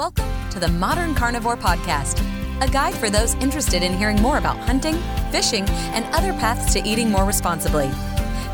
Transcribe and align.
Welcome 0.00 0.48
to 0.48 0.58
the 0.58 0.68
Modern 0.68 1.14
Carnivore 1.14 1.58
Podcast, 1.58 2.24
a 2.62 2.70
guide 2.70 2.94
for 2.94 3.10
those 3.10 3.34
interested 3.34 3.82
in 3.82 3.92
hearing 3.92 4.16
more 4.22 4.38
about 4.38 4.56
hunting, 4.60 4.94
fishing, 5.30 5.68
and 5.92 6.06
other 6.14 6.32
paths 6.32 6.72
to 6.72 6.82
eating 6.88 7.10
more 7.10 7.26
responsibly. 7.26 7.88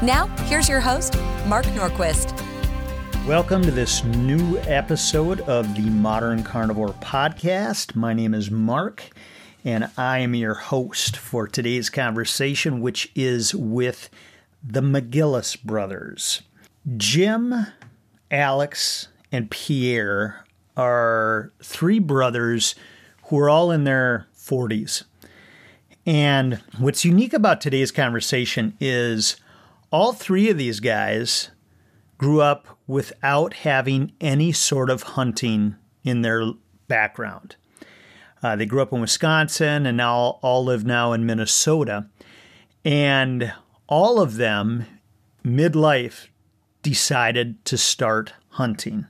Now, 0.03 0.27
here's 0.47 0.69
your 0.69 0.81
host, 0.81 1.15
Mark 1.47 1.65
Norquist. 1.67 2.35
Welcome 3.29 3.63
to 3.63 3.71
this 3.71 4.03
new 4.03 4.59
episode 4.63 5.41
of 5.43 5.73
the 5.77 5.89
Modern 5.89 6.43
Carnivore 6.43 6.95
Podcast. 6.95 7.95
My 7.95 8.13
name 8.13 8.35
is 8.35 8.51
Mark, 8.51 9.09
and 9.65 9.89
I 9.97 10.19
am 10.19 10.35
your 10.35 10.55
host 10.55 11.17
for 11.17 11.47
today's 11.47 11.91
conversation, 11.91 12.81
which 12.81 13.13
is 13.15 13.55
with 13.55 14.11
the 14.65 14.83
McGillis 14.83 15.63
brothers. 15.63 16.43
Jim, 16.97 17.69
Alex, 18.33 19.07
and 19.31 19.49
Pierre 19.49 20.43
are 20.77 21.53
three 21.63 21.99
brothers 21.99 22.75
who 23.25 23.39
are 23.39 23.49
all 23.49 23.71
in 23.71 23.85
their 23.85 24.27
40s. 24.37 25.05
And 26.05 26.63
what's 26.79 27.05
unique 27.05 27.33
about 27.33 27.61
today's 27.61 27.91
conversation 27.91 28.77
is 28.79 29.37
all 29.91 30.13
three 30.13 30.49
of 30.51 30.59
these 30.59 30.81
guys 30.81 31.51
grew 32.19 32.41
up 32.41 32.79
without 32.87 33.55
having 33.55 34.13
any 34.21 34.53
sort 34.53 34.89
of 34.89 35.03
hunting 35.03 35.77
in 36.05 36.23
their 36.23 36.53
background. 36.87 37.57
Uh, 38.43 38.55
they 38.55 38.67
grew 38.67 38.83
up 38.83 38.93
in 38.93 39.01
Wisconsin 39.01 39.87
and 39.87 39.97
now 39.97 40.39
all 40.43 40.65
live 40.65 40.85
now 40.85 41.13
in 41.13 41.27
Minnesota. 41.27 42.07
And 42.85 43.53
all 43.89 44.21
of 44.21 44.37
them, 44.37 44.87
midlife, 45.45 46.29
decided 46.83 47.65
to 47.65 47.77
start 47.77 48.33
hunting. 48.51 49.07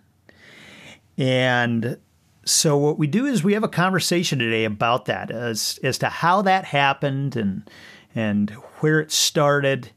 And 1.18 1.98
so 2.44 2.76
what 2.76 2.98
we 2.98 3.06
do 3.06 3.26
is 3.26 3.42
we 3.42 3.54
have 3.54 3.64
a 3.64 3.68
conversation 3.68 4.38
today 4.38 4.64
about 4.64 5.06
that 5.06 5.30
as 5.30 5.80
as 5.82 5.98
to 5.98 6.08
how 6.08 6.42
that 6.42 6.64
happened 6.64 7.36
and 7.36 7.68
and 8.14 8.50
where 8.80 9.00
it 9.00 9.10
started. 9.10 9.90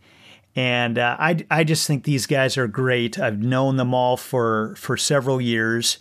And 0.56 0.98
uh, 0.98 1.16
I 1.20 1.46
I 1.52 1.64
just 1.64 1.86
think 1.88 2.04
these 2.04 2.26
guys 2.26 2.58
are 2.58 2.68
great. 2.68 3.20
I've 3.20 3.40
known 3.40 3.78
them 3.78 3.94
all 3.94 4.18
for 4.18 4.76
for 4.78 4.98
several 4.98 5.40
years, 5.40 6.00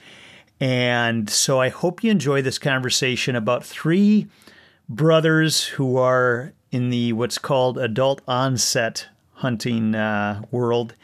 and 0.58 1.28
so 1.28 1.60
I 1.60 1.68
hope 1.68 2.02
you 2.02 2.10
enjoy 2.10 2.42
this 2.42 2.58
conversation 2.58 3.36
about 3.36 3.64
three 3.64 4.26
brothers 4.88 5.64
who 5.64 5.98
are 5.98 6.54
in 6.70 6.88
the 6.88 7.12
what's 7.12 7.38
called 7.38 7.76
adult 7.76 8.22
onset 8.26 9.06
hunting 9.32 9.94
uh, 9.94 10.42
world, 10.50 10.94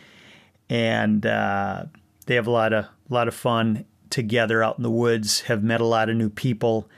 and 0.71 1.27
uh, 1.27 1.85
they 2.27 2.35
have 2.35 2.47
a 2.47 2.51
lot 2.51 2.73
of 2.73 2.87
a 2.87 3.15
lot 3.15 3.29
of 3.29 3.35
fun 3.35 3.85
together 4.15 4.63
out 4.63 4.77
in 4.77 4.85
the 4.85 4.91
woods, 4.91 5.41
have 5.43 5.65
met 5.65 5.81
a 5.81 5.85
lot 5.85 6.09
of 6.09 6.15
new 6.15 6.31
people, 6.31 6.89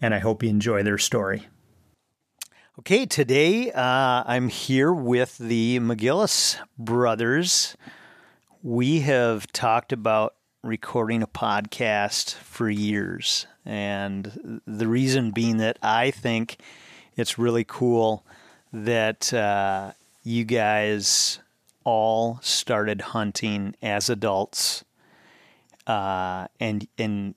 and 0.00 0.14
I 0.14 0.20
hope 0.20 0.42
you 0.42 0.48
enjoy 0.48 0.82
their 0.82 0.96
story. 0.96 1.46
Okay, 2.78 3.04
today 3.04 3.70
uh, 3.70 4.24
I'm 4.26 4.48
here 4.48 4.90
with 4.90 5.36
the 5.36 5.78
McGillis 5.80 6.56
brothers. 6.78 7.76
We 8.62 9.00
have 9.00 9.52
talked 9.52 9.92
about 9.92 10.34
recording 10.62 11.22
a 11.22 11.26
podcast 11.26 12.36
for 12.36 12.70
years, 12.70 13.46
and 13.66 14.62
the 14.66 14.88
reason 14.88 15.30
being 15.30 15.58
that 15.58 15.78
I 15.82 16.10
think 16.10 16.56
it's 17.16 17.38
really 17.38 17.64
cool 17.64 18.24
that 18.72 19.34
uh, 19.34 19.92
you 20.22 20.44
guys 20.44 21.38
all 21.84 22.38
started 22.40 23.02
hunting 23.02 23.74
as 23.82 24.08
adults 24.08 24.84
uh, 25.86 26.46
and 26.60 26.86
and 26.98 27.34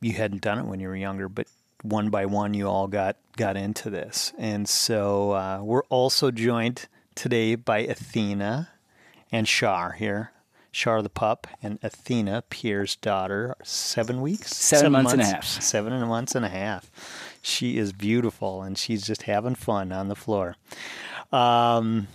you 0.00 0.12
hadn't 0.12 0.42
done 0.42 0.58
it 0.58 0.66
when 0.66 0.80
you 0.80 0.88
were 0.88 0.96
younger, 0.96 1.28
but 1.28 1.46
one 1.82 2.10
by 2.10 2.26
one 2.26 2.54
you 2.54 2.68
all 2.68 2.88
got 2.88 3.16
got 3.36 3.56
into 3.56 3.90
this, 3.90 4.32
and 4.38 4.68
so 4.68 5.32
uh, 5.32 5.60
we're 5.62 5.84
also 5.84 6.30
joined 6.30 6.88
today 7.14 7.54
by 7.54 7.78
Athena 7.80 8.70
and 9.32 9.46
Shar 9.48 9.92
here. 9.92 10.32
Shar 10.72 11.02
the 11.02 11.10
pup 11.10 11.48
and 11.60 11.80
Athena, 11.82 12.44
Pierre's 12.48 12.94
daughter, 12.94 13.56
seven 13.64 14.20
weeks, 14.20 14.54
seven, 14.56 14.80
seven 14.80 14.92
months, 14.92 15.04
months, 15.04 15.12
and 15.14 15.22
a 15.22 15.34
half, 15.34 15.44
seven 15.44 16.08
months 16.08 16.34
and 16.36 16.44
a 16.44 16.48
half. 16.48 16.90
She 17.42 17.76
is 17.76 17.92
beautiful, 17.92 18.62
and 18.62 18.78
she's 18.78 19.04
just 19.04 19.22
having 19.22 19.56
fun 19.56 19.90
on 19.90 20.06
the 20.06 20.14
floor. 20.14 20.56
Um, 21.32 22.06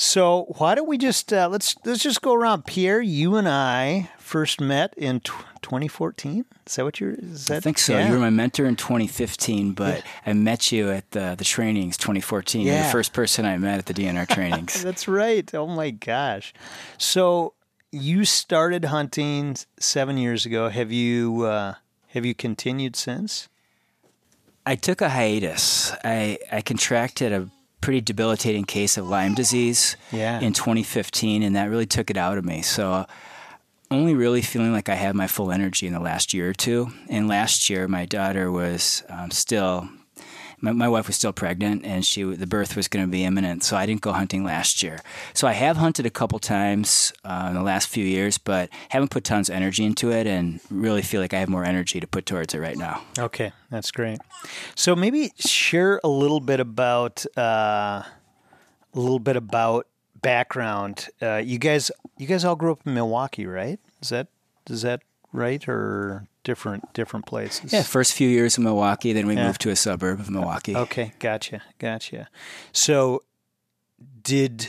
so 0.00 0.44
why 0.58 0.76
don't 0.76 0.86
we 0.86 0.96
just 0.96 1.32
uh, 1.32 1.48
let's 1.48 1.74
let's 1.84 2.04
just 2.04 2.22
go 2.22 2.32
around. 2.32 2.66
Pierre, 2.66 3.00
you 3.00 3.34
and 3.34 3.48
I 3.48 4.10
first 4.20 4.60
met 4.60 4.94
in 4.96 5.18
t- 5.18 5.32
2014. 5.62 6.44
Is 6.68 6.76
that 6.76 6.84
what 6.84 7.00
you're? 7.00 7.14
Is 7.14 7.46
that, 7.46 7.56
I 7.56 7.60
think 7.60 7.78
so. 7.78 7.94
Yeah. 7.94 8.06
You 8.06 8.12
were 8.12 8.20
my 8.20 8.30
mentor 8.30 8.66
in 8.66 8.76
2015, 8.76 9.72
but 9.72 9.96
yeah. 9.96 10.02
I 10.24 10.34
met 10.34 10.70
you 10.70 10.92
at 10.92 11.10
the 11.10 11.34
the 11.36 11.44
trainings 11.44 11.96
2014. 11.96 12.64
Yeah. 12.64 12.74
You're 12.74 12.82
the 12.84 12.90
first 12.90 13.12
person 13.12 13.44
I 13.44 13.58
met 13.58 13.80
at 13.80 13.86
the 13.86 13.94
DNR 13.94 14.28
trainings. 14.32 14.84
That's 14.84 15.08
right. 15.08 15.52
Oh 15.52 15.66
my 15.66 15.90
gosh. 15.90 16.54
So 16.96 17.54
you 17.90 18.24
started 18.24 18.84
hunting 18.84 19.56
seven 19.80 20.16
years 20.16 20.46
ago. 20.46 20.68
Have 20.68 20.92
you 20.92 21.42
uh, 21.42 21.74
have 22.10 22.24
you 22.24 22.36
continued 22.36 22.94
since? 22.94 23.48
I 24.64 24.76
took 24.76 25.00
a 25.00 25.08
hiatus. 25.08 25.90
I 26.04 26.38
I 26.52 26.60
contracted 26.60 27.32
a 27.32 27.50
pretty 27.80 28.00
debilitating 28.00 28.64
case 28.64 28.96
of 28.96 29.08
Lyme 29.08 29.34
disease 29.34 29.96
yeah. 30.12 30.40
in 30.40 30.52
2015, 30.52 31.42
and 31.42 31.56
that 31.56 31.70
really 31.70 31.86
took 31.86 32.10
it 32.10 32.16
out 32.16 32.38
of 32.38 32.44
me. 32.44 32.62
So, 32.62 33.06
only 33.90 34.14
really 34.14 34.42
feeling 34.42 34.72
like 34.72 34.88
I 34.88 34.94
had 34.94 35.14
my 35.14 35.26
full 35.26 35.50
energy 35.50 35.86
in 35.86 35.94
the 35.94 36.00
last 36.00 36.34
year 36.34 36.50
or 36.50 36.52
two. 36.52 36.88
And 37.08 37.26
last 37.26 37.70
year, 37.70 37.88
my 37.88 38.04
daughter 38.04 38.52
was 38.52 39.02
um, 39.08 39.30
still 39.30 39.88
my, 40.60 40.72
my 40.72 40.88
wife 40.88 41.06
was 41.06 41.16
still 41.16 41.32
pregnant 41.32 41.84
and 41.84 42.04
she 42.04 42.22
the 42.22 42.46
birth 42.46 42.76
was 42.76 42.88
going 42.88 43.04
to 43.04 43.10
be 43.10 43.24
imminent, 43.24 43.62
so 43.62 43.76
I 43.76 43.86
didn't 43.86 44.00
go 44.00 44.12
hunting 44.12 44.44
last 44.44 44.82
year. 44.82 45.00
So 45.34 45.46
I 45.46 45.52
have 45.52 45.76
hunted 45.76 46.06
a 46.06 46.10
couple 46.10 46.38
times 46.38 47.12
uh, 47.24 47.46
in 47.48 47.54
the 47.54 47.62
last 47.62 47.88
few 47.88 48.04
years, 48.04 48.38
but 48.38 48.68
haven't 48.90 49.10
put 49.10 49.24
tons 49.24 49.48
of 49.48 49.54
energy 49.54 49.84
into 49.84 50.10
it, 50.10 50.26
and 50.26 50.60
really 50.70 51.02
feel 51.02 51.20
like 51.20 51.34
I 51.34 51.38
have 51.38 51.48
more 51.48 51.64
energy 51.64 52.00
to 52.00 52.06
put 52.06 52.26
towards 52.26 52.54
it 52.54 52.58
right 52.58 52.76
now. 52.76 53.02
Okay, 53.18 53.52
that's 53.70 53.90
great. 53.90 54.18
So 54.74 54.94
maybe 54.96 55.32
share 55.38 56.00
a 56.04 56.08
little 56.08 56.40
bit 56.40 56.60
about 56.60 57.24
uh, 57.36 58.02
a 58.02 58.06
little 58.94 59.20
bit 59.20 59.36
about 59.36 59.86
background. 60.20 61.08
Uh, 61.22 61.36
you 61.36 61.58
guys, 61.58 61.90
you 62.16 62.26
guys 62.26 62.44
all 62.44 62.56
grew 62.56 62.72
up 62.72 62.80
in 62.86 62.94
Milwaukee, 62.94 63.46
right? 63.46 63.78
Is 64.02 64.08
that 64.10 64.28
is 64.68 64.82
that 64.82 65.02
right 65.32 65.66
or 65.68 66.26
different 66.44 66.92
different 66.94 67.26
places. 67.26 67.72
Yeah, 67.72 67.82
first 67.82 68.14
few 68.14 68.28
years 68.28 68.58
in 68.58 68.64
Milwaukee, 68.64 69.12
then 69.12 69.26
we 69.26 69.34
yeah. 69.34 69.46
moved 69.46 69.60
to 69.62 69.70
a 69.70 69.76
suburb 69.76 70.20
of 70.20 70.30
Milwaukee. 70.30 70.76
Okay, 70.76 71.12
gotcha, 71.18 71.62
gotcha. 71.78 72.28
So, 72.72 73.22
did 74.22 74.68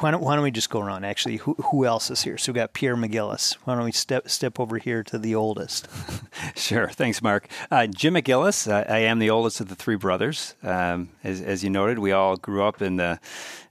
why 0.00 0.10
don't 0.10 0.22
why 0.22 0.34
don't 0.34 0.44
we 0.44 0.50
just 0.50 0.70
go 0.70 0.80
around? 0.80 1.04
Actually, 1.04 1.36
who 1.36 1.54
who 1.54 1.84
else 1.84 2.10
is 2.10 2.22
here? 2.22 2.38
So 2.38 2.52
we 2.52 2.56
got 2.56 2.72
Pierre 2.72 2.96
McGillis. 2.96 3.54
Why 3.64 3.74
don't 3.74 3.84
we 3.84 3.92
step 3.92 4.28
step 4.28 4.58
over 4.58 4.78
here 4.78 5.02
to 5.04 5.18
the 5.18 5.34
oldest? 5.34 5.88
sure. 6.56 6.88
Thanks, 6.88 7.22
Mark. 7.22 7.48
Uh, 7.70 7.86
Jim 7.86 8.14
McGillis. 8.14 8.70
I, 8.70 8.82
I, 8.82 8.98
am 9.00 9.18
the 9.18 9.30
oldest 9.30 9.60
of 9.60 9.68
the 9.68 9.74
three 9.74 9.96
brothers. 9.96 10.54
Um, 10.62 11.10
as 11.22 11.40
as 11.40 11.62
you 11.62 11.70
noted, 11.70 11.98
we 11.98 12.12
all 12.12 12.36
grew 12.36 12.64
up 12.64 12.82
in 12.82 12.96
the 12.96 13.20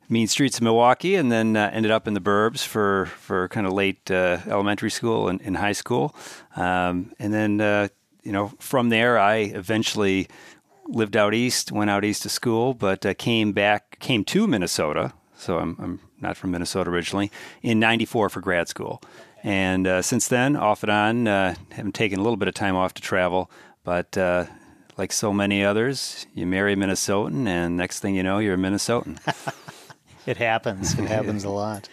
mean 0.09 0.27
streets 0.27 0.57
of 0.57 0.63
Milwaukee, 0.63 1.15
and 1.15 1.31
then 1.31 1.55
uh, 1.55 1.69
ended 1.73 1.91
up 1.91 2.07
in 2.07 2.13
the 2.13 2.21
burbs 2.21 2.65
for 2.65 3.07
for 3.17 3.47
kind 3.49 3.65
of 3.65 3.73
late 3.73 4.09
uh, 4.11 4.39
elementary 4.47 4.91
school 4.91 5.27
and, 5.27 5.41
and 5.41 5.57
high 5.57 5.71
school, 5.71 6.15
um, 6.55 7.13
and 7.19 7.33
then 7.33 7.61
uh, 7.61 7.87
you 8.23 8.31
know 8.31 8.51
from 8.59 8.89
there 8.89 9.17
I 9.17 9.35
eventually 9.35 10.27
lived 10.87 11.15
out 11.15 11.33
east, 11.33 11.71
went 11.71 11.89
out 11.89 12.03
east 12.03 12.23
to 12.23 12.29
school, 12.29 12.73
but 12.73 13.05
uh, 13.05 13.13
came 13.13 13.53
back 13.53 13.99
came 13.99 14.23
to 14.25 14.47
Minnesota. 14.47 15.13
So 15.35 15.57
I'm 15.57 15.75
I'm 15.79 15.99
not 16.19 16.37
from 16.37 16.51
Minnesota 16.51 16.89
originally 16.89 17.31
in 17.61 17.79
'94 17.79 18.29
for 18.29 18.41
grad 18.41 18.67
school, 18.67 19.01
and 19.43 19.87
uh, 19.87 20.01
since 20.01 20.27
then 20.27 20.55
off 20.55 20.83
and 20.83 20.91
on 20.91 21.27
uh, 21.27 21.55
haven't 21.71 21.95
taken 21.95 22.19
a 22.19 22.23
little 22.23 22.37
bit 22.37 22.47
of 22.47 22.53
time 22.53 22.75
off 22.75 22.93
to 22.95 23.01
travel, 23.01 23.49
but 23.83 24.17
like 24.95 25.11
so 25.11 25.33
many 25.33 25.63
others, 25.63 26.27
you 26.35 26.45
marry 26.45 26.73
a 26.73 26.75
Minnesotan, 26.75 27.47
and 27.47 27.75
next 27.75 27.99
thing 27.99 28.13
you 28.13 28.21
know, 28.21 28.37
you're 28.37 28.53
a 28.53 28.57
Minnesotan. 28.57 29.17
It 30.25 30.37
happens. 30.37 30.97
It 30.97 31.05
happens 31.05 31.43
a 31.43 31.49
lot. 31.49 31.89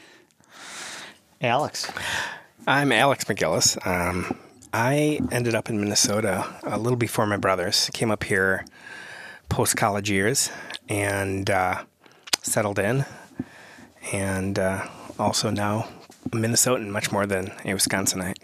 Alex. 1.40 1.90
I'm 2.66 2.92
Alex 2.92 3.24
McGillis. 3.24 3.84
Um, 3.86 4.38
I 4.72 5.20
ended 5.32 5.54
up 5.54 5.68
in 5.68 5.80
Minnesota 5.80 6.46
a 6.62 6.78
little 6.78 6.96
before 6.96 7.26
my 7.26 7.36
brothers. 7.36 7.90
Came 7.92 8.10
up 8.10 8.22
here 8.22 8.64
post 9.48 9.76
college 9.76 10.08
years 10.08 10.50
and 10.88 11.50
uh, 11.50 11.82
settled 12.42 12.78
in, 12.78 13.04
and 14.12 14.58
uh, 14.58 14.86
also 15.18 15.50
now 15.50 15.88
a 16.26 16.36
Minnesotan 16.36 16.88
much 16.88 17.10
more 17.10 17.26
than 17.26 17.48
a 17.64 17.74
Wisconsinite. 17.74 18.36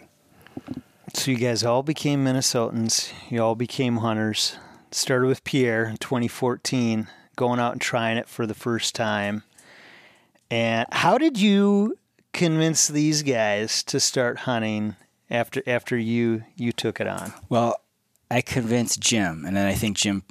So 1.13 1.31
you 1.31 1.37
guys 1.37 1.63
all 1.63 1.83
became 1.83 2.25
Minnesotans. 2.25 3.13
You 3.29 3.41
all 3.41 3.55
became 3.55 3.97
hunters. 3.97 4.57
Started 4.91 5.27
with 5.27 5.43
Pierre 5.43 5.85
in 5.85 5.97
2014, 5.97 7.07
going 7.35 7.59
out 7.59 7.71
and 7.71 7.81
trying 7.81 8.17
it 8.17 8.27
for 8.27 8.45
the 8.45 8.53
first 8.53 8.93
time. 8.95 9.43
And 10.49 10.87
how 10.91 11.17
did 11.17 11.39
you 11.39 11.97
convince 12.33 12.87
these 12.87 13.23
guys 13.23 13.83
to 13.83 13.99
start 13.99 14.39
hunting 14.39 14.95
after 15.29 15.61
after 15.67 15.97
you 15.97 16.43
you 16.55 16.71
took 16.71 16.99
it 16.99 17.07
on? 17.07 17.33
Well, 17.49 17.81
I 18.29 18.41
convinced 18.41 18.99
Jim, 18.99 19.45
and 19.45 19.55
then 19.55 19.67
I 19.67 19.73
think 19.73 19.97
Jim 19.97 20.23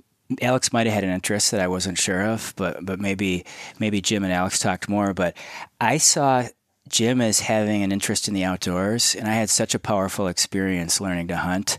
Alex 0.42 0.72
might 0.72 0.86
have 0.86 0.94
had 0.94 1.04
an 1.04 1.10
interest 1.10 1.50
that 1.50 1.60
I 1.60 1.68
wasn't 1.68 1.98
sure 1.98 2.24
of, 2.26 2.52
but 2.56 2.84
but 2.84 3.00
maybe 3.00 3.44
maybe 3.78 4.00
Jim 4.00 4.24
and 4.24 4.32
Alex 4.32 4.58
talked 4.58 4.88
more. 4.88 5.14
But 5.14 5.36
I 5.80 5.98
saw 5.98 6.44
Jim 6.88 7.20
as 7.20 7.40
having 7.40 7.82
an 7.82 7.92
interest 7.92 8.28
in 8.28 8.34
the 8.34 8.44
outdoors, 8.44 9.14
and 9.14 9.28
I 9.28 9.34
had 9.34 9.50
such 9.50 9.74
a 9.74 9.78
powerful 9.78 10.28
experience 10.28 11.00
learning 11.00 11.28
to 11.28 11.36
hunt. 11.36 11.78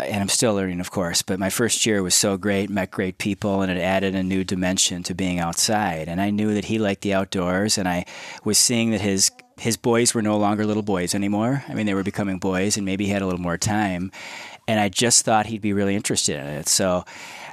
And 0.00 0.22
I'm 0.22 0.28
still 0.28 0.54
learning, 0.54 0.78
of 0.78 0.92
course, 0.92 1.22
but 1.22 1.40
my 1.40 1.50
first 1.50 1.84
year 1.84 2.04
was 2.04 2.14
so 2.14 2.36
great, 2.36 2.70
met 2.70 2.92
great 2.92 3.18
people, 3.18 3.62
and 3.62 3.72
it 3.72 3.80
added 3.80 4.14
a 4.14 4.22
new 4.22 4.44
dimension 4.44 5.02
to 5.04 5.14
being 5.14 5.40
outside. 5.40 6.06
And 6.06 6.20
I 6.20 6.30
knew 6.30 6.54
that 6.54 6.66
he 6.66 6.78
liked 6.78 7.02
the 7.02 7.14
outdoors, 7.14 7.78
and 7.78 7.88
I 7.88 8.04
was 8.44 8.58
seeing 8.58 8.92
that 8.92 9.00
his 9.00 9.30
his 9.58 9.76
boys 9.76 10.14
were 10.14 10.22
no 10.22 10.38
longer 10.38 10.64
little 10.64 10.84
boys 10.84 11.16
anymore. 11.16 11.64
I 11.68 11.74
mean, 11.74 11.86
they 11.86 11.94
were 11.94 12.04
becoming 12.04 12.38
boys, 12.38 12.76
and 12.76 12.86
maybe 12.86 13.06
he 13.06 13.10
had 13.10 13.22
a 13.22 13.26
little 13.26 13.40
more 13.40 13.58
time 13.58 14.12
and 14.68 14.78
I 14.78 14.90
just 14.90 15.24
thought 15.24 15.46
he'd 15.46 15.62
be 15.62 15.72
really 15.72 15.96
interested 15.96 16.36
in 16.36 16.46
it. 16.46 16.68
So 16.68 17.04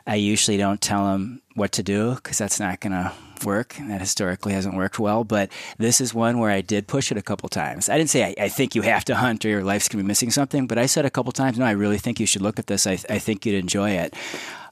I 0.06 0.16
usually 0.16 0.58
don't 0.58 0.82
tell 0.82 1.16
him 1.16 1.42
what 1.56 1.72
to 1.72 1.84
do 1.84 2.14
because 2.14 2.38
that's 2.38 2.60
not 2.60 2.82
going 2.82 2.92
to 2.92 3.14
work. 3.44 3.76
That 3.80 4.00
historically 4.00 4.54
hasn't 4.54 4.76
worked 4.76 5.00
well. 5.00 5.24
But 5.24 5.52
this 5.78 6.00
is 6.00 6.14
one 6.14 6.40
where 6.40 6.52
I 6.52 6.62
did 6.62 6.88
push 6.88 7.12
it 7.12 7.18
a 7.18 7.22
couple 7.22 7.50
times. 7.50 7.90
I 7.90 7.98
didn't 7.98 8.12
say 8.12 8.24
I, 8.24 8.46
I 8.46 8.50
think 8.50 8.76
you 8.76 8.84
have 8.84 9.04
to 9.06 9.16
hunt 9.16 9.44
or 9.44 9.50
your 9.50 9.64
life's 9.64 9.90
going 9.90 10.00
to 10.00 10.04
be 10.04 10.08
missing 10.08 10.32
something, 10.32 10.68
but 10.68 10.78
I 10.78 10.86
said 10.86 11.06
a 11.06 11.10
couple 11.10 11.32
times, 11.32 11.58
no, 11.58 11.66
I 11.66 11.72
really 11.72 11.98
think 11.98 12.20
you 12.20 12.28
should 12.28 12.42
look 12.42 12.60
at 12.60 12.68
this. 12.68 12.86
I, 12.86 12.94
I 13.10 13.20
think 13.20 13.46
you'd 13.46 13.60
enjoy 13.60 13.92
it. 13.92 14.14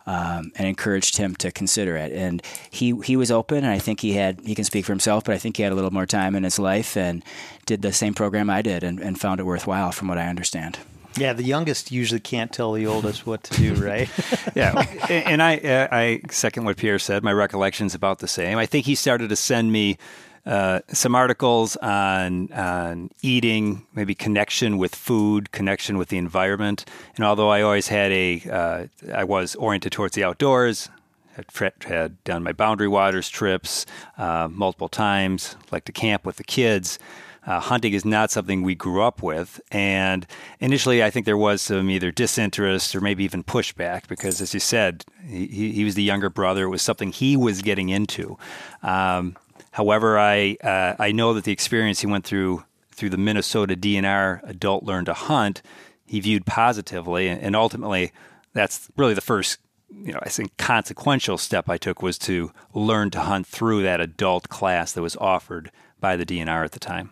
Um, 0.06 0.52
and 0.58 0.68
encouraged 0.68 1.16
him 1.16 1.34
to 1.38 1.50
consider 1.50 1.96
it. 1.96 2.12
And 2.12 2.44
he 2.70 2.94
he 3.06 3.16
was 3.16 3.32
open, 3.32 3.60
and 3.60 3.68
I 3.68 3.80
think 3.80 4.02
he 4.02 4.12
had 4.12 4.42
he 4.42 4.54
can 4.54 4.66
speak 4.66 4.84
for 4.84 4.92
himself, 4.92 5.24
but 5.24 5.34
I 5.34 5.38
think 5.38 5.56
he 5.56 5.64
had 5.64 5.72
a 5.72 5.76
little 5.76 5.92
more 5.92 6.06
time 6.06 6.36
in 6.36 6.44
his 6.44 6.60
life 6.60 6.98
and 6.98 7.24
did 7.66 7.82
the 7.82 7.94
same 7.94 8.14
program 8.14 8.50
I 8.50 8.62
did, 8.62 8.84
and, 8.84 9.00
and 9.00 9.18
found 9.18 9.40
it 9.40 9.46
worthwhile, 9.46 9.94
from 9.94 10.10
what 10.10 10.18
I 10.18 10.28
understand. 10.28 10.78
Yeah, 11.18 11.34
the 11.34 11.44
youngest 11.44 11.92
usually 11.92 12.20
can't 12.20 12.52
tell 12.52 12.74
the 12.74 12.88
oldest 12.88 13.26
what 13.26 13.44
to 13.44 13.54
do, 13.56 13.76
right? 13.76 14.10
yeah, 14.56 14.86
and 15.10 15.42
I 15.42 15.58
uh, 15.58 15.88
I 15.92 16.22
second 16.30 16.66
what 16.66 16.78
Pierre 16.78 17.00
said. 17.00 17.24
My 17.24 17.34
recollection's 17.34 17.94
about 17.94 18.20
the 18.20 18.28
same. 18.28 18.58
I 18.58 18.66
think 18.66 18.86
he 18.86 18.96
started 18.96 19.30
to 19.30 19.36
send 19.36 19.72
me 19.72 19.98
uh, 20.46 20.82
some 20.90 21.16
articles 21.16 21.76
on 21.78 22.52
on 22.52 23.10
eating, 23.22 23.86
maybe 23.94 24.16
connection 24.16 24.78
with 24.78 24.96
food, 24.96 25.52
connection 25.52 25.98
with 25.98 26.10
the 26.10 26.18
environment. 26.18 26.86
And 27.16 27.26
although 27.26 27.50
I 27.50 27.62
always 27.62 27.88
had 27.88 28.12
a, 28.12 28.42
uh, 28.52 28.88
I 29.14 29.24
was 29.24 29.56
oriented 29.56 29.92
towards 29.92 30.16
the 30.16 30.24
outdoors. 30.24 30.90
Had, 31.36 31.74
had 31.86 32.24
done 32.26 32.44
my 32.44 32.52
boundary 32.52 32.88
waters 32.88 33.28
trips 33.28 33.88
uh, 34.20 34.48
multiple 34.52 34.88
times, 34.88 35.56
like 35.72 35.84
to 35.86 35.92
camp 35.92 36.28
with 36.28 36.36
the 36.36 36.44
kids. 36.44 37.00
Uh, 37.46 37.60
hunting 37.60 37.94
is 37.94 38.06
not 38.06 38.32
something 38.32 38.62
we 38.62 38.76
grew 38.76 39.02
up 39.02 39.22
with. 39.22 39.60
And 39.72 40.26
initially, 40.60 41.04
I 41.04 41.10
think 41.10 41.26
there 41.26 41.38
was 41.38 41.62
some 41.62 41.90
either 41.90 42.12
disinterest 42.12 42.96
or 42.96 43.02
maybe 43.02 43.24
even 43.24 43.44
pushback 43.44 44.08
because, 44.08 44.42
as 44.42 44.54
you 44.54 44.60
said, 44.60 45.04
he, 45.28 45.72
he 45.72 45.84
was 45.84 45.96
the 45.96 46.04
younger 46.04 46.30
brother. 46.30 46.66
It 46.66 46.70
was 46.70 46.82
something 46.82 47.12
he 47.12 47.36
was 47.36 47.62
getting 47.62 47.90
into. 47.90 48.38
Um, 48.82 49.36
however, 49.72 50.18
I, 50.18 50.58
uh, 50.64 50.96
I 51.00 51.12
know 51.12 51.34
that 51.34 51.44
the 51.44 51.52
experience 51.52 52.00
he 52.00 52.08
went 52.08 52.26
through 52.26 52.64
through 52.92 53.10
the 53.10 53.18
Minnesota 53.18 53.76
DNR 53.76 54.48
Adult 54.48 54.84
Learn 54.84 55.06
to 55.06 55.14
Hunt, 55.14 55.64
he 56.06 56.20
viewed 56.20 56.46
positively. 56.46 57.28
And 57.28 57.56
ultimately, 57.56 58.12
that's 58.54 58.88
really 58.96 59.16
the 59.16 59.22
first 59.22 59.58
you 60.02 60.12
know, 60.12 60.20
I 60.22 60.30
think 60.30 60.58
consequential 60.58 61.38
step 61.38 61.70
I 61.70 61.78
took 61.78 62.02
was 62.02 62.18
to 62.20 62.52
learn 62.74 63.12
to 63.12 63.20
hunt 63.20 63.48
through 63.48 63.84
that 63.84 64.02
adult 64.02 64.50
class 64.50 64.92
that 64.94 65.02
was 65.02 65.16
offered 65.18 65.72
by 66.00 66.16
the 66.16 66.26
DNR 66.26 66.66
at 66.66 66.72
the 66.72 66.80
time. 66.80 67.12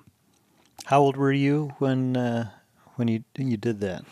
How 0.86 1.00
old 1.00 1.18
were 1.18 1.31
you 1.31 1.74
when 1.80 2.18
uh, 2.18 2.50
when 2.95 3.07
you 3.07 3.24
you 3.38 3.57
did 3.57 3.80
that? 3.81 4.04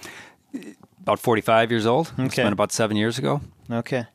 About 1.02 1.20
forty 1.20 1.42
five 1.42 1.72
years 1.72 1.86
old. 1.86 2.12
Okay, 2.14 2.26
it's 2.26 2.36
been 2.36 2.54
about 2.54 2.72
seven 2.72 2.98
years 2.98 3.18
ago. 3.18 3.42
Okay. 3.72 4.06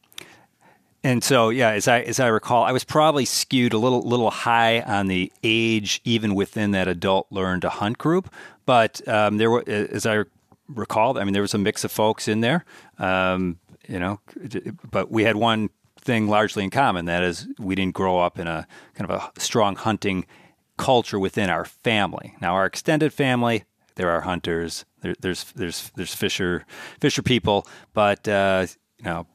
And 1.02 1.22
so, 1.22 1.50
yeah, 1.50 1.72
as 1.72 1.86
I 1.86 2.00
as 2.00 2.18
I 2.18 2.28
recall, 2.28 2.64
I 2.64 2.72
was 2.72 2.82
probably 2.82 3.26
skewed 3.26 3.74
a 3.74 3.78
little 3.78 4.00
little 4.00 4.30
high 4.30 4.80
on 4.80 5.08
the 5.08 5.30
age, 5.42 6.00
even 6.04 6.34
within 6.34 6.70
that 6.70 6.88
adult 6.88 7.26
learn 7.30 7.60
to 7.60 7.68
hunt 7.68 7.98
group. 7.98 8.32
But 8.64 9.06
um, 9.06 9.36
there 9.36 9.50
were, 9.50 9.62
as 9.68 10.06
I 10.06 10.24
recall, 10.66 11.18
I 11.18 11.24
mean, 11.24 11.34
there 11.34 11.42
was 11.42 11.52
a 11.52 11.58
mix 11.58 11.84
of 11.84 11.92
folks 11.92 12.26
in 12.26 12.40
there. 12.40 12.64
Um, 12.98 13.58
you 13.86 13.98
know, 13.98 14.18
but 14.90 15.10
we 15.10 15.24
had 15.24 15.36
one 15.36 15.68
thing 16.00 16.26
largely 16.26 16.64
in 16.64 16.70
common. 16.70 17.04
That 17.04 17.22
is, 17.22 17.48
we 17.58 17.74
didn't 17.74 17.94
grow 17.94 18.18
up 18.18 18.38
in 18.38 18.46
a 18.46 18.66
kind 18.94 19.10
of 19.10 19.20
a 19.36 19.40
strong 19.40 19.76
hunting 19.76 20.24
culture 20.76 21.18
within 21.18 21.50
our 21.50 21.64
family. 21.64 22.34
Now, 22.40 22.54
our 22.54 22.66
extended 22.66 23.12
family, 23.12 23.64
there 23.96 24.10
are 24.10 24.22
hunters, 24.22 24.84
there, 25.00 25.14
there's 25.20 25.44
there's 25.52 25.90
there's 25.94 26.14
fisher 26.14 26.64
fisher 27.00 27.22
people, 27.22 27.66
but 27.92 28.26
uh, 28.26 28.66
you 28.98 29.04
know, 29.04 29.26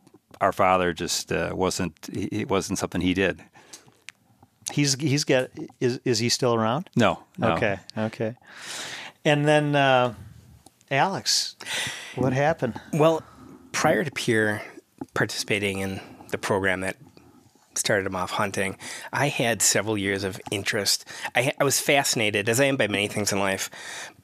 our 0.41 0.51
father 0.51 0.93
just 0.93 1.31
uh, 1.31 1.51
wasn't 1.53 2.09
it 2.11 2.49
wasn't 2.49 2.79
something 2.79 3.01
he 3.01 3.13
did. 3.13 3.41
He's 4.71 4.95
he's 4.95 5.23
got 5.23 5.49
is 5.79 5.99
is 6.05 6.19
he 6.19 6.29
still 6.29 6.55
around? 6.55 6.89
No. 6.95 7.23
no. 7.37 7.53
Okay. 7.53 7.79
Okay. 7.97 8.35
And 9.25 9.47
then 9.47 9.75
uh, 9.75 10.13
Alex, 10.91 11.55
what 12.15 12.33
happened? 12.33 12.79
Well, 12.93 13.21
prior 13.71 14.03
to 14.03 14.11
Pierre 14.11 14.61
participating 15.13 15.79
in 15.79 16.01
the 16.31 16.37
program 16.37 16.81
that 16.81 16.97
started 17.79 18.05
him 18.05 18.15
off 18.15 18.31
hunting, 18.31 18.77
I 19.11 19.27
had 19.27 19.61
several 19.61 19.97
years 19.97 20.23
of 20.23 20.39
interest. 20.51 21.05
I, 21.35 21.53
I, 21.59 21.63
was 21.63 21.79
fascinated, 21.79 22.49
as 22.49 22.59
I 22.59 22.65
am 22.65 22.77
by 22.77 22.87
many 22.87 23.07
things 23.07 23.31
in 23.31 23.39
life, 23.39 23.69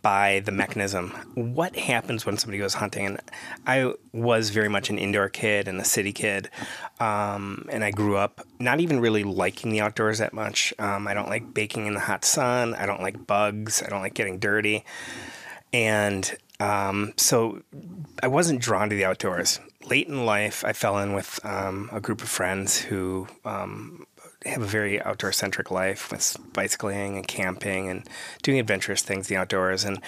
by 0.02 0.42
the 0.46 0.52
mechanism. 0.52 1.10
What 1.34 1.76
happens 1.76 2.26
when 2.26 2.38
somebody 2.38 2.60
goes 2.60 2.76
hunting? 2.76 3.06
And 3.06 3.22
I 3.66 3.94
was 4.12 4.50
very 4.52 4.70
much 4.70 4.90
an 4.90 5.00
indoor 5.00 5.30
kid 5.30 5.68
and 5.68 5.80
a 5.80 5.86
city 5.86 6.14
kid. 6.14 6.50
Um, 7.00 7.68
and 7.72 7.84
I 7.84 7.92
grew 7.92 8.18
up 8.18 8.46
not 8.60 8.80
even 8.80 9.00
really 9.00 9.24
liking 9.24 9.72
the 9.72 9.82
outdoors 9.82 10.20
that 10.20 10.34
much. 10.34 10.74
Um, 10.78 11.08
I 11.08 11.14
don't 11.14 11.30
like 11.30 11.54
baking 11.54 11.88
in 11.88 11.94
the 11.94 12.00
hot 12.02 12.24
sun. 12.24 12.76
I 12.76 12.86
don't 12.86 13.02
like 13.02 13.26
bugs. 13.26 13.82
I 13.82 13.90
don't 13.90 14.02
like 14.02 14.14
getting 14.14 14.40
dirty. 14.40 14.86
And 15.74 16.38
um, 16.60 17.14
so 17.18 17.62
I 18.22 18.28
wasn't 18.28 18.62
drawn 18.62 18.90
to 18.90 18.96
the 18.96 19.06
outdoors 19.06 19.60
late 19.90 20.08
in 20.08 20.26
life, 20.26 20.64
I 20.66 20.74
fell 20.74 21.00
in 21.00 21.14
with 21.14 21.40
um, 21.44 21.90
a 21.92 22.00
group 22.00 22.22
of 22.22 22.30
friends 22.30 22.80
who 22.80 23.28
um, 23.44 24.06
have 24.46 24.62
a 24.62 24.66
very 24.66 25.02
outdoor 25.02 25.32
centric 25.32 25.72
life 25.72 26.12
with 26.12 26.38
bicycling 26.54 27.18
and 27.18 27.28
camping 27.28 27.90
and 27.90 28.08
doing 28.44 28.60
adventurous 28.60 29.02
things 29.02 29.30
in 29.30 29.36
the 29.36 29.42
outdoors. 29.42 29.84
And 29.84 30.02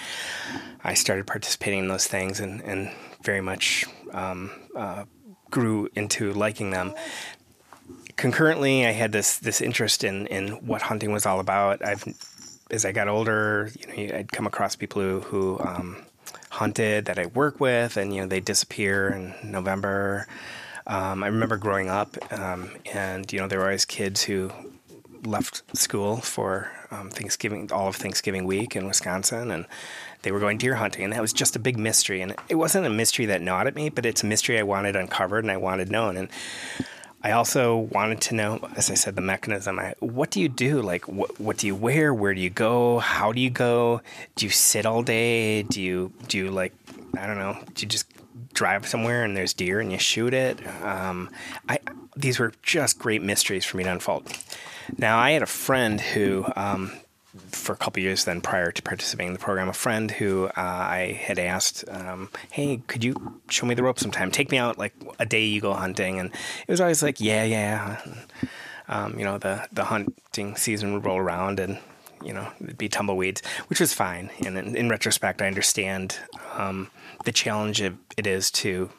I 0.84 0.94
started 0.94 1.26
participating 1.26 1.80
in 1.80 1.88
those 1.88 2.06
things 2.06 2.40
and, 2.40 2.60
and 2.62 2.90
very 3.22 3.40
much 3.40 3.84
um, 4.12 4.50
uh, 4.76 5.04
grew 5.50 5.88
into 5.94 6.32
liking 6.32 6.70
them. 6.70 6.94
Concurrently, 8.16 8.84
I 8.84 8.90
had 8.90 9.12
this 9.12 9.38
this 9.38 9.60
interest 9.60 10.02
in, 10.02 10.26
in 10.26 10.66
what 10.66 10.82
hunting 10.82 11.12
was 11.12 11.24
all 11.24 11.38
about. 11.38 11.84
I've 11.84 12.04
as 12.70 12.84
I 12.84 12.92
got 12.92 13.08
older, 13.08 13.70
you 13.78 13.86
know, 13.86 14.16
I'd 14.16 14.32
come 14.32 14.46
across 14.46 14.76
people 14.76 15.02
who, 15.02 15.20
who 15.20 15.58
um, 15.60 16.04
hunted 16.58 17.04
that 17.04 17.18
I 17.18 17.26
work 17.26 17.60
with, 17.60 17.96
and 17.96 18.12
you 18.14 18.20
know 18.20 18.26
they 18.26 18.40
disappear 18.40 19.08
in 19.10 19.34
November. 19.50 20.26
Um, 20.86 21.22
I 21.22 21.28
remember 21.28 21.56
growing 21.56 21.88
up, 21.88 22.16
um, 22.32 22.70
and 22.92 23.32
you 23.32 23.38
know 23.38 23.46
there 23.46 23.60
were 23.60 23.66
always 23.66 23.84
kids 23.84 24.24
who 24.24 24.50
left 25.24 25.62
school 25.76 26.16
for 26.16 26.70
um, 26.90 27.10
Thanksgiving, 27.10 27.70
all 27.72 27.88
of 27.88 27.96
Thanksgiving 27.96 28.44
week 28.44 28.74
in 28.74 28.86
Wisconsin, 28.86 29.50
and 29.50 29.66
they 30.22 30.32
were 30.32 30.40
going 30.40 30.58
deer 30.58 30.74
hunting, 30.76 31.04
and 31.04 31.12
that 31.12 31.20
was 31.20 31.32
just 31.32 31.54
a 31.54 31.60
big 31.60 31.78
mystery. 31.78 32.20
And 32.22 32.34
it 32.48 32.56
wasn't 32.56 32.86
a 32.86 32.90
mystery 32.90 33.26
that 33.26 33.40
gnawed 33.40 33.66
at 33.66 33.74
me, 33.74 33.88
but 33.88 34.04
it's 34.04 34.22
a 34.22 34.26
mystery 34.26 34.58
I 34.58 34.64
wanted 34.64 34.96
uncovered 34.96 35.44
and 35.44 35.50
I 35.52 35.56
wanted 35.56 35.90
known. 35.90 36.16
And 36.16 36.28
I 37.22 37.32
also 37.32 37.76
wanted 37.76 38.20
to 38.22 38.34
know, 38.36 38.60
as 38.76 38.90
I 38.90 38.94
said, 38.94 39.16
the 39.16 39.22
mechanism. 39.22 39.78
I, 39.78 39.94
what 39.98 40.30
do 40.30 40.40
you 40.40 40.48
do? 40.48 40.80
Like, 40.80 41.08
what, 41.08 41.40
what 41.40 41.56
do 41.56 41.66
you 41.66 41.74
wear? 41.74 42.14
Where 42.14 42.32
do 42.32 42.40
you 42.40 42.50
go? 42.50 43.00
How 43.00 43.32
do 43.32 43.40
you 43.40 43.50
go? 43.50 44.02
Do 44.36 44.46
you 44.46 44.50
sit 44.50 44.86
all 44.86 45.02
day? 45.02 45.64
Do 45.64 45.82
you 45.82 46.12
do 46.28 46.38
you 46.38 46.50
like 46.50 46.72
I 47.16 47.26
don't 47.26 47.38
know? 47.38 47.58
Do 47.74 47.82
you 47.82 47.88
just 47.88 48.06
drive 48.54 48.86
somewhere 48.86 49.24
and 49.24 49.36
there's 49.36 49.52
deer 49.52 49.80
and 49.80 49.90
you 49.90 49.98
shoot 49.98 50.32
it? 50.32 50.64
Um, 50.82 51.30
I 51.68 51.80
these 52.16 52.38
were 52.38 52.52
just 52.62 52.98
great 52.98 53.22
mysteries 53.22 53.64
for 53.64 53.78
me 53.78 53.84
to 53.84 53.92
unfold. 53.92 54.32
Now 54.96 55.18
I 55.18 55.32
had 55.32 55.42
a 55.42 55.46
friend 55.46 56.00
who 56.00 56.46
um, 56.54 56.92
for 57.38 57.72
a 57.72 57.76
couple 57.76 58.02
years 58.02 58.24
then 58.24 58.40
prior 58.40 58.70
to 58.70 58.82
participating 58.82 59.28
in 59.28 59.32
the 59.32 59.38
program, 59.38 59.68
a 59.68 59.72
friend 59.72 60.10
who 60.10 60.46
uh, 60.46 60.52
I 60.56 61.20
had 61.20 61.38
asked, 61.38 61.84
um, 61.88 62.30
"Hey, 62.50 62.80
could 62.86 63.04
you 63.04 63.40
show 63.48 63.66
me 63.66 63.74
the 63.74 63.82
ropes 63.82 64.02
sometime? 64.02 64.30
Take 64.30 64.50
me 64.50 64.58
out 64.58 64.78
like 64.78 64.94
a 65.18 65.26
day 65.26 65.44
you 65.44 65.60
go 65.60 65.74
hunting." 65.74 66.18
And 66.18 66.30
it 66.30 66.70
was 66.70 66.80
always 66.80 67.02
like, 67.02 67.20
"Yeah, 67.20 67.44
yeah." 67.44 68.00
Um, 68.88 69.18
you 69.18 69.24
know, 69.24 69.38
the 69.38 69.66
the 69.72 69.84
hunting 69.84 70.56
season 70.56 70.94
would 70.94 71.04
roll 71.04 71.18
around 71.18 71.60
and 71.60 71.78
you 72.22 72.32
know 72.32 72.50
it'd 72.60 72.78
be 72.78 72.88
tumbleweeds, 72.88 73.42
which 73.68 73.80
was 73.80 73.92
fine. 73.92 74.30
And 74.44 74.56
in, 74.56 74.76
in 74.76 74.88
retrospect, 74.88 75.42
I 75.42 75.46
understand 75.46 76.16
um, 76.54 76.90
the 77.24 77.32
challenge 77.32 77.80
it 77.80 78.26
is 78.26 78.50
to 78.52 78.90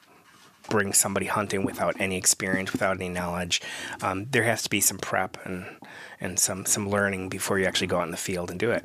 bring 0.69 0.93
somebody 0.93 1.25
hunting 1.25 1.63
without 1.63 1.99
any 1.99 2.17
experience, 2.17 2.71
without 2.71 2.97
any 2.97 3.09
knowledge. 3.09 3.61
Um, 4.01 4.25
there 4.31 4.43
has 4.43 4.63
to 4.63 4.69
be 4.69 4.81
some 4.81 4.97
prep 4.97 5.37
and 5.45 5.65
and 6.21 6.39
some 6.39 6.65
some 6.65 6.89
learning 6.89 7.29
before 7.29 7.59
you 7.59 7.65
actually 7.65 7.87
go 7.87 7.99
out 7.99 8.05
in 8.05 8.11
the 8.11 8.17
field 8.17 8.51
and 8.51 8.59
do 8.59 8.71
it. 8.71 8.83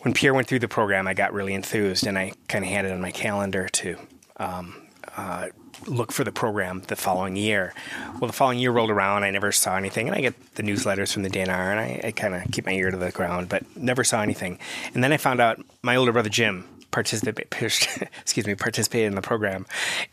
when 0.00 0.12
Pierre 0.12 0.34
went 0.34 0.46
through 0.46 0.58
the 0.58 0.68
program, 0.68 1.06
I 1.06 1.14
got 1.14 1.32
really 1.32 1.54
enthused, 1.54 2.06
and 2.06 2.18
I 2.18 2.32
kind 2.48 2.64
of 2.64 2.70
had 2.70 2.84
it 2.84 2.92
on 2.92 3.00
my 3.00 3.10
calendar 3.10 3.68
to 3.68 3.96
um, 4.36 4.82
uh, 5.16 5.48
look 5.86 6.12
for 6.12 6.24
the 6.24 6.32
program 6.32 6.82
the 6.88 6.96
following 6.96 7.36
year. 7.36 7.72
Well, 8.20 8.26
the 8.26 8.32
following 8.32 8.58
year 8.58 8.70
rolled 8.70 8.90
around, 8.90 9.24
I 9.24 9.30
never 9.30 9.52
saw 9.52 9.76
anything, 9.76 10.08
and 10.08 10.16
I 10.16 10.20
get 10.20 10.54
the 10.56 10.62
newsletters 10.62 11.12
from 11.12 11.22
the 11.22 11.30
DNR, 11.30 11.48
and 11.48 11.80
I, 11.80 12.00
I 12.04 12.10
kind 12.10 12.34
of 12.34 12.50
keep 12.52 12.66
my 12.66 12.72
ear 12.72 12.90
to 12.90 12.96
the 12.96 13.10
ground, 13.10 13.48
but 13.48 13.64
never 13.76 14.04
saw 14.04 14.22
anything. 14.22 14.58
And 14.94 15.02
then 15.02 15.12
I 15.12 15.16
found 15.16 15.40
out 15.40 15.60
my 15.82 15.96
older 15.96 16.12
brother 16.12 16.28
Jim 16.28 16.66
participated, 16.94 17.48
excuse 18.20 18.46
me, 18.46 18.54
participated 18.54 19.08
in 19.08 19.16
the 19.16 19.22
program, 19.22 19.66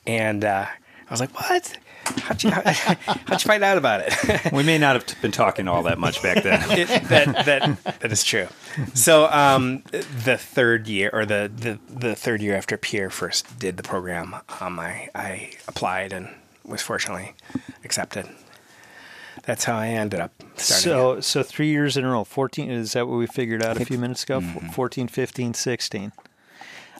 and 0.07 0.43
uh, 0.43 0.65
I 0.67 1.11
was 1.11 1.19
like, 1.19 1.33
"What? 1.39 1.77
How'd 2.03 2.43
you, 2.43 2.49
how, 2.49 2.95
would 3.29 3.43
you 3.43 3.47
find 3.47 3.63
out 3.63 3.77
about 3.77 4.01
it? 4.03 4.51
we 4.51 4.63
may 4.63 4.79
not 4.79 4.95
have 4.95 5.21
been 5.21 5.31
talking 5.31 5.67
all 5.67 5.83
that 5.83 5.99
much 5.99 6.23
back 6.23 6.41
then. 6.43 6.59
it, 6.71 6.87
that, 6.87 7.45
that, 7.45 7.99
that 7.99 8.11
is 8.11 8.23
true. 8.23 8.47
So 8.95 9.27
um, 9.31 9.83
the 9.91 10.37
third 10.37 10.87
year, 10.87 11.11
or 11.13 11.27
the, 11.27 11.51
the, 11.55 11.79
the 11.87 12.15
third 12.15 12.41
year 12.41 12.55
after 12.55 12.75
Pierre 12.75 13.11
first 13.11 13.59
did 13.59 13.77
the 13.77 13.83
program, 13.83 14.35
um, 14.59 14.79
I, 14.79 15.09
I 15.13 15.51
applied 15.67 16.11
and 16.11 16.27
was 16.65 16.81
fortunately 16.81 17.35
accepted. 17.83 18.27
That's 19.43 19.63
how 19.63 19.77
I 19.77 19.89
ended 19.89 20.19
up 20.19 20.33
starting. 20.55 20.83
So, 20.83 21.11
it. 21.13 21.21
so 21.21 21.43
three 21.43 21.69
years 21.69 21.97
in 21.97 22.03
a 22.03 22.09
row, 22.09 22.23
14, 22.23 22.71
is 22.71 22.93
that 22.93 23.07
what 23.07 23.17
we 23.17 23.27
figured 23.27 23.63
out 23.63 23.79
a 23.79 23.85
few 23.85 23.99
minutes 23.99 24.23
ago? 24.23 24.41
Mm-hmm. 24.41 24.69
14, 24.69 25.07
15, 25.07 25.53
16. 25.53 26.11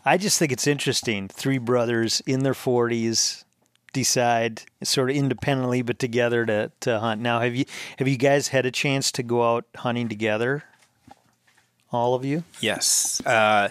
I 0.05 0.17
just 0.17 0.39
think 0.39 0.51
it's 0.51 0.67
interesting. 0.67 1.27
Three 1.27 1.58
brothers 1.58 2.22
in 2.25 2.43
their 2.43 2.53
40s, 2.53 3.43
decide 3.93 4.63
sort 4.84 5.10
of 5.10 5.15
independently 5.15 5.81
but 5.81 6.00
together 6.00 6.46
to, 6.46 6.72
to 6.81 7.00
hunt. 7.00 7.22
Now, 7.22 7.41
have 7.41 7.55
you 7.55 7.65
have 7.98 8.08
you 8.08 8.17
guys 8.17 8.50
had 8.50 8.65
a 8.65 8.72
chance 8.72 9.12
to 9.13 9.24
go 9.24 9.55
out 9.55 9.65
hunting 9.75 10.10
together? 10.10 10.63
All 11.91 12.15
of 12.15 12.24
you? 12.24 12.46
Yes. 12.62 13.22
Uh, 13.25 13.70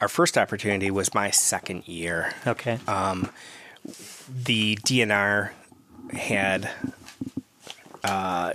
our 0.00 0.08
first 0.08 0.36
opportunity 0.36 0.90
was 0.90 1.14
my 1.14 1.30
second 1.30 1.86
year. 1.86 2.34
Okay. 2.44 2.80
Um, 2.88 3.30
the 4.28 4.76
DNR 4.84 5.50
had 6.12 6.70
uh, 8.02 8.54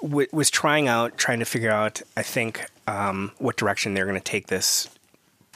w- 0.00 0.28
was 0.32 0.50
trying 0.50 0.88
out, 0.88 1.18
trying 1.18 1.40
to 1.40 1.44
figure 1.44 1.70
out, 1.70 2.00
I 2.16 2.22
think, 2.22 2.64
um, 2.86 3.32
what 3.36 3.58
direction 3.58 3.92
they're 3.92 4.06
going 4.06 4.18
to 4.18 4.24
take 4.24 4.46
this 4.46 4.88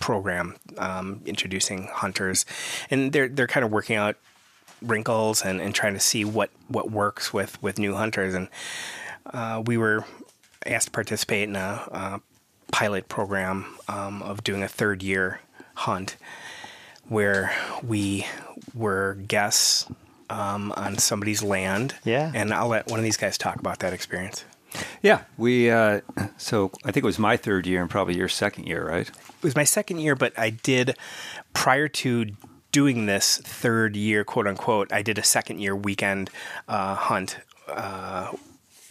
program, 0.00 0.56
um, 0.78 1.20
introducing 1.24 1.88
hunters, 1.92 2.44
and 2.90 3.12
they're 3.12 3.28
they're 3.28 3.46
kind 3.46 3.64
of 3.64 3.70
working 3.70 3.96
out 3.96 4.16
wrinkles 4.82 5.42
and, 5.42 5.60
and 5.60 5.74
trying 5.74 5.94
to 5.94 6.00
see 6.00 6.24
what, 6.24 6.50
what 6.68 6.90
works 6.90 7.32
with, 7.32 7.62
with 7.62 7.78
new 7.78 7.94
hunters. 7.94 8.34
And 8.34 8.48
uh, 9.26 9.62
we 9.64 9.76
were 9.76 10.04
asked 10.66 10.86
to 10.86 10.90
participate 10.90 11.48
in 11.48 11.56
a, 11.56 11.82
a 11.90 12.20
pilot 12.72 13.08
program 13.08 13.66
um, 13.88 14.22
of 14.22 14.44
doing 14.44 14.62
a 14.62 14.68
third 14.68 15.02
year 15.02 15.40
hunt 15.74 16.16
where 17.08 17.52
we 17.82 18.26
were 18.74 19.14
guests 19.26 19.86
um, 20.28 20.72
on 20.76 20.96
somebody's 20.98 21.42
land. 21.42 21.94
Yeah. 22.04 22.30
And 22.34 22.54
I'll 22.54 22.68
let 22.68 22.88
one 22.88 23.00
of 23.00 23.04
these 23.04 23.16
guys 23.16 23.36
talk 23.36 23.56
about 23.56 23.80
that 23.80 23.92
experience. 23.92 24.44
Yeah, 25.02 25.22
we. 25.36 25.70
Uh, 25.70 26.00
so 26.36 26.70
I 26.84 26.92
think 26.92 27.04
it 27.04 27.04
was 27.04 27.18
my 27.18 27.36
third 27.36 27.66
year 27.66 27.80
and 27.80 27.90
probably 27.90 28.16
your 28.16 28.28
second 28.28 28.66
year, 28.66 28.86
right? 28.88 29.08
It 29.08 29.42
was 29.42 29.56
my 29.56 29.64
second 29.64 29.98
year, 29.98 30.14
but 30.14 30.38
I 30.38 30.50
did 30.50 30.96
prior 31.52 31.88
to 31.88 32.26
doing 32.72 33.06
this 33.06 33.38
third 33.38 33.96
year, 33.96 34.24
quote 34.24 34.46
unquote, 34.46 34.92
I 34.92 35.02
did 35.02 35.18
a 35.18 35.22
second 35.24 35.60
year 35.60 35.74
weekend 35.74 36.30
uh, 36.68 36.94
hunt 36.94 37.38
uh, 37.68 38.32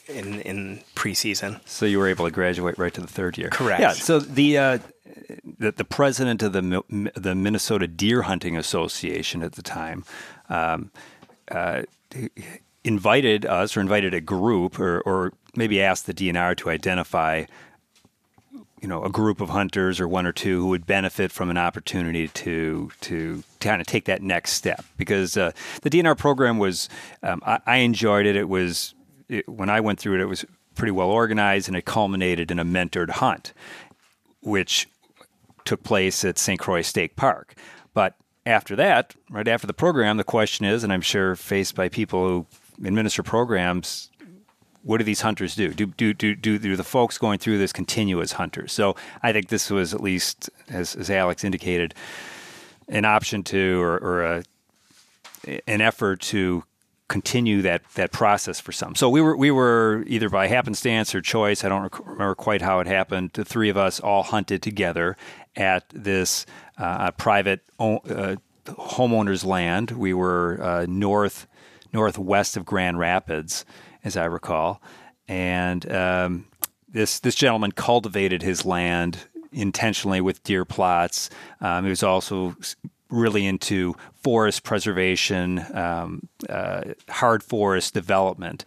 in 0.08 0.42
in 0.42 0.84
preseason. 0.96 1.62
So 1.66 1.86
you 1.86 2.00
were 2.00 2.08
able 2.08 2.26
to 2.26 2.32
graduate 2.32 2.78
right 2.78 2.94
to 2.94 3.02
the 3.02 3.08
third 3.08 3.38
year. 3.38 3.50
Correct. 3.50 3.82
Yeah. 3.82 3.94
So 3.94 4.20
the 4.20 4.58
uh, 4.58 4.78
the, 5.58 5.72
the, 5.72 5.86
president 5.86 6.44
of 6.44 6.54
the 6.54 7.12
the 7.16 7.36
Minnesota 7.36 7.88
Deer 7.88 8.24
Hunting 8.24 8.58
Association 8.58 9.44
at 9.44 9.54
the 9.54 9.62
time. 9.62 10.04
Um, 10.50 10.92
uh, 11.50 11.84
invited 12.84 13.46
us 13.46 13.76
or 13.76 13.82
invited 13.82 14.14
a 14.14 14.22
group 14.22 14.80
or, 14.80 15.02
or 15.02 15.34
maybe 15.56 15.82
asked 15.82 16.06
the 16.06 16.14
DNR 16.14 16.56
to 16.58 16.70
identify 16.70 17.46
you 18.82 18.88
know 18.88 19.04
a 19.04 19.10
group 19.10 19.42
of 19.42 19.50
hunters 19.50 20.00
or 20.00 20.08
one 20.08 20.26
or 20.26 20.32
two 20.32 20.62
who 20.62 20.68
would 20.68 20.86
benefit 20.86 21.32
from 21.32 21.50
an 21.50 21.58
opportunity 21.58 22.28
to 22.30 22.90
to, 23.02 23.44
kind 23.60 23.82
of 23.82 23.88
take 23.88 24.06
that 24.06 24.22
next 24.22 24.54
step 24.54 24.86
because 24.96 25.36
uh, 25.36 25.52
the 25.82 25.90
DNR 25.90 26.18
program 26.18 26.58
was 26.60 26.88
um, 27.24 27.44
I, 27.46 27.60
I, 27.66 27.76
enjoyed 27.78 28.26
it. 28.26 28.38
It 28.38 28.48
was 28.48 28.94
it, 29.28 29.48
when 29.50 29.70
I 29.70 29.82
went 29.82 30.00
through 30.00 30.16
it, 30.16 30.22
it 30.22 30.28
was 30.28 30.46
pretty 30.76 30.92
well 30.92 31.10
organized 31.10 31.68
and 31.68 31.76
it 31.76 31.84
culminated 31.84 32.52
in 32.52 32.58
a 32.58 32.64
mentored 32.64 33.10
hunt, 33.10 33.54
which 34.42 34.88
took 35.66 35.84
place 35.84 36.24
at 36.24 36.38
St. 36.38 36.58
Croix 36.58 36.82
State 36.82 37.18
Park. 37.18 37.54
But 37.94 38.16
after 38.46 38.78
that, 38.78 39.14
right 39.30 39.48
after 39.48 39.68
the 39.68 39.74
program, 39.74 40.16
the 40.16 40.24
question 40.24 40.66
is, 40.66 40.86
and 40.86 40.94
I'm 40.94 41.02
sure 41.02 41.36
faced 41.36 41.76
by 41.76 41.90
people 41.90 42.28
who 42.28 42.46
administer 42.84 43.24
programs 43.24 44.10
what 44.84 44.98
do 44.98 45.04
these 45.04 45.22
hunters 45.22 45.56
do? 45.56 45.74
Do, 45.74 45.88
do, 45.88 46.14
do, 46.14 46.36
do, 46.36 46.58
do 46.58 46.76
the 46.76 46.84
folks 46.84 47.18
going 47.18 47.40
through 47.40 47.58
this 47.58 47.74
continue 47.74 48.22
as 48.22 48.34
hunters? 48.34 48.72
So 48.72 48.96
I 49.22 49.34
think 49.34 49.50
this 49.50 49.70
was 49.70 49.94
at 49.94 50.02
least, 50.02 50.50
as, 50.70 50.96
as 50.96 51.10
Alex 51.10 51.44
indicated, 51.44 51.94
an 52.88 53.06
option 53.06 53.44
to 53.44 53.82
or, 53.82 53.98
or 53.98 54.24
a, 54.24 54.44
an 55.68 55.82
effort 55.82 56.22
to 56.22 56.64
continue 57.08 57.64
that 57.64 57.82
that 57.96 58.12
process 58.12 58.60
for 58.60 58.72
some. 58.72 58.94
So 58.94 59.10
we 59.10 59.20
were 59.20 59.36
we 59.36 59.50
were 59.50 60.04
either 60.06 60.30
by 60.30 60.48
happenstance 60.48 61.16
or 61.16 61.22
choice. 61.22 61.64
I 61.64 61.70
don't 61.70 61.84
rec- 61.84 62.06
remember 62.06 62.36
quite 62.36 62.62
how 62.62 62.80
it 62.80 62.88
happened. 62.88 63.32
The 63.34 63.44
three 63.44 63.70
of 63.70 63.78
us 63.78 64.00
all 64.00 64.22
hunted 64.22 64.62
together 64.62 65.18
at 65.56 65.90
this 65.90 66.46
uh, 66.78 67.10
private 67.12 67.62
uh, 67.80 68.36
homeowner's 68.66 69.44
land. 69.44 69.92
We 69.92 70.14
were 70.14 70.60
uh, 70.62 70.86
north 70.88 71.48
northwest 71.94 72.58
of 72.58 72.66
Grand 72.66 73.00
Rapids 73.00 73.66
as 74.04 74.18
I 74.18 74.26
recall. 74.26 74.82
And 75.28 75.92
um, 75.92 76.46
this 76.88 77.20
this 77.20 77.36
gentleman 77.36 77.72
cultivated 77.72 78.42
his 78.42 78.66
land 78.66 79.20
intentionally 79.52 80.22
with 80.22 80.44
deer 80.44 80.66
plots. 80.66 81.30
Um, 81.62 81.84
he 81.84 81.90
was 81.90 82.04
also 82.04 82.56
really 83.10 83.46
into 83.46 83.96
forest 84.22 84.64
preservation, 84.64 85.66
um, 85.76 86.28
uh, 86.48 86.82
hard 87.10 87.42
forest 87.44 87.94
development, 87.94 88.66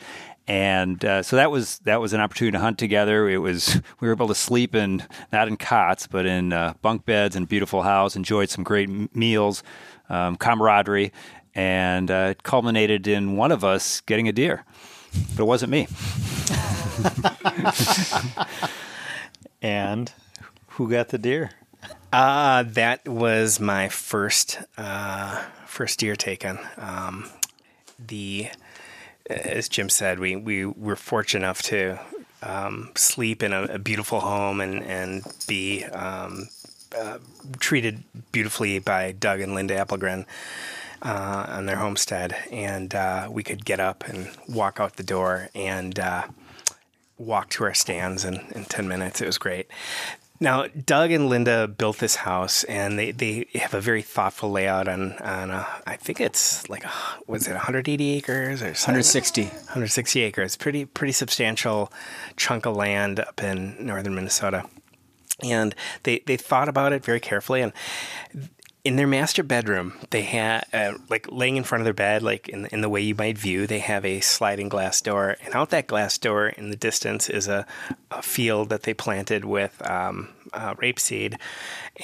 and 0.48 1.04
uh, 1.04 1.22
so 1.22 1.36
that 1.36 1.50
was 1.50 1.78
that 1.80 2.00
was 2.00 2.12
an 2.12 2.20
opportunity 2.20 2.56
to 2.56 2.60
hunt 2.60 2.78
together. 2.78 3.28
It 3.28 3.38
was 3.38 3.80
we 4.00 4.08
were 4.08 4.14
able 4.14 4.28
to 4.28 4.34
sleep 4.34 4.74
in 4.74 5.02
not 5.32 5.48
in 5.48 5.56
cots 5.56 6.06
but 6.06 6.26
in 6.26 6.52
uh, 6.52 6.74
bunk 6.82 7.04
beds 7.04 7.36
and 7.36 7.48
beautiful 7.48 7.82
house. 7.82 8.16
Enjoyed 8.16 8.50
some 8.50 8.64
great 8.64 8.88
m- 8.88 9.08
meals, 9.14 9.62
um, 10.08 10.36
camaraderie, 10.36 11.12
and 11.54 12.10
uh, 12.10 12.28
it 12.30 12.42
culminated 12.42 13.06
in 13.06 13.36
one 13.36 13.52
of 13.52 13.64
us 13.64 14.00
getting 14.02 14.28
a 14.28 14.32
deer 14.32 14.64
but 15.34 15.42
it 15.42 15.46
wasn't 15.46 15.70
me. 15.70 15.88
and 19.62 20.12
who 20.68 20.90
got 20.90 21.08
the 21.08 21.18
deer? 21.18 21.50
Uh, 22.12 22.62
that 22.64 23.06
was 23.08 23.58
my 23.60 23.88
first 23.88 24.58
uh, 24.76 25.42
first 25.66 25.98
deer 25.98 26.16
taken. 26.16 26.58
Um, 26.76 27.30
the 27.98 28.48
as 29.28 29.68
Jim 29.68 29.88
said, 29.88 30.18
we 30.18 30.36
we 30.36 30.64
were 30.66 30.96
fortunate 30.96 31.44
enough 31.44 31.62
to 31.62 31.98
um, 32.42 32.90
sleep 32.94 33.42
in 33.42 33.52
a, 33.52 33.62
a, 33.64 33.78
beautiful 33.78 34.20
home 34.20 34.60
and 34.60 34.82
and 34.84 35.24
be 35.46 35.84
um, 35.84 36.48
uh, 36.96 37.18
treated 37.58 38.02
beautifully 38.32 38.78
by 38.78 39.12
Doug 39.12 39.40
and 39.40 39.54
Linda 39.54 39.74
Applegren 39.74 40.26
uh, 41.02 41.46
on 41.48 41.66
their 41.66 41.76
homestead, 41.76 42.36
and 42.50 42.94
uh, 42.94 43.28
we 43.30 43.42
could 43.42 43.64
get 43.64 43.80
up 43.80 44.08
and 44.08 44.30
walk 44.48 44.78
out 44.80 44.96
the 44.96 45.02
door 45.02 45.48
and 45.54 45.98
uh, 45.98 46.26
walk 47.18 47.50
to 47.50 47.64
our 47.64 47.74
stands 47.74 48.24
in, 48.24 48.40
in 48.54 48.64
10 48.64 48.88
minutes. 48.88 49.20
It 49.20 49.26
was 49.26 49.38
great. 49.38 49.68
Now, 50.42 50.66
Doug 50.66 51.12
and 51.12 51.28
Linda 51.28 51.68
built 51.68 51.98
this 51.98 52.16
house, 52.16 52.64
and 52.64 52.98
they, 52.98 53.12
they 53.12 53.46
have 53.54 53.74
a 53.74 53.80
very 53.80 54.02
thoughtful 54.02 54.50
layout 54.50 54.88
on 54.88 55.12
on 55.18 55.52
a, 55.52 55.64
I 55.86 55.94
think 55.94 56.20
it's 56.20 56.68
like 56.68 56.84
was 57.28 57.46
it 57.46 57.52
180 57.52 58.10
acres 58.14 58.60
or 58.60 58.66
160 58.66 59.44
160 59.44 60.20
acres, 60.20 60.56
pretty 60.56 60.84
pretty 60.84 61.12
substantial 61.12 61.92
chunk 62.36 62.66
of 62.66 62.74
land 62.74 63.20
up 63.20 63.40
in 63.40 63.76
northern 63.86 64.16
Minnesota, 64.16 64.64
and 65.44 65.76
they 66.02 66.24
they 66.26 66.36
thought 66.36 66.68
about 66.68 66.92
it 66.92 67.04
very 67.04 67.20
carefully, 67.20 67.60
and 67.62 67.72
in 68.84 68.96
their 68.96 69.06
master 69.06 69.44
bedroom, 69.44 69.94
they 70.10 70.22
have 70.22 70.64
uh, 70.72 70.94
like 71.08 71.30
laying 71.30 71.56
in 71.56 71.62
front 71.62 71.80
of 71.82 71.84
their 71.84 71.92
bed, 71.94 72.22
like 72.22 72.48
in 72.48 72.66
in 72.66 72.80
the 72.80 72.88
way 72.88 73.00
you 73.00 73.14
might 73.14 73.38
view, 73.38 73.66
they 73.66 73.78
have 73.78 74.04
a 74.04 74.20
sliding 74.20 74.68
glass 74.68 75.00
door, 75.00 75.36
and 75.44 75.54
out 75.54 75.70
that 75.70 75.86
glass 75.86 76.18
door 76.18 76.48
in 76.48 76.70
the 76.70 76.76
distance 76.76 77.30
is 77.30 77.46
a, 77.46 77.64
a 78.10 78.22
field 78.22 78.70
that 78.70 78.82
they 78.82 78.92
planted 78.92 79.44
with 79.44 79.80
um, 79.88 80.30
uh, 80.52 80.74
rapeseed, 80.74 81.38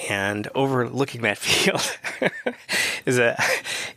and 0.09 0.47
overlooking 0.55 1.21
that 1.21 1.37
field 1.39 1.97
is 3.05 3.19
a 3.19 3.41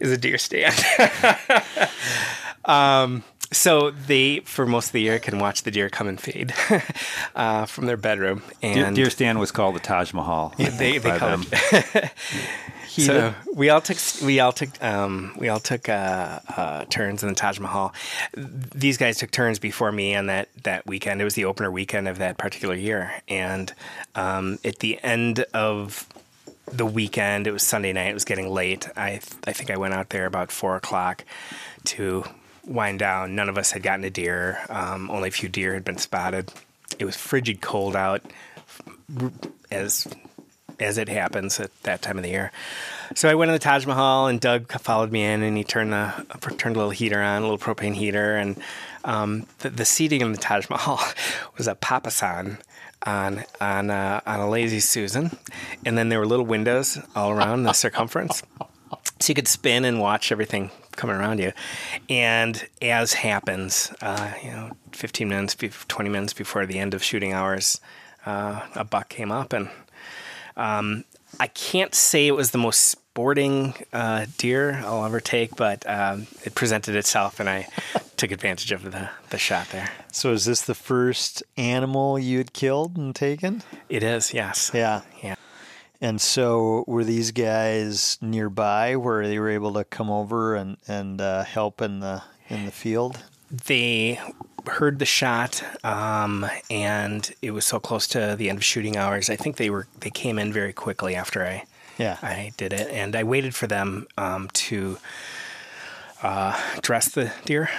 is 0.01 0.11
a 0.11 0.19
deer 0.19 0.39
stand. 0.39 0.75
um, 2.65 3.23
so 3.53 3.91
they, 3.91 4.41
for 4.41 4.67
most 4.67 4.89
of 4.89 4.93
the 4.93 5.03
year, 5.03 5.19
can 5.19 5.39
watch 5.39 5.63
the 5.63 5.71
deer 5.71 5.89
come 5.89 6.09
and 6.09 6.21
feed 6.21 6.53
uh, 7.37 7.67
from 7.67 7.87
their 7.87 7.97
bedroom. 7.97 8.43
And 8.63 8.97
deer, 8.97 9.05
deer 9.05 9.11
stand 9.11 9.39
was 9.39 9.53
called 9.53 9.75
the 9.75 9.81
Taj 9.81 10.13
Mahal. 10.13 10.55
Yeah, 10.59 10.71
they 10.71 10.99
they 10.99 11.19
call 11.19 11.39
them. 11.39 11.47
it. 11.53 12.13
so 12.89 13.35
we 13.55 13.71
all 13.71 13.81
took 13.81 13.99
we 14.23 14.41
all 14.41 14.53
took 14.53 14.83
um, 14.83 15.35
we 15.39 15.49
all 15.49 15.61
took 15.61 15.89
uh, 15.89 16.41
uh, 16.57 16.85
turns 16.87 17.23
in 17.23 17.29
the 17.29 17.35
Taj 17.35 17.59
Mahal. 17.59 17.95
These 18.35 18.97
guys 18.99 19.19
took 19.19 19.31
turns 19.31 19.59
before 19.59 19.93
me 19.93 20.15
on 20.15 20.27
that 20.27 20.49
that 20.65 20.87
weekend. 20.87 21.21
It 21.21 21.25
was 21.25 21.35
the 21.35 21.45
opener 21.45 21.71
weekend 21.71 22.09
of 22.09 22.19
that 22.19 22.39
particular 22.39 22.75
year, 22.75 23.13
and 23.29 23.73
um, 24.15 24.59
at 24.65 24.79
the 24.81 24.99
end 25.03 25.41
of 25.55 26.09
the 26.67 26.87
weekend, 26.87 27.47
it 27.47 27.53
was 27.53 27.63
Sunday 27.63 27.93
night. 27.93 28.09
It 28.09 28.15
was 28.15 28.25
getting 28.25 28.49
late. 28.49 28.89
I 28.97 29.21
I 29.47 29.53
think 29.53 29.71
I 29.71 29.77
went 29.77 29.95
out 29.95 30.11
there 30.11 30.27
about 30.27 30.51
four 30.51 30.77
o'clock 30.77 31.25
to 31.85 32.25
wind 32.67 32.99
down. 32.99 33.35
None 33.35 33.49
of 33.49 33.59
us 33.59 33.73
had 33.73 33.83
gotten 33.83 34.05
a 34.05 34.11
deer. 34.11 34.59
Um, 34.69 35.11
only 35.11 35.29
a 35.29 35.33
few 35.33 35.49
deer 35.49 35.75
had 35.75 35.85
been 35.85 35.99
spotted. 35.99 36.53
It 36.99 37.05
was 37.05 37.17
frigid 37.17 37.61
cold 37.61 37.97
out, 37.97 38.23
as 39.71 40.07
as 40.81 40.99
it 40.99 41.09
happens 41.09 41.61
at 41.61 41.71
that 41.83 42.03
time 42.03 42.17
of 42.17 42.25
the 42.25 42.31
year. 42.31 42.51
So 43.15 43.29
I 43.29 43.35
went 43.35 43.51
to 43.51 43.53
the 43.53 43.59
Taj 43.59 43.87
Mahal, 43.87 44.27
and 44.27 44.41
Doug 44.41 44.71
followed 44.81 45.13
me 45.13 45.25
in, 45.25 45.43
and 45.43 45.57
he 45.57 45.65
turned 45.65 45.93
the 45.93 46.13
turned 46.59 46.77
a 46.77 46.79
little 46.79 46.91
heater 46.91 47.21
on, 47.21 47.43
a 47.43 47.45
little 47.45 47.59
propane 47.59 47.95
heater, 47.95 48.37
and 48.37 48.57
um, 49.05 49.47
the, 49.61 49.71
the, 49.71 49.85
seating 49.85 50.21
in 50.21 50.33
the 50.33 50.39
Taj 50.39 50.69
Mahal 50.71 51.01
was 51.57 51.67
a 51.69 51.75
papasan 51.75 52.59
on 53.05 53.45
on 53.61 53.91
on 53.91 54.41
a 54.41 54.49
lazy 54.49 54.81
Susan, 54.81 55.37
and 55.85 55.97
then 55.97 56.09
there 56.09 56.19
were 56.19 56.27
little 56.27 56.47
windows 56.47 56.99
all 57.15 57.31
around 57.31 57.65
the 57.65 57.73
circumference, 57.73 58.43
so 59.21 59.31
you 59.31 59.35
could 59.35 59.49
spin 59.49 59.85
and 59.85 60.01
watch 60.01 60.33
everything 60.33 60.71
coming 60.97 61.17
around 61.17 61.39
you. 61.39 61.53
And 62.09 62.67
as 62.81 63.15
happens, 63.15 63.93
uh, 64.01 64.33
you 64.43 64.51
know, 64.51 64.71
15 64.93 65.29
minutes, 65.29 65.57
20 65.89 66.09
minutes 66.09 66.33
before 66.33 66.67
the 66.67 66.79
end 66.79 66.95
of 66.95 67.03
shooting 67.03 67.33
hours, 67.33 67.81
uh, 68.27 68.61
a 68.75 68.85
buck 68.85 69.09
came 69.09 69.33
up 69.33 69.53
and 69.53 69.69
um, 70.57 71.05
I 71.41 71.47
can't 71.47 71.95
say 71.95 72.27
it 72.27 72.35
was 72.37 72.51
the 72.51 72.59
most 72.59 72.81
sporting 72.81 73.75
uh, 73.93 74.27
deer 74.39 74.83
I'll 74.85 75.05
ever 75.05 75.21
take, 75.21 75.57
but 75.57 75.89
um, 75.89 76.27
it 76.45 76.55
presented 76.55 76.95
itself, 76.95 77.41
and 77.41 77.49
I 77.49 77.69
took 78.17 78.31
advantage 78.31 78.73
of 78.73 78.91
the, 78.91 79.11
the 79.31 79.39
shot 79.39 79.69
there. 79.71 79.91
So, 80.13 80.33
is 80.33 80.45
this 80.45 80.63
the 80.63 80.75
first 80.75 81.43
animal 81.57 82.19
you 82.19 82.39
had 82.39 82.53
killed 82.53 82.97
and 82.97 83.15
taken? 83.15 83.63
It 83.89 84.03
is, 84.03 84.35
yes. 84.35 84.71
Yeah, 84.75 85.03
yeah. 85.23 85.37
And 86.03 86.21
so, 86.21 86.83
were 86.89 87.05
these 87.05 87.31
guys 87.31 88.19
nearby 88.21 88.97
where 88.97 89.29
they 89.29 89.39
were 89.39 89.51
able 89.51 89.73
to 89.75 89.85
come 89.85 90.11
over 90.11 90.57
and 90.57 90.77
and 90.89 91.21
uh, 91.21 91.45
help 91.45 91.81
in 91.81 92.01
the 92.01 92.25
in 92.49 92.67
the 92.67 92.73
field? 92.73 93.23
They 93.53 94.19
heard 94.67 94.99
the 94.99 95.07
shot, 95.07 95.63
um, 95.85 96.45
and 96.69 97.33
it 97.41 97.53
was 97.53 97.65
so 97.65 97.79
close 97.79 98.09
to 98.09 98.35
the 98.37 98.49
end 98.49 98.59
of 98.59 98.65
shooting 98.65 98.97
hours. 98.97 99.31
I 99.31 99.37
think 99.37 99.59
they 99.59 99.71
were 99.71 99.87
they 100.01 100.11
came 100.11 100.41
in 100.41 100.53
very 100.53 100.73
quickly 100.73 101.15
after 101.15 101.47
I 101.47 101.67
yeah 101.99 102.19
I 102.21 102.53
did 102.57 102.73
it, 102.73 102.91
and 102.91 103.15
I 103.15 103.23
waited 103.23 103.55
for 103.55 103.69
them 103.69 104.09
um, 104.19 104.49
to 104.55 104.99
uh, 106.21 106.61
dress 106.81 107.11
the 107.11 107.33
deer. 107.45 107.71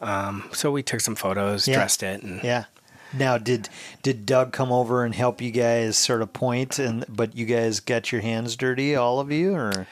Um, 0.00 0.48
so 0.52 0.72
we 0.72 0.82
took 0.82 1.00
some 1.00 1.14
photos, 1.14 1.68
yeah. 1.68 1.76
dressed 1.76 2.02
it, 2.02 2.24
and 2.24 2.42
yeah. 2.42 2.64
Now, 3.12 3.38
did 3.38 3.68
did 4.02 4.26
Doug 4.26 4.52
come 4.52 4.72
over 4.72 5.04
and 5.04 5.14
help 5.14 5.40
you 5.40 5.50
guys 5.50 5.96
sort 5.96 6.22
of 6.22 6.32
point, 6.32 6.78
and 6.78 7.04
but 7.08 7.36
you 7.36 7.46
guys 7.46 7.80
got 7.80 8.12
your 8.12 8.20
hands 8.20 8.56
dirty, 8.56 8.96
all 8.96 9.20
of 9.20 9.30
you, 9.30 9.54
or? 9.54 9.86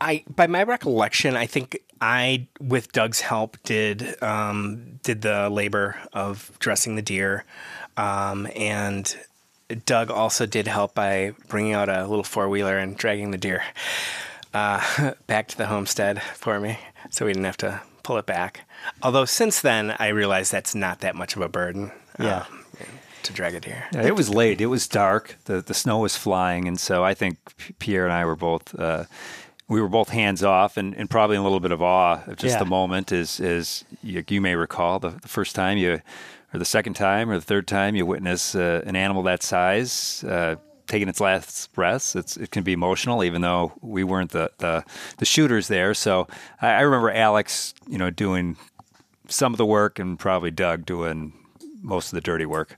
I, 0.00 0.24
by 0.28 0.46
my 0.46 0.62
recollection, 0.62 1.36
I 1.36 1.46
think 1.46 1.78
I, 2.00 2.48
with 2.60 2.92
Doug's 2.92 3.22
help, 3.22 3.56
did 3.64 4.22
um, 4.22 5.00
did 5.02 5.22
the 5.22 5.48
labor 5.48 5.96
of 6.12 6.52
dressing 6.58 6.96
the 6.96 7.02
deer, 7.02 7.44
um, 7.96 8.46
and 8.54 9.16
Doug 9.86 10.10
also 10.10 10.46
did 10.46 10.66
help 10.68 10.94
by 10.94 11.34
bringing 11.48 11.72
out 11.72 11.88
a 11.88 12.06
little 12.06 12.24
four 12.24 12.48
wheeler 12.48 12.78
and 12.78 12.96
dragging 12.96 13.30
the 13.30 13.38
deer 13.38 13.62
uh, 14.54 15.12
back 15.26 15.48
to 15.48 15.56
the 15.56 15.66
homestead 15.66 16.22
for 16.22 16.60
me, 16.60 16.78
so 17.10 17.26
we 17.26 17.32
didn't 17.32 17.46
have 17.46 17.56
to 17.58 17.80
pull 18.02 18.18
it 18.18 18.26
back. 18.26 18.60
Although 19.02 19.24
since 19.24 19.60
then, 19.60 19.96
I 19.98 20.08
realized 20.08 20.52
that's 20.52 20.74
not 20.74 21.00
that 21.00 21.16
much 21.16 21.36
of 21.36 21.42
a 21.42 21.48
burden. 21.48 21.90
Yeah. 22.18 22.46
Um, 22.48 22.62
to 23.22 23.32
drag 23.32 23.54
it 23.54 23.64
here. 23.64 23.84
Yeah, 23.92 24.02
it 24.02 24.14
was 24.14 24.30
late. 24.30 24.60
It 24.60 24.66
was 24.66 24.86
dark. 24.86 25.36
the 25.46 25.60
The 25.60 25.74
snow 25.74 25.98
was 25.98 26.16
flying, 26.16 26.68
and 26.68 26.78
so 26.78 27.04
I 27.04 27.12
think 27.12 27.38
Pierre 27.80 28.04
and 28.04 28.12
I 28.12 28.24
were 28.24 28.36
both 28.36 28.78
uh, 28.78 29.04
we 29.68 29.80
were 29.80 29.88
both 29.88 30.10
hands 30.10 30.44
off 30.44 30.76
and, 30.76 30.94
and 30.94 31.10
probably 31.10 31.36
a 31.36 31.42
little 31.42 31.60
bit 31.60 31.72
of 31.72 31.82
awe 31.82 32.22
of 32.26 32.36
just 32.36 32.54
yeah. 32.54 32.58
the 32.58 32.64
moment 32.64 33.12
as, 33.12 33.40
as 33.40 33.84
you, 34.02 34.22
you 34.28 34.40
may 34.40 34.54
recall 34.54 34.98
the, 34.98 35.10
the, 35.10 35.28
first 35.28 35.54
time 35.54 35.76
you 35.76 36.00
or 36.54 36.58
the 36.58 36.64
second 36.64 36.94
time 36.94 37.30
or 37.30 37.34
the 37.34 37.44
third 37.44 37.66
time 37.66 37.96
you 37.96 38.06
witness 38.06 38.54
uh, 38.54 38.82
an 38.86 38.94
animal 38.94 39.22
that 39.24 39.42
size 39.42 40.22
uh, 40.24 40.54
taking 40.86 41.08
its 41.08 41.20
last 41.20 41.72
breaths 41.72 42.14
it's, 42.14 42.36
it 42.36 42.50
can 42.52 42.62
be 42.62 42.72
emotional 42.72 43.24
even 43.24 43.42
though 43.42 43.72
we 43.80 44.04
weren't 44.04 44.30
the, 44.30 44.50
the, 44.58 44.84
the 45.18 45.24
shooters 45.24 45.66
there 45.66 45.94
so 45.94 46.28
I, 46.62 46.68
I 46.68 46.80
remember 46.82 47.10
alex 47.10 47.74
you 47.88 47.98
know 47.98 48.10
doing 48.10 48.56
some 49.28 49.52
of 49.52 49.58
the 49.58 49.66
work 49.66 49.98
and 49.98 50.16
probably 50.16 50.52
doug 50.52 50.86
doing 50.86 51.32
most 51.86 52.08
of 52.08 52.16
the 52.16 52.20
dirty 52.20 52.46
work. 52.46 52.76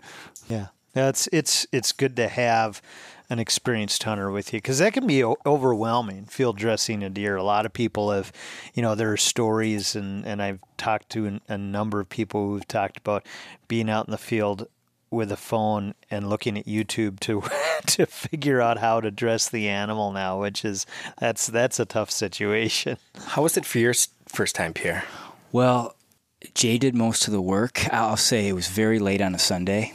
Yeah. 0.49 0.69
That's 0.93 1.29
it's 1.33 1.67
it's 1.73 1.93
good 1.93 2.17
to 2.17 2.29
have 2.29 2.83
an 3.31 3.39
experienced 3.39 4.03
hunter 4.03 4.31
with 4.31 4.53
you 4.53 4.59
because 4.59 4.79
that 4.79 4.95
can 4.95 5.07
be 5.07 5.23
overwhelming 5.23 6.25
field 6.25 6.57
dressing 6.57 7.03
a 7.03 7.11
deer. 7.11 7.37
A 7.37 7.43
lot 7.43 7.67
of 7.67 7.73
people 7.73 8.11
have 8.11 8.33
you 8.75 8.83
know 8.83 8.95
there 8.95 9.13
are 9.13 9.17
stories 9.17 9.95
and 9.95 10.27
and 10.27 10.43
i've 10.43 10.61
talked 10.77 11.11
to 11.11 11.41
a 11.49 11.59
number 11.59 12.01
of 12.01 12.09
people 12.09 12.49
who've 12.49 12.69
talked 12.69 12.97
about 12.97 13.27
being 13.67 13.91
out 13.91 14.07
in 14.07 14.13
the 14.13 14.19
field 14.19 14.67
with 15.11 15.33
a 15.33 15.37
phone 15.37 15.95
and 16.11 16.29
looking 16.29 16.59
at 16.59 16.67
youtube 16.67 17.19
to 17.21 17.43
to 17.87 18.07
figure 18.07 18.61
out 18.61 18.79
how 18.79 19.01
to 19.01 19.11
dress 19.11 19.49
the 19.49 19.69
animal 19.69 20.13
now 20.13 20.41
which 20.41 20.65
is 20.65 20.87
that's 21.21 21.47
that's 21.47 21.79
a 21.79 21.85
tough 21.85 22.11
situation. 22.11 22.97
How 23.27 23.43
was 23.43 23.57
it 23.57 23.65
for 23.65 23.79
your 23.79 23.95
first 24.27 24.55
time 24.55 24.73
pierre? 24.73 25.05
Well 25.53 25.95
jay 26.55 26.79
did 26.79 26.95
most 26.95 27.27
of 27.27 27.33
the 27.33 27.41
work 27.41 27.93
i'll 27.93 28.17
say 28.17 28.49
it 28.49 28.53
was 28.53 28.69
very 28.69 28.99
late 28.99 29.21
on 29.21 29.35
a 29.35 29.39
sunday 29.39 29.93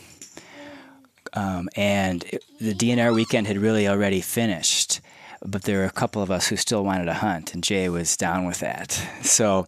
um, 1.34 1.70
and 1.76 2.24
it, 2.26 2.44
the 2.60 2.74
DNR 2.74 3.14
weekend 3.14 3.48
had 3.48 3.58
really 3.58 3.88
already 3.88 4.22
finished, 4.22 5.02
but 5.44 5.64
there 5.64 5.80
were 5.80 5.86
a 5.86 5.92
couple 5.92 6.22
of 6.22 6.30
us 6.30 6.48
who 6.48 6.56
still 6.56 6.84
wanted 6.84 7.06
to 7.06 7.14
hunt, 7.14 7.54
and 7.54 7.64
Jay 7.64 7.90
was 7.90 8.16
down 8.16 8.46
with 8.46 8.60
that. 8.60 8.92
So 9.24 9.68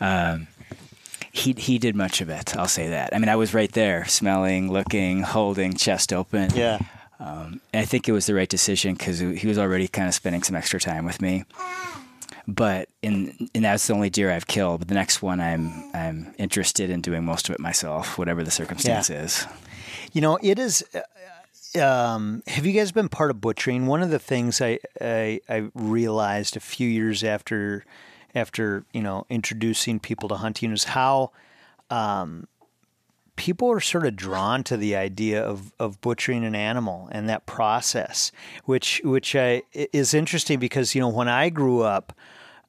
um, 0.00 0.46
he 1.32 1.52
he 1.52 1.78
did 1.78 1.96
much 1.96 2.20
of 2.20 2.28
it. 2.28 2.56
I'll 2.56 2.68
say 2.68 2.88
that. 2.88 3.14
I 3.14 3.18
mean, 3.18 3.28
I 3.28 3.36
was 3.36 3.52
right 3.54 3.72
there, 3.72 4.04
smelling, 4.04 4.70
looking, 4.70 5.22
holding, 5.22 5.74
chest 5.74 6.12
open. 6.12 6.50
Yeah. 6.54 6.78
Um, 7.18 7.62
I 7.72 7.86
think 7.86 8.08
it 8.08 8.12
was 8.12 8.26
the 8.26 8.34
right 8.34 8.48
decision 8.48 8.94
because 8.94 9.18
he 9.18 9.46
was 9.46 9.58
already 9.58 9.88
kind 9.88 10.06
of 10.06 10.14
spending 10.14 10.42
some 10.42 10.54
extra 10.54 10.78
time 10.78 11.06
with 11.06 11.20
me. 11.22 11.44
But 12.48 12.88
in 13.02 13.48
and 13.54 13.64
that's 13.64 13.86
the 13.86 13.94
only 13.94 14.10
deer 14.10 14.30
I've 14.30 14.46
killed. 14.46 14.80
But 14.80 14.88
the 14.88 14.94
next 14.94 15.20
one, 15.20 15.40
I'm 15.40 15.90
I'm 15.94 16.34
interested 16.38 16.90
in 16.90 17.00
doing 17.00 17.24
most 17.24 17.48
of 17.48 17.54
it 17.54 17.60
myself, 17.60 18.18
whatever 18.18 18.44
the 18.44 18.50
circumstance 18.50 19.10
yeah. 19.10 19.22
is. 19.22 19.46
You 20.12 20.20
know, 20.20 20.38
it 20.42 20.58
is. 20.58 20.84
Uh, 20.94 21.00
um, 21.82 22.42
have 22.46 22.64
you 22.64 22.72
guys 22.72 22.92
been 22.92 23.08
part 23.08 23.30
of 23.30 23.40
butchering? 23.40 23.86
One 23.86 24.02
of 24.02 24.10
the 24.10 24.18
things 24.18 24.62
I, 24.62 24.78
I, 25.00 25.40
I 25.48 25.68
realized 25.74 26.56
a 26.56 26.60
few 26.60 26.88
years 26.88 27.22
after 27.22 27.84
after 28.34 28.84
you 28.92 29.02
know 29.02 29.26
introducing 29.28 29.98
people 29.98 30.28
to 30.28 30.36
hunting 30.36 30.72
is 30.72 30.84
how 30.84 31.32
um, 31.90 32.46
people 33.36 33.70
are 33.70 33.80
sort 33.80 34.06
of 34.06 34.16
drawn 34.16 34.64
to 34.64 34.76
the 34.76 34.96
idea 34.96 35.42
of, 35.42 35.72
of 35.78 36.00
butchering 36.00 36.44
an 36.44 36.54
animal 36.54 37.08
and 37.12 37.28
that 37.28 37.46
process, 37.46 38.32
which 38.64 39.00
which 39.04 39.36
I, 39.36 39.62
is 39.72 40.14
interesting 40.14 40.58
because 40.58 40.94
you 40.94 41.00
know 41.00 41.08
when 41.08 41.28
I 41.28 41.50
grew 41.50 41.82
up 41.82 42.12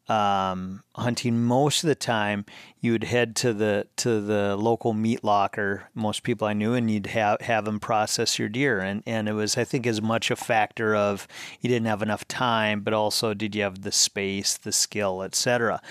um, 0.10 0.84
hunting, 0.96 1.44
most 1.44 1.84
of 1.84 1.88
the 1.88 1.96
time 1.96 2.46
you 2.80 2.94
would 2.94 3.04
head 3.04 3.36
to 3.38 3.54
the 3.54 3.88
to 3.98 4.22
the 4.22 4.56
local 4.56 4.94
meat 4.94 5.24
locker. 5.24 5.90
Most 5.94 6.24
people 6.24 6.48
I 6.48 6.54
knew, 6.54 6.74
and 6.74 6.90
you'd 6.90 7.08
have 7.08 7.42
have 7.42 7.66
them 7.66 7.80
process 7.80 8.40
your 8.40 8.50
deer, 8.50 8.80
and 8.80 9.04
and 9.06 9.28
it 9.28 9.34
was 9.34 9.58
I 9.58 9.64
think 9.64 9.86
as 9.86 10.02
much 10.02 10.32
a 10.32 10.36
factor 10.36 10.96
of 10.96 11.28
you 11.60 11.70
didn't 11.70 11.88
have 11.88 12.02
enough 12.02 12.28
time, 12.28 12.82
but 12.82 12.94
also 12.94 13.34
did 13.34 13.56
you 13.56 13.64
have 13.64 13.82
the 13.82 13.92
space, 13.92 14.58
the 14.58 14.72
skill, 14.72 15.24
etc. 15.24 15.82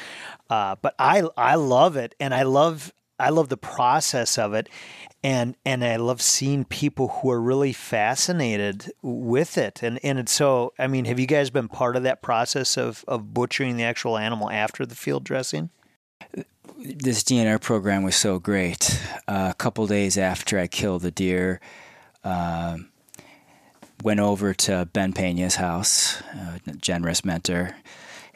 Uh, 0.49 0.77
but 0.81 0.95
I 0.99 1.25
I 1.37 1.57
love 1.57 1.97
it, 1.97 2.15
and 2.19 2.33
I 2.33 2.43
love 2.43 2.93
I 3.19 3.31
love 3.31 3.49
the 3.49 3.57
process 3.57 4.39
of 4.39 4.55
it 4.55 4.69
and 5.23 5.57
and 5.65 5.85
I 5.85 5.97
love 5.97 6.23
seeing 6.23 6.65
people 6.65 7.09
who 7.09 7.31
are 7.31 7.41
really 7.41 7.73
fascinated 7.73 8.93
with 9.03 9.59
it. 9.59 9.83
And 9.83 9.99
and 10.03 10.19
it's 10.19 10.33
so 10.33 10.73
I 10.79 10.87
mean, 10.87 11.05
have 11.07 11.19
you 11.19 11.27
guys 11.27 11.51
been 11.51 11.69
part 11.69 11.97
of 11.97 12.03
that 12.05 12.23
process 12.23 12.77
of 12.77 13.05
of 13.09 13.35
butchering 13.35 13.77
the 13.77 13.85
actual 13.85 14.19
animal 14.19 14.51
after 14.51 14.87
the 14.87 14.95
field 14.95 15.25
dressing? 15.25 15.71
This 16.79 17.23
DNR 17.23 17.61
program 17.61 18.03
was 18.03 18.17
so 18.17 18.39
great. 18.39 19.01
Uh, 19.27 19.49
a 19.51 19.55
couple 19.55 19.87
days 19.87 20.19
after 20.19 20.59
I 20.59 20.67
killed 20.67 21.03
the 21.03 21.11
deer, 21.11 21.61
uh, 22.23 22.79
went 24.03 24.21
over 24.21 24.53
to 24.53 24.89
Ben 24.93 25.13
Pena's 25.13 25.57
house, 25.57 26.23
a 26.33 26.61
generous 26.77 27.25
mentor, 27.25 27.75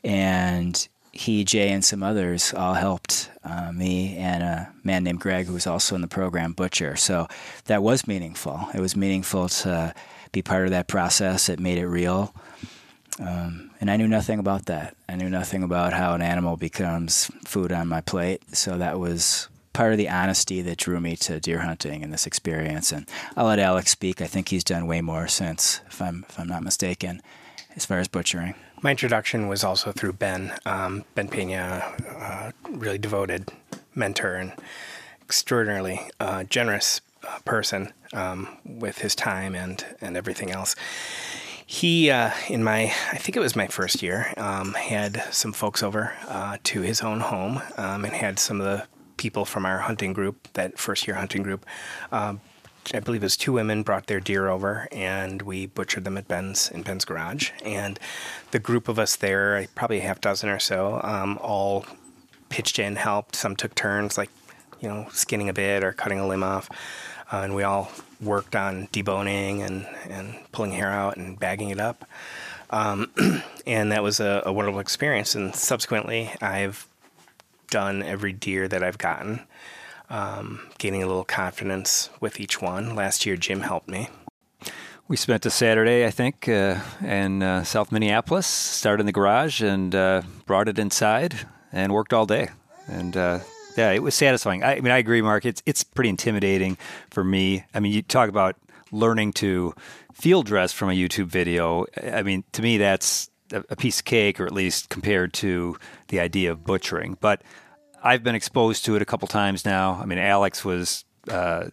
and 0.03 0.89
he, 1.13 1.45
Jay, 1.45 1.71
and 1.71 1.85
some 1.85 2.03
others 2.03 2.55
all 2.55 2.75
helped 2.75 3.31
uh, 3.45 3.73
me 3.73 4.17
and 4.17 4.43
a 4.43 4.73
man 4.85 5.05
named 5.05 5.21
Greg, 5.21 5.47
who 5.47 5.55
was 5.55 5.67
also 5.67 5.95
in 5.95 6.01
the 6.01 6.09
program, 6.09 6.53
Butcher. 6.53 6.97
So 6.97 7.27
that 7.65 7.83
was 7.83 8.07
meaningful. 8.07 8.69
It 8.75 8.81
was 8.81 8.97
meaningful 8.97 9.49
to 9.49 9.95
be 10.33 10.43
part 10.43 10.65
of 10.65 10.71
that 10.71 10.87
process. 10.87 11.49
It 11.49 11.59
made 11.59 11.79
it 11.79 11.87
real. 11.89 12.33
Um, 13.19 13.71
and 13.81 13.91
I 13.91 13.97
knew 13.97 14.09
nothing 14.09 14.39
about 14.39 14.67
that. 14.67 14.97
I 15.09 15.17
knew 15.17 15.29
nothing 15.29 15.63
about 15.63 15.93
how 15.93 16.15
an 16.15 16.23
animal 16.23 16.57
becomes 16.57 17.31
food 17.45 17.73
on 17.73 17.89
my 17.89 18.01
plate. 18.01 18.43
So 18.57 18.79
that 18.79 18.99
was 18.99 19.49
part 19.73 19.93
of 19.93 19.99
the 19.99 20.09
honesty 20.09 20.63
that 20.63 20.79
drew 20.79 21.01
me 21.01 21.17
to 21.17 21.41
deer 21.41 21.61
hunting 21.61 22.03
and 22.03 22.13
this 22.13 22.27
experience. 22.27 22.93
And 22.93 23.09
I'll 23.37 23.47
let 23.47 23.59
Alex 23.59 23.91
speak. 23.91 24.21
I 24.21 24.27
think 24.27 24.49
he's 24.49 24.65
done 24.65 24.87
way 24.87 25.01
more 25.01 25.29
since, 25.29 25.81
if 25.89 26.01
I'm 26.01 26.25
if 26.29 26.39
I'm 26.39 26.49
not 26.49 26.63
mistaken, 26.63 27.21
as 27.77 27.87
far 27.87 27.99
as 27.99 28.09
butchering. 28.09 28.55
My 28.83 28.93
introduction 28.93 29.49
was 29.49 29.63
also 29.63 29.93
through 29.93 30.15
Ben. 30.15 30.53
Um, 30.65 31.05
ben 31.15 31.29
Pena, 31.29 31.93
uh, 32.09 32.53
really 32.71 32.99
devoted 32.99 33.51
mentor 33.95 34.35
and 34.37 34.53
extraordinarily 35.23 36.01
uh, 36.19 36.45
generous 36.45 37.01
uh, 37.27 37.39
person 37.45 37.93
um, 38.13 38.49
with 38.65 38.99
his 38.99 39.15
time 39.15 39.55
and 39.55 39.85
and 40.01 40.17
everything 40.17 40.51
else. 40.51 40.75
He, 41.67 42.11
uh, 42.11 42.33
in 42.49 42.65
my, 42.65 42.93
I 43.13 43.19
think 43.19 43.37
it 43.37 43.41
was 43.41 43.55
my 43.55 43.69
first 43.69 44.03
year, 44.03 44.35
um, 44.37 44.75
had 44.75 45.23
some 45.31 45.53
folks 45.53 45.85
over 45.85 46.13
uh, 46.27 46.57
to 46.65 46.81
his 46.81 47.01
own 47.01 47.21
home 47.21 47.63
um, 47.77 48.05
and 48.05 48.13
had 48.13 48.41
some 48.41 48.61
of 48.61 48.67
the 48.67 48.89
people 49.19 49.45
from 49.45 49.65
our 49.65 49.79
hunting 49.79 50.13
group, 50.13 50.49
that 50.55 50.81
first 50.81 51.07
year 51.07 51.17
hunting 51.17 51.45
group. 51.45 51.65
Um, 52.11 52.41
I 52.93 53.01
believe 53.01 53.23
it 53.23 53.27
was 53.27 53.37
two 53.37 53.53
women 53.53 53.83
brought 53.83 54.07
their 54.07 54.21
deer 54.21 54.49
over, 54.49 54.89
and 54.91 55.43
we 55.43 55.67
butchered 55.67 56.05
them 56.05 56.17
at 56.17 56.27
Ben's 56.27 56.71
in 56.71 56.83
Ben's 56.83 57.05
garage. 57.05 57.51
And 57.65 57.99
the 58.51 58.59
group 58.59 58.89
of 58.89 58.99
us 58.99 59.17
there, 59.17 59.67
probably 59.75 59.99
a 59.99 60.03
half 60.03 60.21
dozen 60.21 60.49
or 60.49 60.59
so, 60.59 61.01
um, 61.05 61.39
all 61.41 61.87
pitched 62.49 62.79
in, 62.79 62.97
helped. 62.97 63.37
Some 63.37 63.55
took 63.55 63.75
turns, 63.75 64.19
like 64.19 64.31
you 64.81 64.89
know, 64.89 65.07
skinning 65.11 65.49
a 65.49 65.53
bit 65.53 65.85
or 65.85 65.93
cutting 65.93 66.19
a 66.19 66.27
limb 66.27 66.43
off 66.43 66.71
uh, 67.33 67.39
and 67.39 67.55
we 67.55 67.63
all 67.63 67.91
worked 68.21 68.57
on 68.57 68.89
deboning 68.89 69.65
and, 69.65 69.87
and 70.09 70.35
pulling 70.53 70.73
hair 70.73 70.91
out 70.91 71.17
and 71.17 71.39
bagging 71.39 71.71
it 71.71 71.81
up. 71.81 72.05
Um, 72.71 73.11
and 73.67 73.93
that 73.93 74.03
was 74.03 74.21
a, 74.21 74.43
a, 74.47 74.53
wonderful 74.53 74.81
experience. 74.81 75.35
And 75.35 75.55
subsequently, 75.55 76.31
I've 76.41 76.87
done 77.71 78.03
every 78.03 78.33
deer 78.33 78.69
that 78.69 78.83
I've 78.83 78.99
gotten, 78.99 79.41
um, 80.11 80.61
gaining 80.79 81.03
a 81.03 81.07
little 81.07 81.25
confidence 81.25 82.11
with 82.21 82.41
each 82.41 82.61
one. 82.61 82.95
Last 82.95 83.25
year, 83.25 83.37
Jim 83.37 83.61
helped 83.61 83.89
me. 83.89 84.09
We 85.09 85.17
spent 85.17 85.45
a 85.47 85.51
Saturday, 85.51 86.07
I 86.07 86.11
think, 86.11 86.49
uh, 86.49 86.79
in 87.03 87.43
uh, 87.43 87.65
South 87.65 87.91
Minneapolis. 87.91 88.47
Started 88.47 89.01
in 89.01 89.07
the 89.07 89.13
garage 89.13 89.61
and 89.61 89.95
uh, 89.95 90.23
brought 90.47 90.69
it 90.69 90.79
inside 90.79 91.35
and 91.73 91.93
worked 91.93 92.13
all 92.13 92.27
day. 92.27 92.51
And 92.87 93.17
uh, 93.17 93.41
yeah, 93.77 93.91
it 93.91 94.03
was 94.03 94.15
satisfying. 94.15 94.63
I, 94.63 94.77
I 94.77 94.81
mean, 94.81 94.93
I 94.93 94.99
agree, 94.99 95.23
Mark. 95.23 95.45
It's 95.45 95.63
it's 95.67 95.83
pretty 95.83 96.11
intimidating 96.11 96.77
for 97.11 97.25
me. 97.25 97.65
I 97.75 97.81
mean, 97.81 97.93
you 97.93 98.03
talk 98.03 98.29
about 98.29 98.57
learning 98.93 99.33
to 99.33 99.75
field 100.13 100.47
dress 100.47 100.73
from 100.73 100.91
a 100.91 100.93
YouTube 100.93 101.27
video. 101.27 101.87
I 102.03 102.23
mean, 102.23 102.45
to 102.53 102.63
me, 102.63 102.79
that's 102.79 103.31
a 103.53 103.77
piece 103.77 103.99
of 103.99 104.05
cake, 104.05 104.39
or 104.39 104.47
at 104.47 104.53
least 104.53 104.91
compared 104.91 105.33
to 105.35 105.77
the 106.09 106.21
idea 106.21 106.53
of 106.53 106.65
butchering. 106.65 107.17
But 107.21 107.43
I've 108.03 108.23
been 108.23 108.35
exposed 108.35 108.85
to 108.87 108.97
it 108.97 109.03
a 109.03 109.05
couple 109.05 109.29
times 109.29 109.65
now. 109.65 109.99
I 110.01 110.07
mean, 110.07 110.19
Alex 110.19 110.65
was. 110.65 111.05
Uh, 111.29 111.71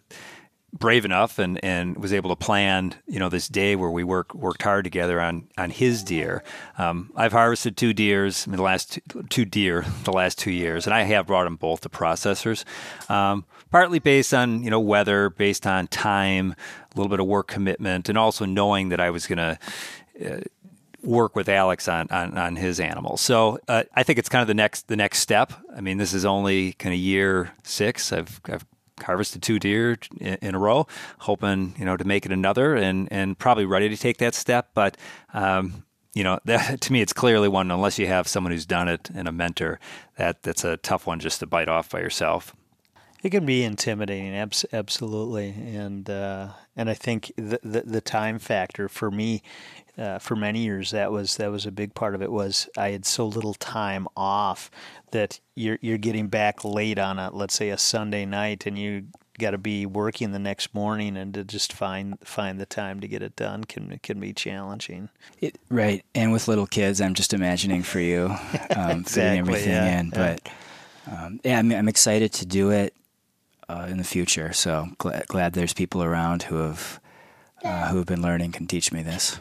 brave 0.72 1.04
enough 1.04 1.38
and, 1.38 1.62
and 1.64 1.96
was 1.96 2.12
able 2.12 2.30
to 2.30 2.36
plan, 2.36 2.94
you 3.06 3.18
know, 3.18 3.28
this 3.28 3.48
day 3.48 3.74
where 3.74 3.90
we 3.90 4.04
work 4.04 4.34
worked 4.34 4.62
hard 4.62 4.84
together 4.84 5.20
on 5.20 5.48
on 5.56 5.70
his 5.70 6.02
deer. 6.02 6.42
Um, 6.76 7.10
I've 7.16 7.32
harvested 7.32 7.76
two 7.76 7.92
deers, 7.92 8.46
I 8.46 8.50
mean, 8.50 8.58
the 8.58 8.62
last 8.62 9.00
two, 9.08 9.22
two, 9.24 9.44
deer 9.44 9.84
the 10.04 10.12
last 10.12 10.38
two 10.38 10.50
years, 10.50 10.86
and 10.86 10.94
I 10.94 11.02
have 11.02 11.26
brought 11.26 11.44
them 11.44 11.56
both 11.56 11.80
to 11.82 11.88
processors, 11.88 12.64
um, 13.10 13.44
partly 13.70 13.98
based 13.98 14.34
on 14.34 14.62
you 14.62 14.70
know 14.70 14.80
weather, 14.80 15.30
based 15.30 15.66
on 15.66 15.86
time, 15.88 16.54
a 16.94 16.96
little 16.96 17.10
bit 17.10 17.20
of 17.20 17.26
work 17.26 17.48
commitment, 17.48 18.08
and 18.08 18.18
also 18.18 18.44
knowing 18.44 18.90
that 18.90 19.00
I 19.00 19.10
was 19.10 19.26
going 19.26 19.38
to. 19.38 19.58
Uh, 20.18 20.40
work 21.08 21.34
with 21.34 21.48
Alex 21.48 21.88
on, 21.88 22.06
on, 22.10 22.36
on 22.36 22.56
his 22.56 22.78
animals. 22.78 23.20
So 23.22 23.58
uh, 23.66 23.84
I 23.94 24.02
think 24.02 24.18
it's 24.18 24.28
kind 24.28 24.42
of 24.42 24.48
the 24.48 24.54
next 24.54 24.88
the 24.88 24.96
next 24.96 25.20
step. 25.20 25.52
I 25.74 25.80
mean, 25.80 25.96
this 25.96 26.12
is 26.12 26.24
only 26.24 26.74
kind 26.74 26.94
of 26.94 27.00
year 27.00 27.52
six. 27.64 28.12
I've 28.12 28.40
I've 28.44 28.66
harvested 29.02 29.42
two 29.42 29.58
deer 29.58 29.96
in, 30.20 30.34
in, 30.42 30.54
a 30.54 30.58
row, 30.58 30.86
hoping 31.20 31.74
you 31.78 31.84
know 31.84 31.96
to 31.96 32.04
make 32.04 32.26
it 32.26 32.32
another, 32.32 32.76
and 32.76 33.08
and 33.10 33.38
probably 33.38 33.64
ready 33.64 33.88
to 33.88 33.96
take 33.96 34.18
that 34.18 34.34
step. 34.34 34.70
But 34.74 34.96
um, 35.32 35.84
you 36.14 36.24
know, 36.24 36.38
that, 36.44 36.82
to 36.82 36.92
me, 36.92 37.00
it's 37.00 37.14
clearly 37.14 37.48
one 37.48 37.70
unless 37.70 37.98
you 37.98 38.06
have 38.06 38.28
someone 38.28 38.52
who's 38.52 38.66
done 38.66 38.88
it 38.88 39.08
and 39.14 39.26
a 39.26 39.32
mentor. 39.32 39.80
That 40.18 40.42
that's 40.42 40.64
a 40.64 40.76
tough 40.76 41.06
one 41.06 41.20
just 41.20 41.40
to 41.40 41.46
bite 41.46 41.68
off 41.68 41.90
by 41.90 42.00
yourself. 42.00 42.54
It 43.20 43.30
can 43.30 43.44
be 43.44 43.64
intimidating, 43.64 44.32
absolutely, 44.72 45.48
and 45.48 46.08
uh, 46.08 46.48
and 46.76 46.88
I 46.88 46.94
think 46.94 47.32
the, 47.36 47.58
the, 47.64 47.80
the 47.80 48.00
time 48.00 48.38
factor 48.38 48.88
for 48.88 49.10
me, 49.10 49.42
uh, 49.98 50.18
for 50.18 50.36
many 50.36 50.60
years, 50.60 50.92
that 50.92 51.10
was 51.10 51.36
that 51.36 51.50
was 51.50 51.66
a 51.66 51.72
big 51.72 51.94
part 51.94 52.14
of 52.14 52.22
it. 52.22 52.30
Was 52.30 52.68
I 52.76 52.90
had 52.90 53.04
so 53.04 53.26
little 53.26 53.54
time 53.54 54.06
off 54.16 54.70
that 55.10 55.40
you're 55.54 55.78
you're 55.80 55.98
getting 55.98 56.28
back 56.28 56.64
late 56.64 56.98
on 56.98 57.18
a 57.18 57.30
let's 57.30 57.54
say 57.54 57.70
a 57.70 57.78
Sunday 57.78 58.24
night, 58.24 58.66
and 58.66 58.78
you 58.78 59.06
got 59.38 59.50
to 59.52 59.58
be 59.58 59.86
working 59.86 60.32
the 60.32 60.38
next 60.38 60.74
morning, 60.74 61.16
and 61.16 61.34
to 61.34 61.44
just 61.44 61.72
find 61.72 62.16
find 62.20 62.60
the 62.60 62.66
time 62.66 63.00
to 63.00 63.08
get 63.08 63.22
it 63.22 63.34
done 63.34 63.64
can 63.64 63.98
can 64.02 64.20
be 64.20 64.32
challenging. 64.32 65.08
It, 65.40 65.58
right, 65.68 66.04
and 66.14 66.32
with 66.32 66.46
little 66.46 66.66
kids, 66.66 67.00
I'm 67.00 67.14
just 67.14 67.34
imagining 67.34 67.82
for 67.82 68.00
you 68.00 68.26
um, 68.76 69.00
exactly, 69.00 69.02
fitting 69.04 69.38
everything 69.38 69.72
yeah, 69.72 70.00
in, 70.00 70.10
but. 70.10 70.48
Um, 71.10 71.40
yeah, 71.42 71.58
I'm, 71.58 71.72
I'm 71.72 71.88
excited 71.88 72.34
to 72.34 72.44
do 72.44 72.68
it 72.68 72.92
uh, 73.66 73.86
in 73.88 73.96
the 73.96 74.04
future. 74.04 74.52
So 74.52 74.88
glad, 74.98 75.26
glad 75.26 75.52
there's 75.54 75.72
people 75.72 76.02
around 76.02 76.42
who 76.44 76.56
have 76.56 77.00
uh, 77.64 77.88
who 77.88 77.96
have 77.98 78.06
been 78.06 78.22
learning 78.22 78.52
can 78.52 78.66
teach 78.66 78.92
me 78.92 79.02
this. 79.02 79.40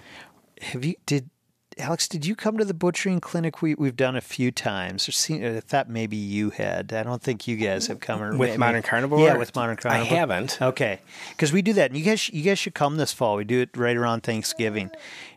Have 0.61 0.85
you 0.85 0.95
did 1.05 1.29
Alex? 1.77 2.07
Did 2.07 2.25
you 2.25 2.35
come 2.35 2.57
to 2.57 2.65
the 2.65 2.73
butchering 2.73 3.19
clinic? 3.19 3.61
We 3.61 3.75
we've 3.75 3.95
done 3.95 4.15
a 4.15 4.21
few 4.21 4.51
times. 4.51 5.13
Seen, 5.15 5.45
I 5.45 5.59
thought 5.59 5.89
maybe 5.89 6.17
you 6.17 6.49
had. 6.49 6.93
I 6.93 7.03
don't 7.03 7.21
think 7.21 7.47
you 7.47 7.55
guys 7.57 7.87
have 7.87 7.99
come. 7.99 8.21
Or 8.21 8.31
with 8.31 8.49
maybe, 8.49 8.57
Modern 8.57 8.81
Carnivore. 8.81 9.19
Yeah, 9.19 9.37
with 9.37 9.55
Modern 9.55 9.75
Carnivore. 9.77 10.05
I 10.05 10.19
haven't. 10.19 10.61
Okay, 10.61 10.99
because 11.31 11.51
we 11.53 11.61
do 11.61 11.73
that. 11.73 11.91
And 11.91 11.97
you 11.97 12.03
guys, 12.03 12.29
you 12.29 12.43
guys 12.43 12.59
should 12.59 12.73
come 12.73 12.97
this 12.97 13.13
fall. 13.13 13.35
We 13.35 13.43
do 13.43 13.61
it 13.61 13.75
right 13.75 13.95
around 13.95 14.21
Thanksgiving, 14.21 14.91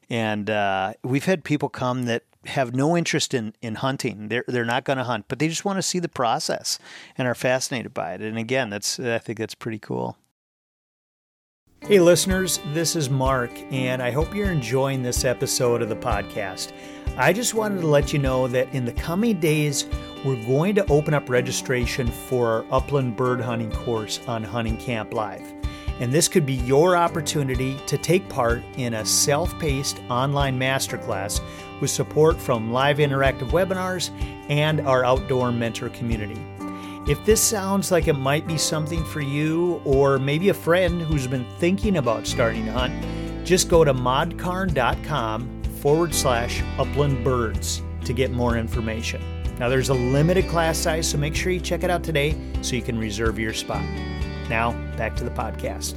and 0.08 0.48
uh, 0.48 0.94
we've 1.02 1.26
had 1.26 1.44
people 1.44 1.68
come 1.68 2.04
that 2.04 2.24
have 2.46 2.74
no 2.74 2.96
interest 2.96 3.34
in, 3.34 3.54
in 3.60 3.76
hunting. 3.76 4.28
They're 4.28 4.44
they're 4.46 4.64
not 4.64 4.84
going 4.84 4.98
to 4.98 5.04
hunt, 5.04 5.26
but 5.28 5.38
they 5.38 5.48
just 5.48 5.64
want 5.64 5.76
to 5.76 5.82
see 5.82 5.98
the 5.98 6.08
process 6.08 6.78
and 7.18 7.28
are 7.28 7.34
fascinated 7.34 7.92
by 7.92 8.14
it. 8.14 8.22
And 8.22 8.38
again, 8.38 8.70
that's 8.70 8.98
I 8.98 9.18
think 9.18 9.38
that's 9.38 9.54
pretty 9.54 9.78
cool. 9.78 10.16
Hey 11.82 11.98
listeners, 11.98 12.60
this 12.74 12.94
is 12.94 13.08
Mark 13.08 13.50
and 13.72 14.02
I 14.02 14.10
hope 14.10 14.34
you're 14.34 14.52
enjoying 14.52 15.02
this 15.02 15.24
episode 15.24 15.80
of 15.80 15.88
the 15.88 15.96
podcast. 15.96 16.72
I 17.16 17.32
just 17.32 17.54
wanted 17.54 17.80
to 17.80 17.86
let 17.86 18.12
you 18.12 18.18
know 18.18 18.46
that 18.48 18.72
in 18.74 18.84
the 18.84 18.92
coming 18.92 19.40
days 19.40 19.86
we're 20.22 20.44
going 20.44 20.74
to 20.74 20.86
open 20.88 21.14
up 21.14 21.30
registration 21.30 22.06
for 22.06 22.48
our 22.48 22.64
upland 22.70 23.16
bird 23.16 23.40
hunting 23.40 23.72
course 23.72 24.20
on 24.28 24.44
Hunting 24.44 24.76
Camp 24.76 25.14
Live. 25.14 25.42
And 26.00 26.12
this 26.12 26.28
could 26.28 26.44
be 26.44 26.54
your 26.54 26.98
opportunity 26.98 27.76
to 27.86 27.96
take 27.96 28.28
part 28.28 28.62
in 28.76 28.94
a 28.94 29.04
self 29.04 29.58
paced 29.58 30.02
online 30.10 30.60
masterclass 30.60 31.40
with 31.80 31.90
support 31.90 32.36
from 32.38 32.70
live 32.70 32.98
interactive 32.98 33.50
webinars 33.50 34.10
and 34.50 34.82
our 34.82 35.02
outdoor 35.02 35.50
mentor 35.50 35.88
community. 35.88 36.38
If 37.06 37.24
this 37.24 37.40
sounds 37.40 37.90
like 37.90 38.08
it 38.08 38.12
might 38.12 38.46
be 38.46 38.58
something 38.58 39.04
for 39.04 39.20
you 39.20 39.80
or 39.84 40.18
maybe 40.18 40.50
a 40.50 40.54
friend 40.54 41.00
who's 41.00 41.26
been 41.26 41.46
thinking 41.58 41.96
about 41.96 42.26
starting 42.26 42.66
to 42.66 42.72
hunt, 42.72 43.46
just 43.46 43.68
go 43.68 43.84
to 43.84 43.94
modcarn.com 43.94 45.62
forward 45.80 46.14
slash 46.14 46.62
upland 46.78 47.24
birds 47.24 47.82
to 48.04 48.12
get 48.12 48.30
more 48.30 48.58
information. 48.58 49.22
Now, 49.58 49.68
there's 49.68 49.88
a 49.88 49.94
limited 49.94 50.46
class 50.48 50.78
size, 50.78 51.08
so 51.08 51.18
make 51.18 51.34
sure 51.34 51.50
you 51.52 51.60
check 51.60 51.82
it 51.82 51.90
out 51.90 52.04
today 52.04 52.36
so 52.62 52.76
you 52.76 52.82
can 52.82 52.98
reserve 52.98 53.38
your 53.38 53.54
spot. 53.54 53.82
Now, 54.48 54.72
back 54.96 55.16
to 55.16 55.24
the 55.24 55.30
podcast. 55.30 55.96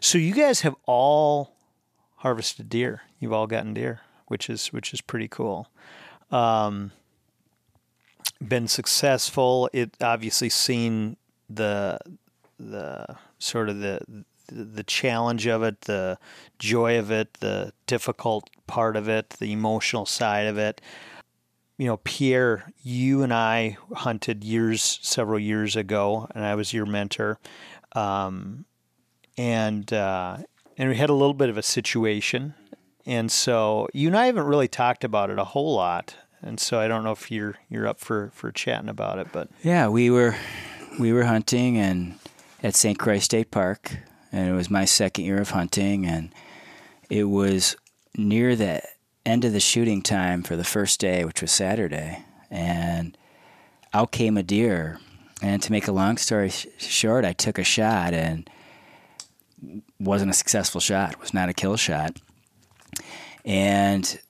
So, 0.00 0.18
you 0.18 0.34
guys 0.34 0.62
have 0.62 0.74
all 0.86 1.56
harvested 2.16 2.68
deer. 2.68 3.02
You've 3.20 3.32
all 3.32 3.46
gotten 3.46 3.74
deer, 3.74 4.00
which 4.26 4.50
is 4.50 4.68
which 4.68 4.92
is 4.92 5.00
pretty 5.00 5.28
cool. 5.28 5.68
Um, 6.30 6.92
been 8.48 8.68
successful. 8.68 9.68
It 9.72 9.96
obviously 10.00 10.48
seen 10.48 11.16
the 11.48 11.98
the 12.58 13.16
sort 13.38 13.68
of 13.68 13.80
the 13.80 14.24
the 14.48 14.82
challenge 14.82 15.46
of 15.46 15.62
it, 15.62 15.82
the 15.82 16.18
joy 16.58 16.98
of 16.98 17.10
it, 17.10 17.34
the 17.34 17.72
difficult 17.86 18.50
part 18.66 18.96
of 18.96 19.08
it, 19.08 19.30
the 19.38 19.52
emotional 19.52 20.04
side 20.06 20.46
of 20.46 20.58
it 20.58 20.80
you 21.82 21.88
know, 21.88 21.96
Pierre, 22.04 22.70
you 22.82 23.24
and 23.24 23.34
I 23.34 23.76
hunted 23.92 24.44
years, 24.44 25.00
several 25.02 25.40
years 25.40 25.74
ago, 25.74 26.28
and 26.32 26.44
I 26.44 26.54
was 26.54 26.72
your 26.72 26.86
mentor. 26.86 27.40
Um, 27.96 28.66
and 29.36 29.92
uh, 29.92 30.38
and 30.78 30.88
we 30.88 30.96
had 30.96 31.10
a 31.10 31.14
little 31.14 31.34
bit 31.34 31.48
of 31.48 31.58
a 31.58 31.62
situation, 31.62 32.54
and 33.04 33.32
so 33.32 33.88
you 33.92 34.06
and 34.06 34.16
I 34.16 34.26
haven't 34.26 34.46
really 34.46 34.68
talked 34.68 35.02
about 35.02 35.30
it 35.30 35.40
a 35.40 35.44
whole 35.44 35.74
lot. 35.74 36.14
And 36.42 36.58
so 36.58 36.78
I 36.80 36.88
don't 36.88 37.04
know 37.04 37.12
if 37.12 37.30
you're 37.30 37.56
you're 37.68 37.86
up 37.86 38.00
for 38.00 38.30
for 38.34 38.50
chatting 38.52 38.88
about 38.88 39.18
it, 39.18 39.28
but 39.32 39.48
yeah, 39.62 39.88
we 39.88 40.10
were 40.10 40.36
we 40.98 41.12
were 41.12 41.24
hunting 41.24 41.78
and 41.78 42.18
at 42.62 42.74
St. 42.74 42.98
Croix 42.98 43.18
State 43.18 43.50
Park, 43.50 43.96
and 44.30 44.48
it 44.48 44.52
was 44.52 44.70
my 44.70 44.84
second 44.84 45.24
year 45.24 45.40
of 45.40 45.50
hunting, 45.50 46.06
and 46.06 46.32
it 47.08 47.24
was 47.24 47.76
near 48.16 48.54
the 48.56 48.82
end 49.24 49.44
of 49.44 49.52
the 49.52 49.60
shooting 49.60 50.02
time 50.02 50.42
for 50.42 50.56
the 50.56 50.64
first 50.64 51.00
day, 51.00 51.24
which 51.24 51.40
was 51.40 51.50
Saturday, 51.50 52.24
and 52.50 53.16
out 53.94 54.12
came 54.12 54.36
a 54.36 54.42
deer. 54.42 54.98
And 55.40 55.60
to 55.62 55.72
make 55.72 55.88
a 55.88 55.92
long 55.92 56.18
story 56.18 56.50
short, 56.50 57.24
I 57.24 57.32
took 57.32 57.58
a 57.58 57.64
shot 57.64 58.14
and 58.14 58.48
wasn't 59.98 60.30
a 60.30 60.34
successful 60.34 60.80
shot. 60.80 61.20
Was 61.20 61.34
not 61.34 61.48
a 61.48 61.52
kill 61.52 61.76
shot. 61.76 62.20
And 63.44 64.20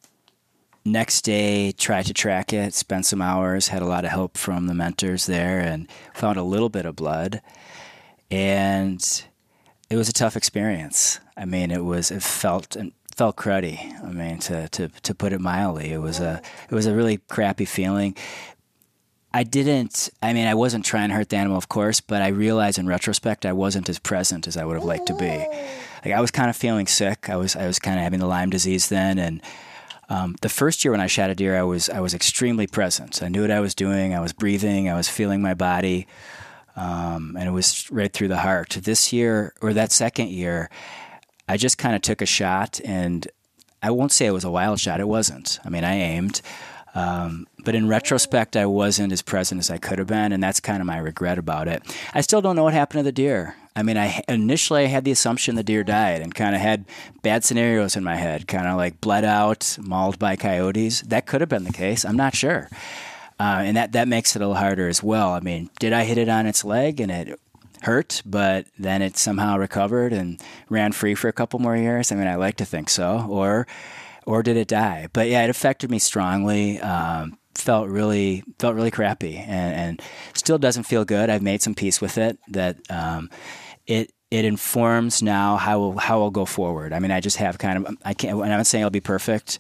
next 0.85 1.23
day, 1.23 1.73
tried 1.73 2.07
to 2.07 2.15
track 2.15 2.53
it, 2.53 2.75
spent 2.75 3.07
some 3.07 3.23
hours, 3.23 3.69
had 3.69 3.83
a 3.83 3.87
lot 3.87 4.05
of 4.05 4.11
help 4.11 4.37
from 4.37 4.67
the 4.67 4.75
mentors 4.75 5.27
there, 5.27 5.61
and 5.61 5.89
found 6.15 6.39
a 6.39 6.43
little 6.43 6.69
bit 6.69 6.87
of 6.87 6.97
blood. 6.97 7.41
And 8.31 9.25
it 9.91 9.97
was 9.97 10.09
a 10.09 10.13
tough 10.13 10.37
experience. 10.37 11.21
I 11.37 11.45
mean, 11.45 11.71
it 11.71 11.85
was 11.85 12.11
it 12.11 12.23
felt 12.23 12.77
and 12.77 12.93
felt 13.15 13.37
cruddy. 13.37 13.93
I 14.03 14.11
mean, 14.11 14.39
to, 14.41 14.69
to 14.71 14.89
to 14.89 15.15
put 15.15 15.33
it 15.33 15.41
mildly, 15.41 15.93
it 15.93 16.01
was 16.01 16.21
a 16.21 16.41
it 16.71 16.75
was 16.75 16.87
a 16.87 16.95
really 16.95 17.19
crappy 17.29 17.67
feeling. 17.67 18.17
I 19.35 19.45
didn't. 19.45 20.11
I 20.23 20.35
mean, 20.35 20.47
I 20.47 20.55
wasn't 20.55 20.85
trying 20.85 21.09
to 21.09 21.15
hurt 21.15 21.31
the 21.31 21.37
animal, 21.37 21.57
of 21.57 21.69
course, 21.69 22.01
but 22.01 22.21
I 22.21 22.29
realized 22.29 22.79
in 22.79 22.87
retrospect 22.87 23.47
I 23.47 23.55
wasn't 23.55 23.89
as 23.89 23.99
present 23.99 24.47
as 24.47 24.59
I 24.59 24.65
would 24.65 24.75
have 24.75 24.85
liked 24.85 25.07
to 25.07 25.15
be. 25.15 25.47
Like 26.05 26.15
I 26.15 26.21
was 26.21 26.31
kind 26.31 26.51
of 26.51 26.57
feeling 26.57 26.87
sick. 26.87 27.31
I 27.31 27.37
was 27.37 27.57
I 27.57 27.67
was 27.67 27.79
kind 27.79 27.99
of 27.99 28.03
having 28.03 28.21
the 28.21 28.27
Lyme 28.27 28.51
disease 28.51 28.89
then, 28.89 29.19
and 29.19 29.41
um, 30.13 30.37
the 30.43 30.49
first 30.49 30.85
year 30.85 30.93
when 30.93 31.01
I 31.01 31.07
shot 31.07 31.31
a 31.31 31.35
deer, 31.35 31.59
I 31.59 31.63
was 31.63 31.89
I 31.89 32.01
was 32.01 32.15
extremely 32.15 32.67
present. 32.67 33.23
I 33.23 33.29
knew 33.29 33.43
what 33.43 33.51
I 33.51 33.61
was 33.61 33.75
doing. 33.75 34.15
I 34.15 34.21
was 34.21 34.33
breathing. 34.33 34.89
I 34.89 34.97
was 34.97 35.09
feeling 35.09 35.41
my 35.43 35.55
body 35.55 36.07
um, 36.77 37.37
and 37.39 37.49
it 37.49 37.53
was 37.53 37.91
right 37.91 38.13
through 38.13 38.29
the 38.29 38.39
heart. 38.39 38.71
This 38.83 39.13
year, 39.13 39.55
or 39.61 39.73
that 39.73 39.93
second 39.93 40.31
year, 40.31 40.71
I 41.49 41.57
just 41.57 41.79
kind 41.79 41.95
of 41.95 42.03
took 42.03 42.23
a 42.23 42.27
shot, 42.27 42.81
and 42.85 43.29
I 43.83 43.91
won't 43.91 44.13
say 44.13 44.27
it 44.27 44.33
was 44.33 44.45
a 44.45 44.51
wild 44.51 44.81
shot. 44.81 45.01
It 45.01 45.09
wasn't. 45.09 45.59
I 45.65 45.69
mean, 45.69 45.85
I 45.85 45.95
aimed. 45.95 46.41
Um, 46.95 47.47
but 47.65 47.75
in 47.75 47.89
retrospect, 47.89 48.57
I 48.57 48.67
wasn't 48.67 49.13
as 49.13 49.23
present 49.23 49.59
as 49.59 49.71
I 49.71 49.79
could 49.79 49.99
have 49.99 50.09
been, 50.09 50.33
and 50.33 50.43
that's 50.43 50.61
kind 50.61 50.81
of 50.81 50.87
my 50.87 50.99
regret 50.99 51.39
about 51.39 51.69
it. 51.69 51.83
I 52.15 52.21
still 52.21 52.41
don't 52.41 52.57
know 52.57 52.65
what 52.65 52.75
happened 52.75 53.01
to 53.01 53.05
the 53.05 53.13
deer. 53.13 53.57
I 53.75 53.83
mean, 53.83 53.97
I 53.97 54.23
initially 54.29 54.85
I 54.85 54.89
had 54.89 55.05
the 55.05 55.11
assumption 55.13 55.55
the 55.55 55.63
deer 55.63 55.83
died, 55.83 56.21
and 56.21 56.35
kind 56.35 56.55
of 56.55 56.61
had 56.61 56.85
bad 57.23 57.45
scenarios 57.45 57.97
in 57.97 58.05
my 58.05 58.17
head, 58.17 58.47
kind 58.47 58.67
of 58.67 58.77
like 58.77 59.01
bled 59.01 59.25
out, 59.25 59.79
mauled 59.81 60.19
by 60.19 60.37
coyotes. 60.37 61.03
That 61.03 61.27
could 61.27 61.41
have 61.41 61.49
been 61.49 61.65
the 61.65 61.73
case. 61.73 62.05
I'm 62.05 62.17
not 62.17 62.35
sure. 62.35 62.69
Uh, 63.41 63.63
and 63.65 63.77
that, 63.77 63.93
that 63.93 64.07
makes 64.07 64.37
it 64.37 64.39
a 64.39 64.47
little 64.47 64.55
harder 64.55 64.89
as 64.89 65.03
well. 65.03 65.31
I 65.31 65.41
mean, 65.41 65.71
did 65.81 65.93
I 65.93 66.05
hit 66.05 66.19
it 66.19 66.29
on 66.29 66.47
its 66.47 66.65
leg 66.65 67.01
and 67.01 67.11
it 67.11 67.41
hurt, 67.83 68.23
but 68.25 68.67
then 68.79 69.03
it 69.03 69.17
somehow 69.17 69.57
recovered 69.57 70.13
and 70.13 70.41
ran 70.69 70.93
free 70.93 71.17
for 71.17 71.27
a 71.27 71.33
couple 71.33 71.59
more 71.59 71.77
years? 71.77 72.13
I 72.13 72.15
mean, 72.15 72.29
I 72.29 72.37
like 72.37 72.57
to 72.59 72.65
think 72.65 72.89
so. 72.89 73.27
Or, 73.29 73.67
or 74.27 74.45
did 74.45 74.57
it 74.57 74.69
die? 74.69 75.09
But 75.13 75.29
yeah, 75.29 75.43
it 75.43 75.51
affected 75.51 75.91
me 75.91 75.99
strongly. 75.99 76.79
Um, 76.79 77.37
felt 77.55 77.89
really 77.89 78.45
felt 78.59 78.75
really 78.75 78.91
crappy, 78.91 79.37
and, 79.37 79.75
and, 79.75 80.03
still 80.35 80.59
doesn't 80.59 80.85
feel 80.85 81.05
good. 81.05 81.31
I've 81.31 81.43
made 81.43 81.63
some 81.63 81.75
peace 81.75 82.01
with 82.01 82.19
it. 82.19 82.39
That 82.49 82.79
um, 82.91 83.31
it 83.87 84.13
it 84.31 84.45
informs 84.45 85.23
now 85.23 85.57
how 85.57 85.93
how 85.93 86.23
I'll 86.23 86.31
go 86.31 86.45
forward. 86.45 86.93
I 86.93 86.99
mean, 86.99 87.11
I 87.11 87.21
just 87.21 87.37
have 87.37 87.59
kind 87.59 87.87
of 87.87 87.97
I 88.05 88.15
can't. 88.15 88.41
I'm 88.41 88.49
not 88.49 88.67
saying 88.67 88.85
I'll 88.85 88.91
be 88.91 89.01
perfect 89.01 89.59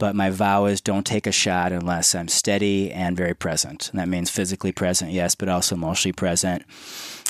but 0.00 0.16
my 0.16 0.30
vow 0.30 0.64
is 0.64 0.80
don't 0.80 1.06
take 1.06 1.26
a 1.26 1.32
shot 1.32 1.72
unless 1.72 2.14
I'm 2.14 2.26
steady 2.26 2.90
and 2.90 3.16
very 3.16 3.34
present. 3.34 3.90
And 3.90 4.00
that 4.00 4.08
means 4.08 4.30
physically 4.30 4.72
present, 4.72 5.12
yes, 5.12 5.34
but 5.34 5.50
also 5.50 5.76
emotionally 5.76 6.14
present. 6.14 6.64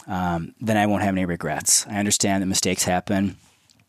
Um, 0.06 0.54
then 0.60 0.76
I 0.76 0.86
won't 0.86 1.02
have 1.02 1.14
any 1.14 1.26
regrets. 1.26 1.84
I 1.88 1.96
understand 1.98 2.42
that 2.42 2.46
mistakes 2.46 2.84
happen. 2.84 3.36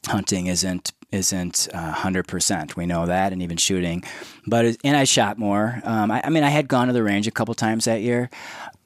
Hunting 0.08 0.48
isn't 0.48 0.94
isn't 1.12 1.68
uh, 1.74 1.92
hundred 1.92 2.26
uh, 2.26 2.32
percent. 2.32 2.76
We 2.76 2.86
know 2.86 3.06
that, 3.06 3.34
and 3.34 3.42
even 3.42 3.58
shooting. 3.58 4.04
But 4.48 4.78
and 4.84 4.96
I 4.96 5.04
shot 5.04 5.38
more. 5.38 5.82
Um, 5.84 6.12
I, 6.12 6.22
I, 6.24 6.30
mean, 6.30 6.44
I 6.44 6.50
had 6.50 6.68
gone 6.68 6.88
to 6.88 6.94
the 6.94 7.04
range 7.04 7.28
a 7.28 7.32
couple 7.32 7.54
times 7.54 7.86
that 7.86 8.02
year, 8.02 8.30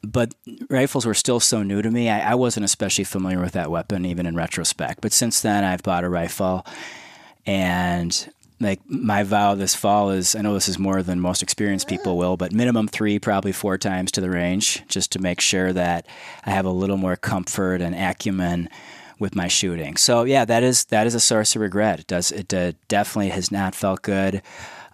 but 0.04 0.34
rifles 0.70 1.06
were 1.06 1.14
still 1.14 1.40
so 1.40 1.64
new 1.64 1.82
to 1.82 1.92
me. 1.92 2.10
I, 2.10 2.32
I 2.32 2.36
wasn't 2.36 2.66
especially 2.66 3.04
familiar 3.04 3.40
with 3.40 3.54
that 3.54 3.72
weapon, 3.72 4.06
even 4.06 4.26
in 4.26 4.36
retrospect. 4.36 5.02
But 5.02 5.14
since 5.14 5.42
then, 5.42 5.64
I've 5.64 5.84
bought 5.84 6.04
a 6.04 6.10
rifle, 6.10 6.66
and 7.46 8.28
like 8.60 8.80
my 8.88 9.24
vow 9.24 9.54
this 9.54 9.76
fall 9.76 10.12
is 10.12 10.36
I 10.36 10.42
know 10.42 10.54
this 10.54 10.70
is 10.70 10.80
more 10.80 11.04
than 11.04 11.20
most 11.20 11.44
experienced 11.44 11.88
people 11.88 12.18
will, 12.18 12.38
but 12.38 12.54
minimum 12.54 12.88
three, 12.88 13.20
probably 13.20 13.52
four 13.52 13.78
times 13.78 14.12
to 14.14 14.22
the 14.22 14.30
range, 14.30 14.84
just 14.88 15.12
to 15.12 15.20
make 15.20 15.42
sure 15.42 15.74
that 15.74 16.08
I 16.46 16.52
have 16.52 16.66
a 16.66 16.72
little 16.72 16.98
more 16.98 17.18
comfort 17.18 17.82
and 17.82 17.94
acumen 17.94 18.70
with 19.20 19.36
my 19.36 19.48
shooting. 19.48 19.98
So 19.98 20.24
yeah, 20.24 20.46
that 20.46 20.64
is 20.64 20.86
that 20.86 21.08
is 21.08 21.16
a 21.16 21.20
source 21.20 21.56
of 21.56 21.62
regret. 21.62 22.00
It 22.00 22.08
does 22.08 22.32
it 22.32 22.54
uh, 22.54 22.74
definitely 22.88 23.30
has 23.30 23.52
not 23.52 23.76
felt 23.76 24.02
good, 24.02 24.42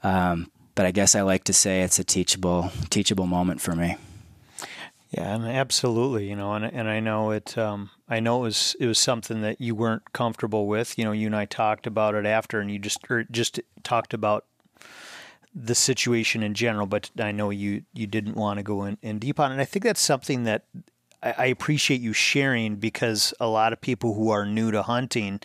um, 0.04 0.52
but 0.76 0.86
I 0.86 0.92
guess 0.92 1.16
I 1.16 1.22
like 1.22 1.44
to 1.46 1.54
say 1.54 1.82
it's 1.82 2.00
a 2.00 2.04
teachable 2.04 2.72
teachable 2.90 3.28
moment 3.28 3.62
for 3.62 3.76
me. 3.76 3.98
Yeah, 5.12 5.36
and 5.36 5.46
absolutely, 5.46 6.30
you 6.30 6.36
know, 6.38 6.54
and 6.54 6.64
and 6.66 6.88
I 6.88 7.02
know 7.02 7.32
it. 7.32 7.58
Um, 7.58 7.90
I 8.08 8.22
know 8.22 8.40
it 8.40 8.44
was 8.44 8.76
it 8.80 8.88
was 8.88 8.98
something 8.98 9.42
that 9.42 9.60
you 9.60 9.76
weren't 9.76 10.14
comfortable 10.14 10.68
with. 10.68 10.98
You 10.98 11.04
know, 11.04 11.12
you 11.12 11.28
and 11.28 11.36
I 11.36 11.46
talked 11.46 11.86
about 11.86 12.16
it 12.16 12.26
after, 12.26 12.62
and 12.62 12.72
you 12.72 12.80
just 12.80 13.00
or 13.10 13.26
just 13.26 13.60
talked 13.84 14.14
about 14.14 14.46
the 15.54 15.76
situation 15.76 16.44
in 16.44 16.54
general. 16.54 16.86
But 16.86 17.12
I 17.20 17.34
know 17.34 17.50
you 17.50 17.84
you 17.94 18.08
didn't 18.08 18.36
want 18.36 18.60
to 18.60 18.64
go 18.64 18.86
in, 18.86 18.98
in 19.02 19.20
deep 19.20 19.38
on 19.38 19.52
it. 19.52 19.56
And 19.56 19.62
I 19.62 19.66
think 19.66 19.84
that's 19.84 20.00
something 20.00 20.44
that 20.44 20.64
I, 21.22 21.36
I, 21.38 21.46
appreciate 21.46 22.02
you 22.02 22.14
sharing 22.14 22.78
because 22.78 23.34
a 23.40 23.48
lot 23.48 23.74
of 23.74 23.82
people 23.82 24.14
who 24.14 24.30
are 24.30 24.46
new 24.46 24.72
to 24.72 24.82
hunting. 24.82 25.40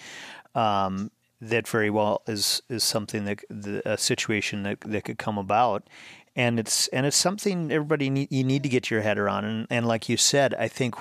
Um, 0.54 1.10
that 1.40 1.68
very 1.68 1.90
well 1.90 2.22
is 2.26 2.62
is 2.68 2.82
something 2.82 3.24
that 3.24 3.40
the, 3.50 3.82
a 3.88 3.98
situation 3.98 4.62
that 4.62 4.80
that 4.80 5.04
could 5.04 5.18
come 5.18 5.38
about, 5.38 5.88
and 6.34 6.58
it's 6.58 6.88
and 6.88 7.06
it's 7.06 7.16
something 7.16 7.70
everybody 7.70 8.10
need, 8.10 8.28
you 8.30 8.44
need 8.44 8.62
to 8.62 8.68
get 8.68 8.90
your 8.90 9.02
head 9.02 9.18
around. 9.18 9.44
And, 9.44 9.66
and 9.70 9.86
like 9.86 10.08
you 10.08 10.16
said, 10.16 10.54
I 10.54 10.68
think 10.68 10.94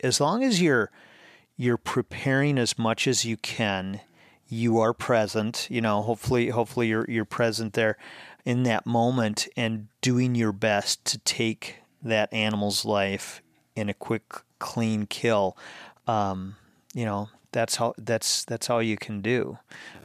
as 0.00 0.20
long 0.20 0.42
as 0.42 0.60
you're 0.60 0.90
you're 1.56 1.76
preparing 1.76 2.58
as 2.58 2.78
much 2.78 3.06
as 3.06 3.24
you 3.24 3.36
can, 3.36 4.00
you 4.48 4.78
are 4.78 4.92
present. 4.92 5.68
You 5.70 5.80
know, 5.80 6.02
hopefully, 6.02 6.48
hopefully 6.48 6.88
you're 6.88 7.06
you're 7.08 7.24
present 7.24 7.74
there 7.74 7.98
in 8.44 8.62
that 8.64 8.86
moment 8.86 9.48
and 9.56 9.88
doing 10.00 10.34
your 10.34 10.52
best 10.52 11.04
to 11.06 11.18
take 11.18 11.76
that 12.02 12.32
animal's 12.32 12.84
life 12.84 13.42
in 13.76 13.88
a 13.88 13.94
quick, 13.94 14.24
clean 14.58 15.06
kill. 15.06 15.56
Um, 16.06 16.56
you 16.94 17.04
know, 17.04 17.28
that's 17.52 17.76
how 17.76 17.94
that's 17.96 18.44
that's 18.44 18.68
all 18.68 18.82
you 18.82 18.96
can 18.96 19.20
do 19.20 19.58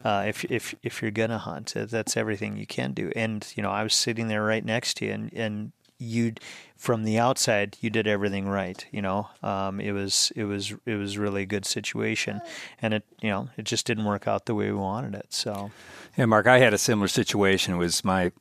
uh, 0.04 0.26
if 0.28 0.46
if 0.46 0.76
if 0.84 1.02
you're 1.02 1.12
gonna 1.12 1.40
hunt. 1.40 1.76
Uh, 1.76 1.86
that's 1.86 2.16
everything 2.16 2.58
you 2.58 2.68
can 2.68 2.94
do. 2.94 3.12
And 3.16 3.46
you 3.56 3.64
know, 3.64 3.72
I 3.72 3.84
was 3.84 3.94
sitting 3.94 4.28
there 4.28 4.44
right 4.44 4.64
next 4.64 4.98
to 4.98 5.06
you, 5.06 5.12
and 5.12 5.34
and 5.34 5.72
you 6.00 6.34
from 6.78 7.04
the 7.04 7.20
outside 7.20 7.78
you 7.82 7.90
did 7.90 8.08
everything 8.08 8.48
right 8.48 8.88
you 8.90 9.02
know 9.02 9.28
um, 9.44 9.82
it 9.82 9.92
was 9.92 10.32
it 10.36 10.46
was 10.46 10.74
it 10.86 10.96
was 10.96 11.18
really 11.18 11.42
a 11.42 11.46
good 11.46 11.66
situation 11.66 12.42
and 12.82 12.94
it 12.94 13.04
you 13.22 13.30
know 13.30 13.50
it 13.58 13.66
just 13.66 13.86
didn't 13.86 14.06
work 14.06 14.26
out 14.26 14.46
the 14.46 14.56
way 14.56 14.72
we 14.72 14.78
wanted 14.78 15.14
it 15.14 15.28
so 15.30 15.70
yeah 16.16 16.26
mark 16.26 16.48
i 16.48 16.58
had 16.58 16.74
a 16.74 16.78
similar 16.78 17.10
situation 17.10 17.74
it 17.74 17.78
was 17.78 18.06
my 18.06 18.32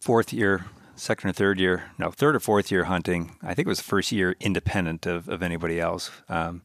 fourth 0.00 0.34
year 0.34 0.66
second 0.96 1.30
or 1.30 1.32
third 1.32 1.58
year 1.58 1.90
no 1.98 2.10
third 2.10 2.36
or 2.36 2.40
fourth 2.40 2.70
year 2.70 2.84
hunting 2.84 3.36
i 3.42 3.54
think 3.54 3.66
it 3.66 3.68
was 3.68 3.78
the 3.78 3.84
first 3.84 4.12
year 4.12 4.36
independent 4.40 5.06
of, 5.06 5.28
of 5.28 5.42
anybody 5.42 5.80
else 5.80 6.10
um, 6.28 6.62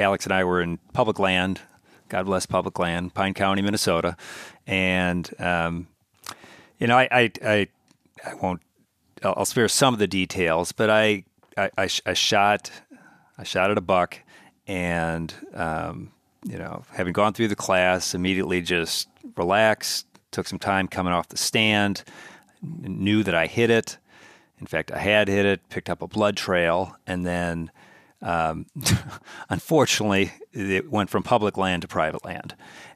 Alex 0.00 0.24
and 0.24 0.32
I 0.32 0.44
were 0.44 0.60
in 0.60 0.78
public 0.92 1.18
land, 1.18 1.60
God 2.08 2.26
bless 2.26 2.46
public 2.46 2.78
land, 2.78 3.14
Pine 3.14 3.34
County, 3.34 3.62
Minnesota, 3.62 4.16
and 4.66 5.30
um, 5.38 5.88
you 6.78 6.86
know, 6.86 6.96
I, 6.96 7.08
I, 7.10 7.30
I, 7.44 7.68
I 8.24 8.34
won't. 8.34 8.62
I'll, 9.22 9.34
I'll, 9.38 9.44
spare 9.44 9.68
some 9.68 9.92
of 9.92 10.00
the 10.00 10.06
details, 10.06 10.72
but 10.72 10.88
I, 10.88 11.24
I, 11.56 11.70
I, 11.76 11.88
I 12.06 12.12
shot, 12.14 12.70
I 13.36 13.44
shot 13.44 13.70
at 13.70 13.76
a 13.76 13.82
buck, 13.82 14.18
and 14.66 15.32
um, 15.52 16.12
you 16.44 16.56
know, 16.56 16.84
having 16.92 17.12
gone 17.12 17.34
through 17.34 17.48
the 17.48 17.56
class, 17.56 18.14
immediately 18.14 18.62
just 18.62 19.08
relaxed, 19.36 20.06
took 20.30 20.48
some 20.48 20.58
time 20.58 20.88
coming 20.88 21.12
off 21.12 21.28
the 21.28 21.36
stand, 21.36 22.02
knew 22.62 23.22
that 23.22 23.34
I 23.34 23.46
hit 23.46 23.70
it. 23.70 23.98
In 24.58 24.66
fact, 24.66 24.90
I 24.92 24.98
had 24.98 25.28
hit 25.28 25.46
it, 25.46 25.68
picked 25.68 25.88
up 25.88 26.02
a 26.02 26.06
blood 26.06 26.36
trail, 26.36 26.96
and 27.06 27.26
then 27.26 27.70
um, 28.22 28.66
unfortunately, 29.48 30.32
it 30.52 30.90
went 30.90 31.10
from 31.10 31.22
public 31.22 31.56
land 31.56 31.82
to 31.82 31.88
private 31.88 32.24
land. 32.24 32.54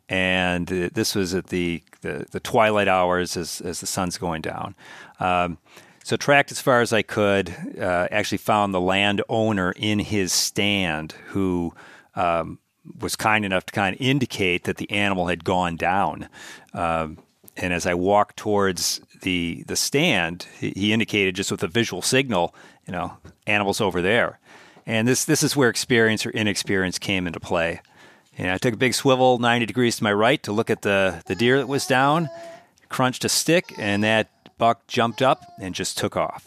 And 0.09 0.67
this 0.67 1.15
was 1.15 1.33
at 1.35 1.47
the, 1.47 1.83
the, 2.03 2.27
the, 2.31 2.41
twilight 2.41 2.89
hours 2.89 3.39
as, 3.39 3.63
as 3.63 3.81
the 3.81 3.87
sun's 3.87 4.19
going 4.19 4.43
down. 4.43 4.75
Um, 5.19 5.57
so 6.03 6.19
tracked 6.19 6.53
as 6.53 6.61
far 6.61 6.83
as 6.83 6.93
I 6.93 7.01
could. 7.01 7.55
Uh, 7.81 8.09
actually 8.11 8.39
found 8.39 8.75
the 8.75 8.81
landowner 8.81 9.73
in 9.77 10.01
his 10.01 10.31
stand 10.31 11.13
who 11.29 11.73
um, 12.15 12.59
was 13.01 13.17
kind 13.17 13.47
enough 13.47 13.65
to 13.65 13.73
kind 13.73 13.97
of 13.97 14.01
indicate 14.03 14.65
that 14.65 14.77
the 14.77 14.91
animal 14.91 15.29
had 15.29 15.43
gone 15.43 15.77
down. 15.77 16.29
Um, 16.75 17.17
and 17.57 17.73
as 17.73 17.87
I 17.87 17.95
walked 17.95 18.37
towards 18.37 19.01
the 19.23 19.65
the 19.67 19.77
stand, 19.77 20.47
he 20.59 20.93
indicated 20.93 21.35
just 21.35 21.51
with 21.51 21.63
a 21.63 21.69
visual 21.69 22.03
signal, 22.03 22.55
you 22.87 22.93
know, 22.93 23.17
animals 23.47 23.81
over 23.81 24.03
there. 24.03 24.39
And 24.87 25.09
this 25.09 25.25
this 25.25 25.43
is 25.43 25.57
where 25.57 25.69
experience 25.69 26.27
or 26.27 26.31
inexperience 26.31 26.99
came 26.99 27.27
into 27.27 27.41
play. 27.41 27.81
And 28.37 28.51
I 28.51 28.59
took 28.59 28.75
a 28.75 28.77
big 28.77 28.95
swivel 28.95 29.39
90 29.39 29.67
degrees 29.67 29.97
to 29.97 30.05
my 30.05 30.13
right 30.13 30.43
to 30.43 30.53
look 30.53 30.71
at 30.71 30.83
the, 30.83 31.23
the 31.27 31.35
deer 31.35 31.59
that 31.59 31.69
was 31.69 31.87
down, 31.87 32.29
crunched 32.89 33.25
a 33.25 33.29
stick, 33.29 33.75
and 33.79 34.03
that 34.03 34.29
buck 34.59 34.87
jumped 34.87 35.23
up 35.23 35.41
and 35.61 35.75
just 35.75 35.97
took 35.97 36.17
off. 36.17 36.45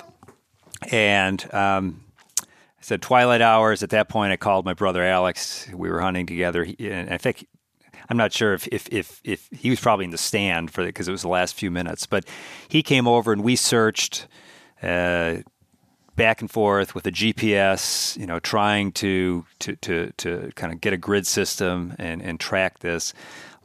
And 0.91 1.41
um, 1.53 2.03
I 2.41 2.45
said 2.81 3.01
twilight 3.01 3.41
hours. 3.41 3.83
At 3.83 3.91
that 3.91 4.09
point, 4.09 4.33
I 4.33 4.37
called 4.37 4.65
my 4.65 4.73
brother 4.73 5.01
Alex. 5.01 5.67
We 5.73 5.89
were 5.89 6.01
hunting 6.01 6.25
together. 6.25 6.65
He, 6.65 6.75
and 6.89 7.09
I 7.09 7.17
think 7.17 7.47
I'm 8.09 8.17
not 8.17 8.33
sure 8.33 8.53
if 8.53 8.67
if 8.67 8.87
if, 8.91 9.21
if 9.23 9.49
he 9.51 9.69
was 9.69 9.79
probably 9.79 10.05
in 10.05 10.11
the 10.11 10.17
stand 10.17 10.71
for 10.71 10.81
it 10.81 10.87
because 10.87 11.07
it 11.07 11.11
was 11.11 11.21
the 11.21 11.27
last 11.27 11.55
few 11.55 11.71
minutes. 11.71 12.05
But 12.05 12.25
he 12.67 12.83
came 12.83 13.07
over 13.07 13.33
and 13.33 13.43
we 13.43 13.55
searched 13.55 14.27
uh, 14.81 15.37
back 16.15 16.41
and 16.41 16.49
forth 16.49 16.95
with 16.95 17.05
a 17.07 17.11
GPS, 17.11 18.17
you 18.17 18.25
know, 18.25 18.39
trying 18.39 18.91
to 18.93 19.45
to 19.59 19.75
to, 19.77 20.11
to 20.17 20.51
kind 20.55 20.73
of 20.73 20.81
get 20.81 20.93
a 20.93 20.97
grid 20.97 21.27
system 21.27 21.95
and 21.97 22.21
and 22.21 22.39
track 22.39 22.79
this. 22.79 23.13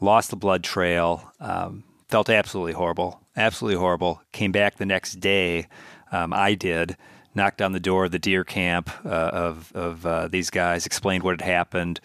Lost 0.00 0.30
the 0.30 0.36
blood 0.36 0.64
trail. 0.64 1.32
Um, 1.40 1.84
felt 2.08 2.28
absolutely 2.28 2.72
horrible, 2.72 3.20
absolutely 3.36 3.78
horrible. 3.78 4.20
Came 4.32 4.52
back 4.52 4.76
the 4.76 4.86
next 4.86 5.20
day. 5.20 5.68
Um, 6.10 6.32
I 6.32 6.54
did 6.54 6.96
knocked 7.34 7.62
on 7.62 7.72
the 7.72 7.80
door 7.80 8.04
of 8.04 8.10
the 8.10 8.18
deer 8.18 8.44
camp 8.44 8.90
uh, 9.04 9.08
of 9.08 9.72
of 9.74 10.04
uh, 10.04 10.28
these 10.28 10.50
guys, 10.50 10.86
explained 10.86 11.22
what 11.22 11.40
had 11.40 11.48
happened 11.48 12.00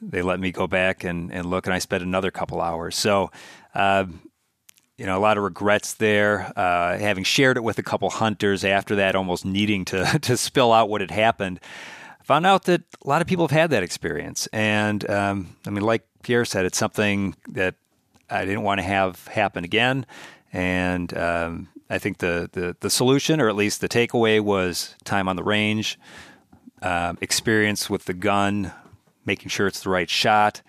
they 0.00 0.22
let 0.22 0.40
me 0.40 0.52
go 0.52 0.66
back 0.66 1.04
and, 1.04 1.32
and 1.32 1.46
look, 1.46 1.66
and 1.66 1.74
I 1.74 1.78
spent 1.78 2.02
another 2.02 2.30
couple 2.30 2.60
hours. 2.60 2.96
So, 2.96 3.30
uh, 3.74 4.06
you 4.96 5.06
know, 5.06 5.16
a 5.16 5.20
lot 5.20 5.38
of 5.38 5.44
regrets 5.44 5.94
there. 5.94 6.52
Uh, 6.56 6.98
having 6.98 7.24
shared 7.24 7.56
it 7.56 7.62
with 7.62 7.78
a 7.78 7.82
couple 7.82 8.10
hunters 8.10 8.64
after 8.64 8.96
that, 8.96 9.14
almost 9.14 9.44
needing 9.44 9.84
to 9.86 10.18
to 10.22 10.36
spill 10.36 10.72
out 10.72 10.88
what 10.88 11.00
had 11.00 11.10
happened, 11.10 11.60
found 12.24 12.46
out 12.46 12.64
that 12.64 12.82
a 13.04 13.08
lot 13.08 13.22
of 13.22 13.28
people 13.28 13.46
have 13.46 13.56
had 13.56 13.70
that 13.70 13.82
experience. 13.82 14.48
And 14.52 15.08
um, 15.08 15.56
I 15.66 15.70
mean, 15.70 15.84
like 15.84 16.06
Pierre 16.22 16.44
said, 16.44 16.66
it's 16.66 16.78
something 16.78 17.36
that 17.48 17.76
I 18.28 18.44
didn't 18.44 18.62
want 18.62 18.78
to 18.80 18.84
have 18.84 19.26
happen 19.28 19.64
again. 19.64 20.04
And 20.52 21.16
um, 21.16 21.68
I 21.88 21.98
think 21.98 22.18
the, 22.18 22.50
the 22.52 22.76
the 22.80 22.90
solution, 22.90 23.40
or 23.40 23.48
at 23.48 23.56
least 23.56 23.80
the 23.80 23.88
takeaway, 23.88 24.40
was 24.40 24.96
time 25.04 25.28
on 25.28 25.36
the 25.36 25.44
range. 25.44 25.98
Uh, 26.82 27.14
experience 27.20 27.90
with 27.90 28.04
the 28.04 28.14
gun, 28.14 28.72
making 29.28 29.50
sure 29.50 29.68
it's 29.68 29.80
the 29.84 29.90
right 29.90 30.10
shot. 30.10 30.62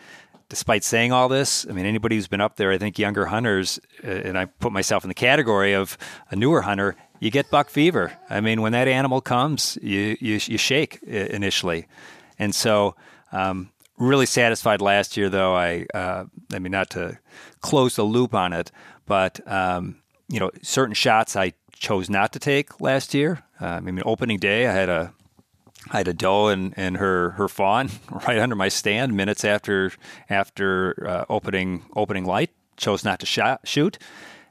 Despite 0.49 0.83
saying 0.83 1.11
all 1.11 1.29
this, 1.29 1.65
I 1.67 1.73
mean, 1.73 1.85
anybody 1.85 2.15
who's 2.15 2.27
been 2.27 2.41
up 2.41 2.55
there, 2.57 2.71
I 2.71 2.77
think 2.77 2.99
younger 2.99 3.27
hunters, 3.27 3.79
uh, 4.03 4.07
and 4.07 4.37
I 4.37 4.45
put 4.45 4.71
myself 4.71 5.03
in 5.03 5.07
the 5.07 5.15
category 5.15 5.73
of 5.73 5.97
a 6.31 6.35
newer 6.35 6.61
hunter, 6.61 6.95
you 7.19 7.31
get 7.31 7.49
buck 7.51 7.69
fever. 7.69 8.13
I 8.29 8.41
mean, 8.41 8.61
when 8.61 8.71
that 8.71 8.87
animal 8.87 9.21
comes, 9.21 9.77
you 9.81 10.17
you, 10.19 10.39
you 10.43 10.57
shake 10.57 11.01
initially, 11.03 11.87
and 12.37 12.55
so 12.55 12.95
um, 13.31 13.69
really 13.97 14.25
satisfied 14.25 14.81
last 14.81 15.17
year. 15.17 15.29
Though 15.29 15.55
I, 15.55 15.85
uh, 15.93 16.25
I 16.53 16.59
mean, 16.59 16.71
not 16.71 16.89
to 16.91 17.19
close 17.61 17.95
the 17.95 18.03
loop 18.03 18.33
on 18.33 18.53
it, 18.53 18.71
but 19.05 19.39
um, 19.47 19.97
you 20.29 20.39
know, 20.39 20.49
certain 20.61 20.95
shots 20.95 21.35
I 21.35 21.53
chose 21.73 22.09
not 22.09 22.33
to 22.33 22.39
take 22.39 22.81
last 22.81 23.13
year. 23.13 23.43
Uh, 23.61 23.65
I 23.65 23.79
mean, 23.81 24.01
opening 24.05 24.39
day, 24.39 24.67
I 24.67 24.71
had 24.71 24.89
a 24.89 25.13
I 25.91 25.97
had 25.97 26.07
a 26.07 26.13
doe 26.13 26.47
and, 26.47 26.73
and 26.77 26.97
her, 26.97 27.31
her 27.31 27.47
fawn 27.47 27.89
right 28.27 28.37
under 28.37 28.55
my 28.55 28.69
stand 28.69 29.15
minutes 29.15 29.43
after 29.43 29.91
after 30.29 31.07
uh, 31.07 31.25
opening 31.29 31.85
opening 31.95 32.25
light. 32.25 32.51
Chose 32.77 33.03
not 33.03 33.19
to 33.19 33.25
shot, 33.25 33.67
shoot, 33.67 33.97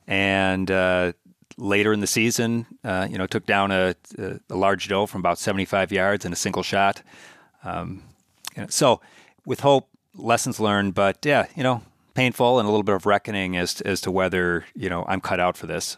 and 0.06 0.70
uh, 0.70 1.12
later 1.56 1.92
in 1.92 2.00
the 2.00 2.06
season, 2.06 2.66
uh, 2.84 3.06
you 3.10 3.18
know, 3.18 3.26
took 3.26 3.46
down 3.46 3.70
a, 3.70 3.94
a, 4.18 4.40
a, 4.50 4.54
large 4.54 4.88
doe 4.88 5.06
from 5.06 5.20
about 5.20 5.38
75 5.38 5.92
yards 5.92 6.24
in 6.24 6.32
a 6.32 6.36
single 6.36 6.62
shot. 6.62 7.02
Um, 7.64 8.02
you 8.54 8.62
know, 8.62 8.68
so, 8.68 9.00
with 9.46 9.60
hope, 9.60 9.88
lessons 10.14 10.60
learned, 10.60 10.94
but 10.94 11.24
yeah, 11.24 11.46
you 11.56 11.62
know, 11.62 11.82
painful 12.14 12.58
and 12.58 12.66
a 12.66 12.70
little 12.70 12.82
bit 12.82 12.94
of 12.94 13.06
reckoning 13.06 13.56
as 13.56 13.74
to, 13.74 13.86
as 13.86 14.00
to 14.02 14.10
whether 14.10 14.64
you 14.74 14.88
know 14.88 15.04
I'm 15.08 15.20
cut 15.20 15.40
out 15.40 15.56
for 15.56 15.66
this. 15.66 15.96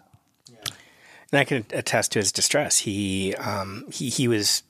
And 1.33 1.39
I 1.39 1.45
can 1.45 1.65
attest 1.71 2.13
to 2.13 2.19
his 2.19 2.33
distress. 2.33 2.79
He 2.79 3.35
um, 3.37 3.87
he 3.91 4.09
he 4.09 4.29
was 4.29 4.63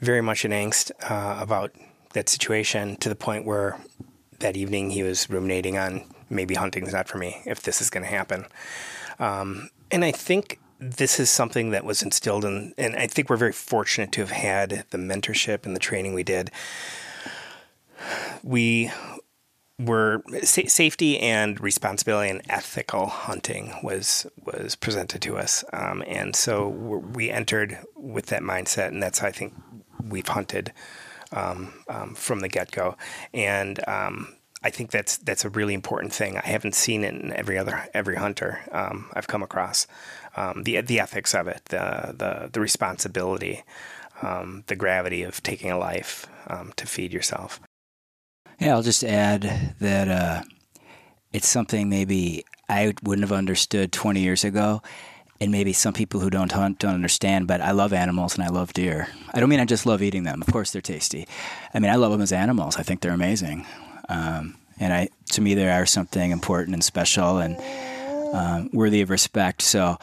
very 0.00 0.20
much 0.20 0.44
in 0.44 0.50
angst 0.52 0.90
uh, 1.10 1.40
about 1.40 1.72
that 2.12 2.28
situation 2.28 2.96
to 2.96 3.08
the 3.08 3.14
point 3.14 3.44
where 3.44 3.78
that 4.40 4.56
evening 4.56 4.90
he 4.90 5.02
was 5.02 5.28
ruminating 5.28 5.76
on 5.76 6.04
maybe 6.30 6.54
hunting's 6.54 6.92
not 6.92 7.08
for 7.08 7.18
me 7.18 7.42
if 7.46 7.62
this 7.62 7.80
is 7.80 7.90
going 7.90 8.04
to 8.04 8.10
happen. 8.10 8.46
Um, 9.18 9.70
and 9.90 10.04
I 10.04 10.12
think 10.12 10.60
this 10.78 11.18
is 11.18 11.30
something 11.30 11.70
that 11.70 11.84
was 11.84 12.02
instilled 12.02 12.44
in, 12.44 12.72
and 12.78 12.94
I 12.96 13.06
think 13.06 13.28
we're 13.28 13.36
very 13.36 13.52
fortunate 13.52 14.12
to 14.12 14.20
have 14.20 14.30
had 14.30 14.84
the 14.90 14.98
mentorship 14.98 15.66
and 15.66 15.74
the 15.74 15.80
training 15.80 16.14
we 16.14 16.22
did. 16.22 16.50
We 18.44 18.92
were 19.78 20.22
sa- 20.42 20.62
safety 20.66 21.18
and 21.18 21.60
responsibility 21.60 22.30
and 22.30 22.42
ethical 22.48 23.06
hunting 23.06 23.74
was 23.82 24.26
was 24.44 24.76
presented 24.76 25.22
to 25.22 25.36
us, 25.36 25.64
um, 25.72 26.04
and 26.06 26.36
so 26.36 26.68
we 26.68 27.30
entered 27.30 27.78
with 27.96 28.26
that 28.26 28.42
mindset, 28.42 28.88
and 28.88 29.02
that's 29.02 29.22
I 29.22 29.32
think 29.32 29.54
we've 30.06 30.28
hunted 30.28 30.72
um, 31.32 31.72
um, 31.88 32.14
from 32.14 32.40
the 32.40 32.48
get 32.48 32.70
go, 32.70 32.96
and 33.32 33.86
um, 33.88 34.34
I 34.62 34.70
think 34.70 34.90
that's 34.90 35.18
that's 35.18 35.44
a 35.44 35.50
really 35.50 35.74
important 35.74 36.12
thing. 36.12 36.36
I 36.36 36.46
haven't 36.46 36.74
seen 36.74 37.04
it 37.04 37.14
in 37.14 37.32
every 37.32 37.58
other 37.58 37.88
every 37.94 38.16
hunter 38.16 38.60
um, 38.72 39.10
I've 39.14 39.28
come 39.28 39.42
across. 39.42 39.86
Um, 40.36 40.62
the 40.64 40.80
the 40.80 41.00
ethics 41.00 41.34
of 41.34 41.48
it, 41.48 41.64
the 41.66 42.14
the 42.16 42.50
the 42.52 42.60
responsibility, 42.60 43.62
um, 44.22 44.64
the 44.66 44.76
gravity 44.76 45.22
of 45.22 45.42
taking 45.42 45.70
a 45.70 45.78
life 45.78 46.26
to 46.76 46.86
feed 46.86 47.12
yourself. 47.12 47.60
Yeah, 48.58 48.74
I'll 48.74 48.82
just 48.82 49.04
add 49.04 49.74
that 49.80 50.08
uh, 50.08 50.42
it's 51.32 51.48
something 51.48 51.88
maybe 51.88 52.44
I 52.68 52.94
wouldn't 53.02 53.26
have 53.26 53.36
understood 53.36 53.92
20 53.92 54.20
years 54.20 54.44
ago 54.44 54.82
and 55.40 55.52
maybe 55.52 55.72
some 55.72 55.92
people 55.92 56.20
who 56.20 56.30
don't 56.30 56.52
hunt 56.52 56.80
don't 56.80 56.94
understand, 56.94 57.46
but 57.46 57.60
I 57.60 57.70
love 57.70 57.92
animals 57.92 58.34
and 58.34 58.44
I 58.44 58.48
love 58.48 58.72
deer. 58.72 59.08
I 59.32 59.40
don't 59.40 59.48
mean 59.48 59.60
I 59.60 59.64
just 59.64 59.86
love 59.86 60.02
eating 60.02 60.24
them. 60.24 60.42
Of 60.42 60.52
course, 60.52 60.72
they're 60.72 60.82
tasty. 60.82 61.28
I 61.72 61.78
mean, 61.78 61.90
I 61.90 61.96
love 61.96 62.12
them 62.12 62.20
as 62.20 62.32
animals. 62.32 62.76
I 62.76 62.82
think 62.82 63.00
they're 63.00 63.12
amazing. 63.12 63.66
Um, 64.08 64.56
and 64.80 64.92
I, 64.92 65.08
to 65.32 65.40
me, 65.40 65.54
they 65.54 65.70
are 65.70 65.86
something 65.86 66.30
important 66.30 66.74
and 66.74 66.82
special 66.82 67.38
and 67.38 67.56
um, 68.34 68.70
worthy 68.72 69.00
of 69.00 69.10
respect. 69.10 69.62
So 69.62 69.98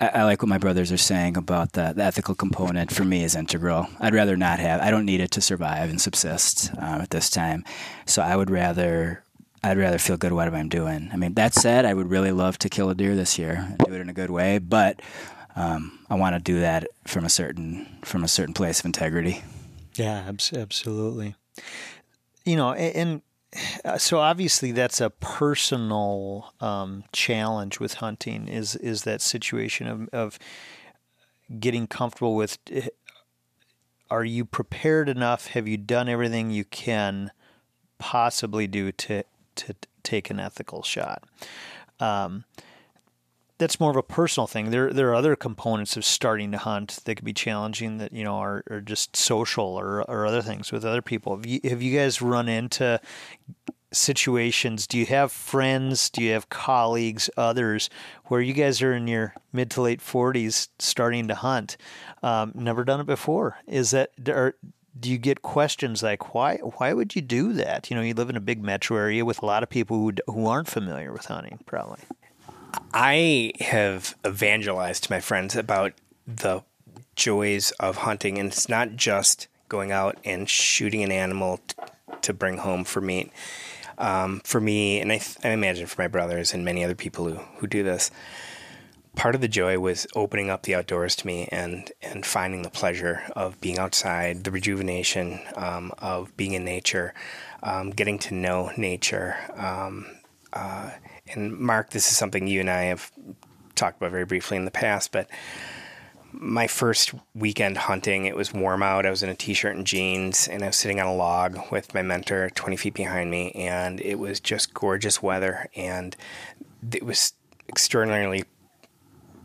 I, 0.00 0.24
like 0.24 0.42
what 0.42 0.48
my 0.48 0.58
brothers 0.58 0.90
are 0.90 0.96
saying 0.96 1.36
about 1.36 1.72
the, 1.72 1.92
the, 1.94 2.02
ethical 2.02 2.34
component. 2.34 2.92
For 2.92 3.04
me, 3.04 3.22
is 3.22 3.36
integral. 3.36 3.86
I'd 4.00 4.14
rather 4.14 4.36
not 4.36 4.58
have. 4.58 4.80
I 4.80 4.90
don't 4.90 5.06
need 5.06 5.20
it 5.20 5.30
to 5.32 5.40
survive 5.40 5.90
and 5.90 6.00
subsist 6.00 6.72
uh, 6.74 7.00
at 7.02 7.10
this 7.10 7.30
time. 7.30 7.64
So 8.06 8.20
I 8.22 8.34
would 8.34 8.50
rather 8.50 9.22
I'd 9.64 9.78
rather 9.78 9.98
feel 9.98 10.16
good 10.16 10.32
what 10.32 10.52
I'm 10.52 10.68
doing. 10.68 11.08
I 11.12 11.16
mean, 11.16 11.34
that 11.34 11.54
said, 11.54 11.84
I 11.84 11.94
would 11.94 12.10
really 12.10 12.32
love 12.32 12.58
to 12.58 12.68
kill 12.68 12.90
a 12.90 12.94
deer 12.94 13.14
this 13.14 13.38
year 13.38 13.66
and 13.68 13.78
do 13.78 13.94
it 13.94 14.00
in 14.00 14.08
a 14.08 14.12
good 14.12 14.30
way, 14.30 14.58
but 14.58 15.00
um, 15.54 16.00
I 16.10 16.14
want 16.16 16.34
to 16.34 16.40
do 16.40 16.60
that 16.60 16.88
from 17.06 17.24
a 17.24 17.28
certain 17.28 17.86
from 18.02 18.24
a 18.24 18.28
certain 18.28 18.54
place 18.54 18.80
of 18.80 18.86
integrity. 18.86 19.42
Yeah, 19.94 20.30
absolutely. 20.52 21.36
You 22.44 22.56
know, 22.56 22.72
and, 22.72 23.22
uh, 23.84 23.98
so 23.98 24.18
obviously 24.18 24.72
that's 24.72 25.00
a 25.00 25.10
personal 25.10 26.54
um, 26.60 27.04
challenge 27.12 27.78
with 27.78 27.94
hunting. 27.94 28.48
Is 28.48 28.74
is 28.76 29.02
that 29.02 29.20
situation 29.20 29.86
of 29.86 30.08
of 30.12 30.38
getting 31.60 31.86
comfortable 31.86 32.34
with? 32.34 32.58
Eh, 32.70 32.88
are 34.10 34.24
you 34.24 34.44
prepared 34.44 35.08
enough? 35.08 35.48
Have 35.48 35.68
you 35.68 35.76
done 35.76 36.08
everything 36.08 36.50
you 36.50 36.64
can 36.64 37.30
possibly 37.98 38.66
do 38.66 38.92
to 38.92 39.24
to 39.56 39.74
take 40.02 40.30
an 40.30 40.40
ethical 40.40 40.82
shot. 40.82 41.24
Um, 42.00 42.44
that's 43.58 43.78
more 43.78 43.90
of 43.90 43.96
a 43.96 44.02
personal 44.02 44.48
thing. 44.48 44.70
There, 44.70 44.92
there 44.92 45.10
are 45.10 45.14
other 45.14 45.36
components 45.36 45.96
of 45.96 46.04
starting 46.04 46.50
to 46.50 46.58
hunt 46.58 46.98
that 47.04 47.14
could 47.14 47.24
be 47.24 47.32
challenging 47.32 47.98
that 47.98 48.12
you 48.12 48.24
know 48.24 48.36
are, 48.36 48.64
are 48.68 48.80
just 48.80 49.14
social 49.16 49.64
or, 49.64 50.02
or 50.10 50.26
other 50.26 50.42
things 50.42 50.72
with 50.72 50.84
other 50.84 51.02
people. 51.02 51.36
Have 51.36 51.46
you, 51.46 51.60
have 51.64 51.80
you 51.80 51.96
guys 51.96 52.20
run 52.20 52.48
into 52.48 53.00
situations? 53.92 54.86
Do 54.86 54.98
you 54.98 55.06
have 55.06 55.30
friends? 55.30 56.10
Do 56.10 56.22
you 56.22 56.32
have 56.32 56.48
colleagues, 56.48 57.30
others, 57.36 57.88
where 58.24 58.40
you 58.40 58.52
guys 58.52 58.82
are 58.82 58.94
in 58.94 59.06
your 59.06 59.34
mid 59.52 59.70
to 59.72 59.82
late 59.82 60.00
forties 60.00 60.68
starting 60.78 61.28
to 61.28 61.34
hunt? 61.36 61.76
Um, 62.22 62.52
never 62.54 62.84
done 62.84 63.00
it 63.00 63.06
before. 63.06 63.58
Is 63.68 63.92
that 63.92 64.10
are, 64.28 64.56
do 64.98 65.10
you 65.10 65.18
get 65.18 65.42
questions 65.42 66.02
like 66.02 66.34
why 66.34 66.56
why 66.58 66.92
would 66.92 67.16
you 67.16 67.22
do 67.22 67.52
that? 67.54 67.90
You 67.90 67.96
know, 67.96 68.02
you 68.02 68.14
live 68.14 68.30
in 68.30 68.36
a 68.36 68.40
big 68.40 68.62
metro 68.62 68.96
area 68.96 69.24
with 69.24 69.42
a 69.42 69.46
lot 69.46 69.62
of 69.62 69.70
people 69.70 69.98
who 69.98 70.12
who 70.26 70.46
aren't 70.46 70.68
familiar 70.68 71.12
with 71.12 71.26
hunting, 71.26 71.60
probably. 71.66 72.00
I 72.94 73.52
have 73.60 74.14
evangelized 74.26 75.04
to 75.04 75.12
my 75.12 75.20
friends 75.20 75.56
about 75.56 75.92
the 76.26 76.62
joys 77.16 77.70
of 77.72 77.98
hunting, 77.98 78.38
and 78.38 78.48
it's 78.48 78.68
not 78.68 78.96
just 78.96 79.48
going 79.68 79.92
out 79.92 80.18
and 80.24 80.48
shooting 80.48 81.02
an 81.02 81.12
animal 81.12 81.60
t- 81.66 81.76
to 82.22 82.32
bring 82.32 82.58
home 82.58 82.84
for 82.84 83.00
meat. 83.00 83.30
Um, 83.98 84.40
for 84.44 84.60
me, 84.60 85.00
and 85.00 85.12
I, 85.12 85.18
th- 85.18 85.36
I 85.44 85.50
imagine 85.50 85.86
for 85.86 86.00
my 86.00 86.08
brothers 86.08 86.54
and 86.54 86.64
many 86.64 86.82
other 86.82 86.94
people 86.94 87.26
who, 87.26 87.34
who 87.34 87.66
do 87.66 87.82
this, 87.82 88.10
part 89.16 89.34
of 89.34 89.40
the 89.40 89.48
joy 89.48 89.78
was 89.78 90.06
opening 90.14 90.50
up 90.50 90.62
the 90.62 90.74
outdoors 90.74 91.14
to 91.16 91.26
me 91.26 91.48
and 91.52 91.92
and 92.02 92.24
finding 92.24 92.62
the 92.62 92.70
pleasure 92.70 93.22
of 93.36 93.60
being 93.60 93.78
outside, 93.78 94.44
the 94.44 94.50
rejuvenation 94.50 95.40
um, 95.56 95.92
of 95.98 96.36
being 96.36 96.52
in 96.52 96.64
nature, 96.64 97.14
um, 97.62 97.90
getting 97.90 98.18
to 98.18 98.34
know 98.34 98.70
nature. 98.76 99.36
Um, 99.54 100.06
uh, 100.52 100.90
and 101.28 101.58
Mark, 101.58 101.90
this 101.90 102.10
is 102.10 102.16
something 102.16 102.46
you 102.46 102.60
and 102.60 102.70
I 102.70 102.84
have 102.84 103.10
talked 103.74 103.98
about 103.98 104.10
very 104.10 104.24
briefly 104.24 104.56
in 104.56 104.64
the 104.64 104.70
past, 104.70 105.12
but 105.12 105.28
my 106.32 106.66
first 106.66 107.12
weekend 107.34 107.76
hunting, 107.76 108.24
it 108.24 108.34
was 108.34 108.54
warm 108.54 108.82
out. 108.82 109.04
I 109.04 109.10
was 109.10 109.22
in 109.22 109.28
a 109.28 109.34
t-shirt 109.34 109.76
and 109.76 109.86
jeans, 109.86 110.48
and 110.48 110.62
I 110.62 110.68
was 110.68 110.76
sitting 110.76 110.98
on 110.98 111.06
a 111.06 111.14
log 111.14 111.70
with 111.70 111.92
my 111.92 112.02
mentor 112.02 112.48
20 112.50 112.76
feet 112.76 112.94
behind 112.94 113.30
me, 113.30 113.52
and 113.52 114.00
it 114.00 114.18
was 114.18 114.40
just 114.40 114.72
gorgeous 114.72 115.22
weather, 115.22 115.68
and 115.76 116.16
it 116.90 117.04
was 117.04 117.34
extraordinarily 117.68 118.44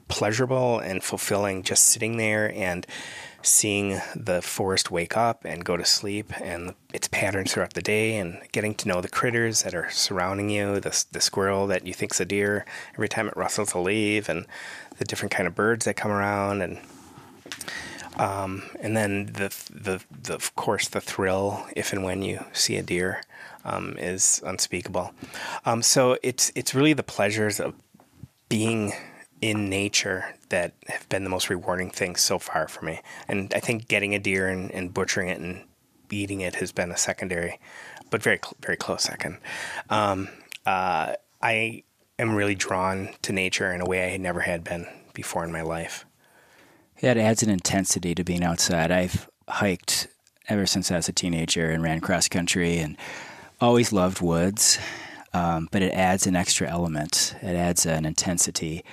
pleasurable 0.08 0.80
and 0.80 1.04
fulfilling 1.04 1.64
just 1.64 1.84
sitting 1.84 2.18
there 2.18 2.52
and 2.54 2.86
seeing 3.42 4.00
the 4.16 4.42
forest 4.42 4.92
wake 4.92 5.16
up 5.16 5.46
and 5.46 5.64
go 5.64 5.78
to 5.78 5.86
sleep 5.86 6.34
and 6.42 6.74
its 6.94 7.08
patterns 7.08 7.54
throughout 7.54 7.74
the 7.74 7.82
day 7.82 8.18
and 8.18 8.40
getting 8.52 8.74
to 8.74 8.88
know 8.88 9.00
the 9.00 9.08
critters 9.08 9.64
that 9.64 9.74
are 9.74 9.90
surrounding 9.90 10.50
you 10.50 10.80
the, 10.80 11.06
the 11.12 11.22
squirrel 11.22 11.68
that 11.68 11.86
you 11.86 11.94
think's 11.94 12.20
a 12.20 12.26
deer 12.26 12.66
every 12.94 13.08
time 13.08 13.28
it 13.28 13.38
rustles 13.38 13.74
a 13.74 13.80
leaf 13.80 14.28
and 14.28 14.46
the 14.98 15.06
different 15.06 15.32
kind 15.32 15.48
of 15.48 15.56
birds 15.56 15.86
that 15.86 15.96
come 15.96 16.12
around 16.12 16.62
and 16.62 16.80
um, 18.18 18.64
and 18.80 18.98
then 18.98 19.28
the, 19.28 19.56
the, 19.72 20.04
the 20.24 20.34
of 20.34 20.56
course 20.56 20.88
the 20.88 21.00
thrill 21.00 21.66
if 21.76 21.94
and 21.94 22.04
when 22.04 22.24
you 22.24 22.44
see 22.52 22.76
a 22.76 22.82
deer 22.84 23.22
um, 23.64 23.96
is 24.00 24.42
unspeakable. 24.46 25.14
Um, 25.66 25.84
so 25.84 26.18
it's 26.24 26.52
it's 26.56 26.74
really 26.74 26.94
the 26.94 27.04
pleasures 27.04 27.60
of 27.60 27.76
being 28.50 28.94
in 29.42 29.70
nature 29.70 30.36
that 30.50 30.74
have 30.88 31.08
been 31.10 31.24
the 31.24 31.30
most 31.30 31.50
rewarding 31.50 31.92
things 31.92 32.22
so 32.22 32.40
far 32.40 32.68
for 32.68 32.84
me. 32.84 33.02
And 33.28 33.54
I 33.56 33.60
think 33.60 33.88
getting 33.88 34.16
a 34.16 34.20
deer 34.20 34.48
and, 34.48 34.72
and 34.72 34.94
butchering 34.94 35.30
it 35.30 35.40
and 35.40 35.64
eating 36.10 36.42
it 36.42 36.56
has 36.56 36.72
been 36.72 36.92
a 36.92 36.98
secondary, 36.98 37.60
but 38.10 38.24
very 38.24 38.40
very 38.62 38.78
close 38.78 39.04
second. 39.04 39.38
Um, 39.90 40.30
uh, 40.66 41.14
I 41.42 41.84
am 42.18 42.36
really 42.36 42.56
drawn 42.56 43.10
to 43.24 43.34
nature 43.34 43.72
in 43.74 43.82
a 43.82 43.86
way 43.86 44.14
I 44.14 44.18
never 44.18 44.42
had 44.42 44.64
been 44.64 44.88
before 45.14 45.44
in 45.44 45.52
my 45.52 45.62
life. 45.62 46.06
Yeah, 47.00 47.12
it 47.12 47.18
adds 47.18 47.44
an 47.44 47.50
intensity 47.50 48.16
to 48.16 48.24
being 48.24 48.44
outside. 48.44 48.92
I've 48.92 49.30
hiked 49.48 50.08
ever 50.50 50.66
since 50.66 50.92
I 50.92 50.96
was 50.96 51.08
a 51.08 51.14
teenager 51.14 51.70
and 51.70 51.84
ran 51.84 52.00
cross 52.00 52.28
country 52.28 52.78
and 52.80 52.98
always 53.62 53.94
loved 53.94 54.22
woods. 54.22 54.80
Um, 55.34 55.68
but 55.72 55.82
it 55.82 55.94
adds 55.94 56.26
an 56.26 56.36
extra 56.36 56.68
element. 56.68 57.36
It 57.42 57.56
adds 57.56 57.86
an 57.86 58.06
intensity 58.06 58.84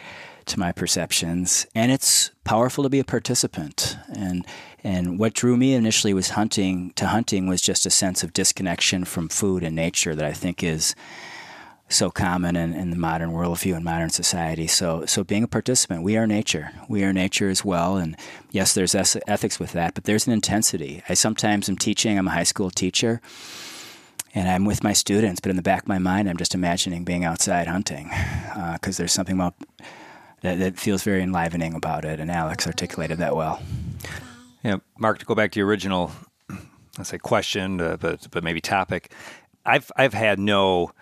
to 0.47 0.59
my 0.59 0.73
perceptions, 0.73 1.67
and 1.75 1.93
it's 1.93 2.31
powerful 2.45 2.85
to 2.85 2.91
be 2.91 3.01
a 3.01 3.05
participant. 3.05 3.97
And 4.15 4.47
and 4.83 5.19
what 5.19 5.33
drew 5.33 5.57
me 5.57 5.73
initially 5.73 6.13
was 6.13 6.31
hunting. 6.31 6.93
To 6.97 7.07
hunting 7.07 7.47
was 7.47 7.63
just 7.63 7.87
a 7.87 7.91
sense 7.91 8.23
of 8.23 8.35
disconnection 8.35 9.05
from 9.05 9.29
food 9.29 9.63
and 9.63 9.75
nature 9.75 10.15
that 10.15 10.27
I 10.27 10.33
think 10.33 10.63
is 10.63 10.95
so 11.89 12.11
common 12.11 12.57
in, 12.57 12.75
in 12.75 12.91
the 12.91 12.97
modern 12.97 13.31
worldview 13.31 13.77
and 13.77 13.85
modern 13.85 14.11
society. 14.11 14.67
So, 14.67 15.05
so 15.07 15.23
being 15.23 15.43
a 15.43 15.49
participant, 15.49 16.03
we 16.03 16.17
are 16.17 16.27
nature. 16.27 16.71
We 16.89 17.05
are 17.05 17.13
nature 17.13 17.49
as 17.49 17.65
well. 17.65 17.97
And 17.97 18.17
yes, 18.51 18.75
there's 18.75 18.95
ethics 18.95 19.61
with 19.61 19.73
that, 19.73 19.95
but 19.95 20.05
there's 20.05 20.27
an 20.27 20.33
intensity. 20.33 21.03
I 21.09 21.15
sometimes 21.15 21.69
am 21.69 21.77
teaching. 21.77 22.19
I'm 22.19 22.29
a 22.29 22.33
high 22.33 22.45
school 22.45 22.71
teacher, 22.71 23.21
and 24.35 24.49
I'm 24.49 24.65
with 24.65 24.83
my 24.83 24.93
students, 24.93 25.41
but 25.41 25.51
in 25.51 25.57
the 25.57 25.63
back 25.63 25.83
of 25.83 25.89
my 25.89 25.99
mind, 25.99 26.29
I'm 26.29 26.37
just 26.37 26.55
imagining 26.55 27.05
being 27.05 27.25
outside 27.25 27.69
hunting 27.69 28.11
because 28.73 28.99
uh, 28.99 28.99
there's 28.99 29.13
something 29.13 29.37
about 29.37 29.55
that, 30.45 30.59
that 30.59 30.79
feels 30.79 31.03
very 31.03 31.23
enlivening 31.23 31.75
about 31.75 32.05
it, 32.05 32.21
and 32.21 32.31
Alex 32.31 32.67
articulated 32.67 33.17
that 33.19 33.35
well. 33.35 33.63
Yeah, 34.63 34.77
Mark, 34.99 35.19
to 35.19 35.25
go 35.25 35.35
back 35.35 35.53
to 35.53 35.59
your 35.59 35.67
original, 35.67 36.13
let's 36.99 37.09
say 37.09 37.19
question, 37.19 37.81
uh, 37.81 37.97
but 37.99 38.29
but 38.31 38.45
maybe 38.45 38.61
topic, 38.61 39.11
I've 39.65 39.91
I've 39.97 40.13
had 40.13 40.39
no 40.39 40.93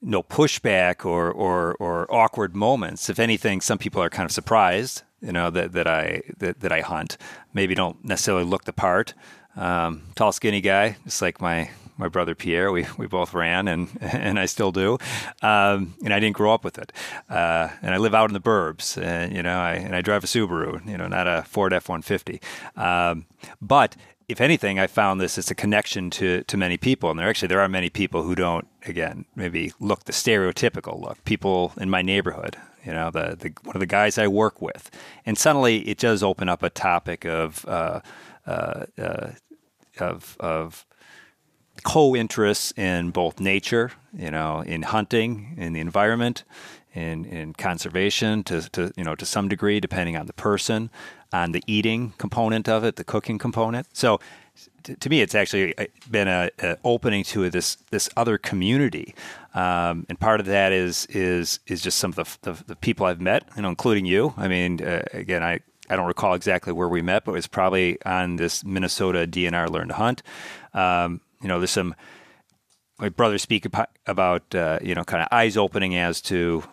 no 0.00 0.22
pushback 0.22 1.04
or, 1.04 1.30
or 1.30 1.74
or 1.74 2.12
awkward 2.12 2.56
moments. 2.56 3.10
If 3.10 3.18
anything, 3.18 3.60
some 3.60 3.76
people 3.76 4.02
are 4.02 4.08
kind 4.08 4.24
of 4.24 4.32
surprised, 4.32 5.02
you 5.20 5.32
know, 5.32 5.50
that, 5.50 5.72
that 5.72 5.86
I 5.86 6.22
that, 6.38 6.60
that 6.60 6.72
I 6.72 6.80
hunt. 6.80 7.18
Maybe 7.52 7.74
don't 7.74 8.02
necessarily 8.02 8.44
look 8.44 8.64
the 8.64 8.72
part. 8.72 9.12
Um, 9.56 10.02
tall, 10.14 10.32
skinny 10.32 10.62
guy, 10.62 10.96
just 11.04 11.20
like 11.20 11.40
my 11.40 11.70
my 11.96 12.08
brother 12.08 12.34
Pierre. 12.34 12.72
We 12.72 12.86
we 12.96 13.06
both 13.06 13.34
ran, 13.34 13.68
and 13.68 13.88
and 14.00 14.38
I 14.38 14.46
still 14.46 14.72
do. 14.72 14.98
Um, 15.42 15.94
and 16.04 16.12
I 16.12 16.20
didn't 16.20 16.36
grow 16.36 16.52
up 16.52 16.64
with 16.64 16.78
it. 16.78 16.92
Uh, 17.28 17.68
and 17.82 17.94
I 17.94 17.98
live 17.98 18.14
out 18.14 18.30
in 18.30 18.34
the 18.34 18.40
burbs, 18.40 19.00
and 19.00 19.34
you 19.34 19.42
know, 19.42 19.58
I 19.58 19.72
and 19.72 19.94
I 19.94 20.00
drive 20.00 20.24
a 20.24 20.26
Subaru, 20.26 20.86
you 20.88 20.96
know, 20.96 21.08
not 21.08 21.26
a 21.26 21.44
Ford 21.46 21.72
F 21.72 21.88
one 21.88 22.02
fifty. 22.02 22.40
Um, 22.76 23.26
but 23.60 23.96
if 24.28 24.40
anything, 24.40 24.78
I 24.78 24.86
found 24.86 25.20
this 25.20 25.38
as 25.38 25.50
a 25.50 25.54
connection 25.54 26.10
to 26.10 26.42
to 26.44 26.56
many 26.56 26.76
people, 26.76 27.10
and 27.10 27.18
there 27.18 27.28
actually 27.28 27.48
there 27.48 27.60
are 27.60 27.68
many 27.68 27.90
people 27.90 28.22
who 28.24 28.34
don't 28.34 28.66
again 28.84 29.24
maybe 29.34 29.72
look 29.78 30.04
the 30.04 30.12
stereotypical 30.12 31.00
look. 31.00 31.24
People 31.24 31.72
in 31.76 31.88
my 31.88 32.02
neighborhood, 32.02 32.56
you 32.84 32.92
know, 32.92 33.10
the, 33.10 33.36
the 33.38 33.52
one 33.62 33.76
of 33.76 33.80
the 33.80 33.86
guys 33.86 34.18
I 34.18 34.26
work 34.26 34.60
with, 34.60 34.90
and 35.24 35.38
suddenly 35.38 35.88
it 35.88 35.98
does 35.98 36.22
open 36.22 36.48
up 36.48 36.62
a 36.62 36.70
topic 36.70 37.24
of 37.24 37.64
uh, 37.66 38.00
uh, 38.46 38.86
uh, 38.98 39.30
of 39.98 40.36
of 40.40 40.86
co-interests 41.86 42.72
in 42.76 43.10
both 43.12 43.38
nature, 43.38 43.92
you 44.12 44.28
know, 44.28 44.60
in 44.60 44.82
hunting, 44.82 45.54
in 45.56 45.72
the 45.72 45.78
environment, 45.78 46.42
in, 46.92 47.24
in 47.26 47.52
conservation 47.52 48.42
to, 48.42 48.68
to, 48.70 48.92
you 48.96 49.04
know, 49.04 49.14
to 49.14 49.24
some 49.24 49.48
degree, 49.48 49.78
depending 49.78 50.16
on 50.16 50.26
the 50.26 50.32
person, 50.32 50.90
on 51.32 51.52
the 51.52 51.62
eating 51.68 52.12
component 52.18 52.68
of 52.68 52.82
it, 52.82 52.96
the 52.96 53.04
cooking 53.04 53.38
component. 53.38 53.86
So 53.92 54.18
to, 54.98 55.08
me, 55.08 55.20
it's 55.20 55.36
actually 55.36 55.78
uh, 55.78 55.84
been 56.10 56.26
a, 56.26 56.50
a, 56.58 56.76
opening 56.82 57.22
to 57.24 57.48
this, 57.50 57.76
this 57.92 58.10
other 58.16 58.36
community. 58.36 59.14
Um, 59.54 60.06
and 60.08 60.18
part 60.18 60.40
of 60.40 60.46
that 60.46 60.72
is, 60.72 61.06
is, 61.10 61.60
is 61.68 61.82
just 61.82 61.98
some 61.98 62.12
of 62.16 62.16
the, 62.16 62.50
the, 62.50 62.64
the 62.64 62.76
people 62.76 63.06
I've 63.06 63.20
met, 63.20 63.44
you 63.54 63.62
know, 63.62 63.68
including 63.68 64.06
you. 64.06 64.34
I 64.36 64.48
mean, 64.48 64.82
uh, 64.82 65.04
again, 65.12 65.44
I, 65.44 65.60
I 65.88 65.94
don't 65.94 66.06
recall 66.06 66.34
exactly 66.34 66.72
where 66.72 66.88
we 66.88 67.00
met, 67.00 67.24
but 67.24 67.30
it 67.30 67.36
was 67.36 67.46
probably 67.46 68.02
on 68.04 68.36
this 68.36 68.64
Minnesota 68.64 69.24
DNR 69.24 69.70
Learn 69.70 69.86
to 69.86 69.94
Hunt. 69.94 70.24
Um, 70.74 71.20
you 71.42 71.48
know, 71.48 71.58
there's 71.58 71.70
some 71.70 71.94
my 72.98 73.08
brother 73.08 73.38
speak 73.38 73.66
about 74.06 74.54
uh, 74.54 74.78
you 74.82 74.94
know 74.94 75.04
kind 75.04 75.22
of 75.22 75.28
eyes 75.30 75.56
opening 75.56 75.96
as 75.96 76.20
to 76.22 76.64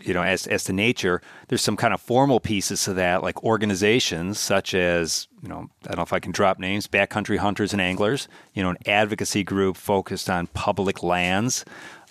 you 0.00 0.14
know 0.14 0.22
as 0.22 0.46
as 0.46 0.64
to 0.64 0.72
nature. 0.72 1.22
There's 1.48 1.62
some 1.62 1.76
kind 1.76 1.94
of 1.94 2.00
formal 2.00 2.40
pieces 2.40 2.84
to 2.84 2.94
that, 2.94 3.22
like 3.22 3.42
organizations 3.42 4.38
such 4.38 4.74
as 4.74 5.26
you 5.42 5.48
know 5.48 5.68
I 5.84 5.88
don't 5.88 5.96
know 5.96 6.02
if 6.02 6.12
I 6.12 6.20
can 6.20 6.32
drop 6.32 6.58
names, 6.58 6.86
Backcountry 6.86 7.38
Hunters 7.38 7.72
and 7.72 7.80
Anglers. 7.80 8.28
You 8.54 8.62
know, 8.62 8.70
an 8.70 8.78
advocacy 8.86 9.44
group 9.44 9.76
focused 9.76 10.28
on 10.28 10.48
public 10.48 11.02
lands 11.02 11.64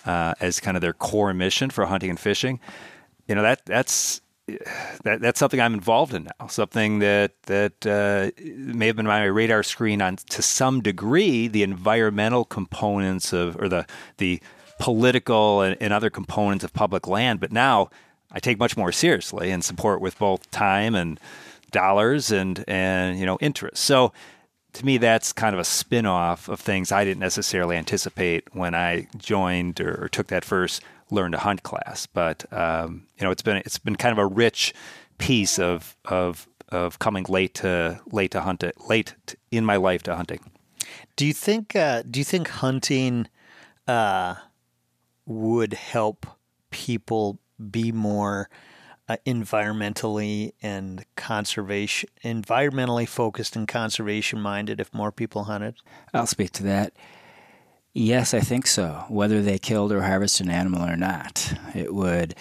uh, 0.04 0.34
as 0.40 0.60
kind 0.60 0.76
of 0.76 0.80
their 0.80 0.92
core 0.92 1.32
mission 1.32 1.70
for 1.70 1.86
hunting 1.86 2.10
and 2.10 2.18
fishing. 2.18 2.60
You 3.26 3.34
know 3.34 3.42
that 3.42 3.64
that's 3.66 4.20
that, 5.04 5.20
that's 5.20 5.38
something 5.38 5.60
I'm 5.60 5.74
involved 5.74 6.14
in 6.14 6.24
now. 6.24 6.46
Something 6.48 7.00
that 7.00 7.40
that 7.42 7.86
uh, 7.86 8.30
may 8.44 8.86
have 8.86 8.96
been 8.96 9.06
on 9.06 9.20
my 9.20 9.24
radar 9.24 9.62
screen 9.62 10.00
on 10.02 10.16
to 10.16 10.42
some 10.42 10.80
degree 10.80 11.48
the 11.48 11.62
environmental 11.62 12.44
components 12.44 13.32
of 13.32 13.56
or 13.60 13.68
the 13.68 13.86
the 14.16 14.40
political 14.78 15.60
and, 15.62 15.76
and 15.80 15.92
other 15.92 16.10
components 16.10 16.64
of 16.64 16.72
public 16.72 17.06
land. 17.06 17.40
But 17.40 17.52
now 17.52 17.90
I 18.32 18.40
take 18.40 18.58
much 18.58 18.76
more 18.76 18.92
seriously 18.92 19.50
and 19.50 19.64
support 19.64 20.00
with 20.00 20.18
both 20.18 20.50
time 20.50 20.94
and 20.94 21.20
dollars 21.70 22.30
and 22.30 22.64
and 22.66 23.18
you 23.18 23.26
know 23.26 23.38
interest. 23.40 23.82
So 23.82 24.12
to 24.74 24.84
me, 24.84 24.98
that's 24.98 25.32
kind 25.32 25.54
of 25.54 25.60
a 25.60 25.64
spin 25.64 26.06
off 26.06 26.48
of 26.48 26.60
things 26.60 26.92
I 26.92 27.04
didn't 27.04 27.20
necessarily 27.20 27.76
anticipate 27.76 28.54
when 28.54 28.74
I 28.74 29.08
joined 29.16 29.80
or, 29.80 30.04
or 30.04 30.08
took 30.08 30.28
that 30.28 30.44
first 30.44 30.82
learn 31.10 31.32
to 31.32 31.38
hunt 31.38 31.62
class. 31.62 32.06
But 32.06 32.50
um, 32.52 33.06
you 33.18 33.24
know, 33.24 33.30
it's 33.30 33.42
been 33.42 33.56
it's 33.58 33.78
been 33.78 33.96
kind 33.96 34.12
of 34.12 34.18
a 34.18 34.26
rich 34.26 34.74
piece 35.18 35.58
of 35.58 35.96
of 36.04 36.48
of 36.68 36.98
coming 36.98 37.24
late 37.28 37.54
to 37.54 38.00
late 38.12 38.30
to 38.32 38.40
hunt 38.40 38.62
it 38.62 38.76
late 38.88 39.14
in 39.50 39.64
my 39.64 39.76
life 39.76 40.02
to 40.04 40.16
hunting. 40.16 40.40
Do 41.16 41.26
you 41.26 41.32
think 41.32 41.74
uh, 41.74 42.02
do 42.08 42.20
you 42.20 42.24
think 42.24 42.48
hunting 42.48 43.28
uh, 43.86 44.36
would 45.26 45.74
help 45.74 46.26
people 46.70 47.38
be 47.70 47.90
more 47.92 48.48
uh, 49.08 49.16
environmentally 49.26 50.52
and 50.62 51.04
conservation 51.16 52.08
environmentally 52.22 53.08
focused 53.08 53.56
and 53.56 53.66
conservation 53.66 54.40
minded 54.40 54.80
if 54.80 54.92
more 54.92 55.10
people 55.10 55.44
hunted? 55.44 55.76
I'll 56.12 56.26
speak 56.26 56.52
to 56.52 56.62
that. 56.64 56.92
Yes, 58.00 58.32
I 58.32 58.38
think 58.38 58.68
so. 58.68 59.04
Whether 59.08 59.42
they 59.42 59.58
killed 59.58 59.90
or 59.90 60.02
harvested 60.02 60.46
an 60.46 60.52
animal 60.52 60.88
or 60.88 60.96
not, 60.96 61.52
it 61.74 61.92
would 61.92 62.36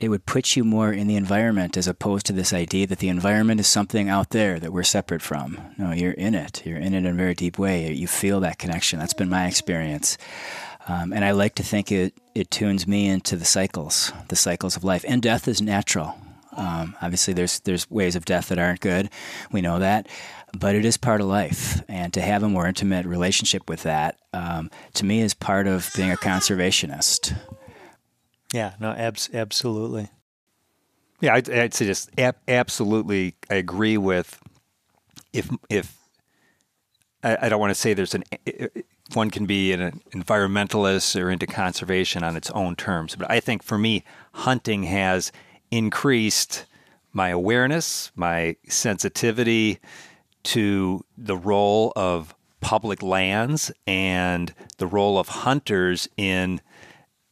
it 0.00 0.08
would 0.08 0.26
put 0.26 0.56
you 0.56 0.64
more 0.64 0.92
in 0.92 1.06
the 1.06 1.14
environment 1.14 1.76
as 1.76 1.86
opposed 1.86 2.26
to 2.26 2.32
this 2.32 2.52
idea 2.52 2.88
that 2.88 2.98
the 2.98 3.08
environment 3.08 3.60
is 3.60 3.68
something 3.68 4.08
out 4.08 4.30
there 4.30 4.58
that 4.58 4.72
we're 4.72 4.82
separate 4.82 5.22
from. 5.22 5.60
No, 5.78 5.92
you're 5.92 6.10
in 6.10 6.34
it. 6.34 6.66
You're 6.66 6.76
in 6.76 6.92
it 6.92 6.98
in 6.98 7.06
a 7.06 7.12
very 7.14 7.34
deep 7.34 7.56
way. 7.56 7.92
You 7.92 8.08
feel 8.08 8.40
that 8.40 8.58
connection. 8.58 8.98
That's 8.98 9.14
been 9.14 9.30
my 9.30 9.46
experience. 9.46 10.18
Um, 10.88 11.12
and 11.12 11.24
I 11.24 11.30
like 11.30 11.54
to 11.54 11.62
think 11.62 11.92
it, 11.92 12.12
it 12.34 12.50
tunes 12.50 12.84
me 12.84 13.06
into 13.06 13.36
the 13.36 13.44
cycles, 13.44 14.12
the 14.26 14.36
cycles 14.36 14.76
of 14.76 14.82
life. 14.82 15.04
And 15.06 15.22
death 15.22 15.46
is 15.46 15.62
natural. 15.62 16.18
Um, 16.56 16.96
obviously, 17.00 17.34
there's 17.34 17.60
there's 17.60 17.88
ways 17.90 18.16
of 18.16 18.24
death 18.24 18.48
that 18.48 18.58
aren't 18.58 18.80
good. 18.80 19.10
We 19.52 19.60
know 19.60 19.78
that, 19.78 20.08
but 20.58 20.74
it 20.74 20.84
is 20.84 20.96
part 20.96 21.20
of 21.20 21.26
life. 21.26 21.82
And 21.88 22.12
to 22.14 22.20
have 22.20 22.42
a 22.42 22.48
more 22.48 22.66
intimate 22.66 23.06
relationship 23.06 23.68
with 23.68 23.82
that, 23.82 24.18
um, 24.32 24.70
to 24.94 25.04
me, 25.04 25.20
is 25.20 25.34
part 25.34 25.66
of 25.66 25.90
being 25.96 26.10
a 26.10 26.16
conservationist. 26.16 27.36
Yeah, 28.52 28.74
no, 28.80 28.90
abs- 28.90 29.30
absolutely. 29.34 30.08
Yeah, 31.20 31.34
I'd, 31.34 31.50
I'd 31.50 31.74
say 31.74 31.86
just 31.86 32.10
ab- 32.18 32.36
absolutely. 32.46 33.34
I 33.50 33.54
agree 33.54 33.96
with 33.96 34.40
if 35.32 35.50
if 35.68 35.96
I, 37.22 37.38
I 37.42 37.48
don't 37.48 37.60
want 37.60 37.70
to 37.70 37.74
say 37.74 37.94
there's 37.94 38.14
an 38.14 38.24
one 39.14 39.30
can 39.30 39.46
be 39.46 39.72
an 39.72 40.00
environmentalist 40.14 41.20
or 41.20 41.30
into 41.30 41.46
conservation 41.46 42.22
on 42.22 42.36
its 42.36 42.50
own 42.50 42.76
terms, 42.76 43.16
but 43.16 43.30
I 43.30 43.40
think 43.40 43.62
for 43.62 43.78
me, 43.78 44.04
hunting 44.32 44.84
has 44.84 45.32
increased 45.70 46.66
my 47.12 47.30
awareness, 47.30 48.10
my 48.14 48.56
sensitivity 48.68 49.78
to 50.46 51.04
the 51.18 51.36
role 51.36 51.92
of 51.96 52.34
public 52.60 53.02
lands 53.02 53.72
and 53.86 54.54
the 54.78 54.86
role 54.86 55.18
of 55.18 55.28
hunters 55.28 56.08
in 56.16 56.60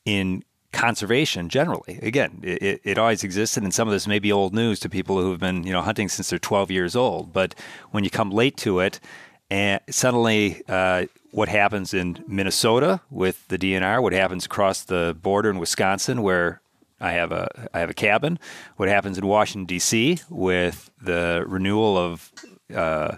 in 0.04 0.44
conservation 0.72 1.48
generally. 1.48 1.98
Again, 2.02 2.40
it, 2.42 2.80
it 2.82 2.98
always 2.98 3.22
existed, 3.22 3.62
and 3.62 3.72
some 3.72 3.86
of 3.88 3.92
this 3.92 4.06
may 4.06 4.18
be 4.18 4.32
old 4.32 4.52
news 4.52 4.80
to 4.80 4.88
people 4.88 5.20
who 5.20 5.30
have 5.30 5.40
been 5.40 5.64
you 5.64 5.72
know 5.72 5.80
hunting 5.80 6.08
since 6.08 6.30
they're 6.30 6.38
12 6.38 6.70
years 6.70 6.96
old. 6.96 7.32
But 7.32 7.54
when 7.92 8.04
you 8.04 8.10
come 8.10 8.30
late 8.30 8.56
to 8.58 8.80
it, 8.80 9.00
and 9.48 9.80
suddenly 9.88 10.62
uh, 10.68 11.06
what 11.30 11.48
happens 11.48 11.94
in 11.94 12.22
Minnesota 12.26 13.00
with 13.10 13.46
the 13.48 13.58
DNR, 13.58 14.02
what 14.02 14.12
happens 14.12 14.44
across 14.44 14.82
the 14.82 15.16
border 15.22 15.50
in 15.50 15.58
Wisconsin, 15.58 16.22
where 16.22 16.60
I 17.00 17.12
have 17.12 17.30
a 17.32 17.68
I 17.72 17.78
have 17.78 17.90
a 17.90 17.94
cabin, 17.94 18.38
what 18.76 18.88
happens 18.88 19.18
in 19.18 19.26
Washington 19.26 19.66
D.C. 19.66 20.20
with 20.28 20.90
the 21.00 21.44
renewal 21.46 21.96
of 21.96 22.32
uh, 22.74 23.16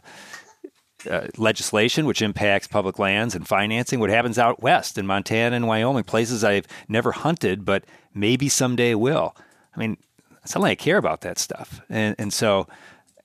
uh, 1.10 1.26
legislation 1.36 2.06
which 2.06 2.22
impacts 2.22 2.66
public 2.66 2.98
lands 2.98 3.34
and 3.34 3.46
financing, 3.46 4.00
what 4.00 4.10
happens 4.10 4.38
out 4.38 4.62
west 4.62 4.98
in 4.98 5.06
Montana 5.06 5.54
and 5.54 5.66
Wyoming, 5.66 6.04
places 6.04 6.42
I've 6.42 6.66
never 6.88 7.12
hunted, 7.12 7.64
but 7.64 7.84
maybe 8.14 8.48
someday 8.48 8.94
will. 8.94 9.36
I 9.74 9.78
mean, 9.78 9.98
suddenly 10.44 10.72
I 10.72 10.74
care 10.74 10.96
about 10.96 11.20
that 11.20 11.38
stuff. 11.38 11.80
And, 11.88 12.16
and 12.18 12.32
so 12.32 12.66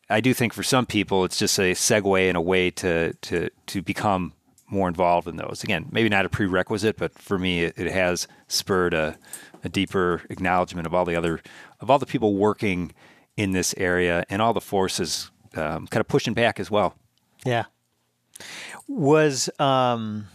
I 0.10 0.22
do 0.22 0.34
think 0.34 0.54
for 0.54 0.64
some 0.64 0.86
people, 0.86 1.24
it's 1.24 1.38
just 1.38 1.58
a 1.58 1.72
segue 1.72 2.28
and 2.28 2.38
a 2.38 2.42
way 2.42 2.70
to, 2.72 3.14
to, 3.14 3.50
to 3.68 3.82
become 3.82 4.34
more 4.68 4.88
involved 4.88 5.28
in 5.28 5.38
those. 5.38 5.64
Again, 5.64 5.88
maybe 5.92 6.10
not 6.10 6.26
a 6.26 6.30
prerequisite, 6.30 6.98
but 6.98 7.18
for 7.18 7.40
me, 7.40 7.64
it, 7.64 7.74
it 7.78 7.92
has 7.92 8.28
spurred 8.48 8.94
a, 8.94 9.18
a 9.64 9.70
deeper 9.70 10.22
acknowledgement 10.30 10.86
of 10.86 10.94
all 10.94 11.06
the 11.06 11.16
other, 11.16 11.42
of 11.80 11.90
all 11.90 12.00
the 12.00 12.06
people 12.06 12.36
working 12.36 12.94
in 13.38 13.52
this 13.52 13.74
area 13.78 14.26
and 14.30 14.42
all 14.42 14.54
the 14.54 14.62
forces 14.62 15.31
um, 15.56 15.88
kind 15.88 16.02
of 16.02 16.08
pushing 16.08 16.34
back 16.34 16.60
as 16.60 16.70
well. 16.70 16.96
Yeah. 17.46 17.66
Was 18.88 19.50
um 19.60 20.28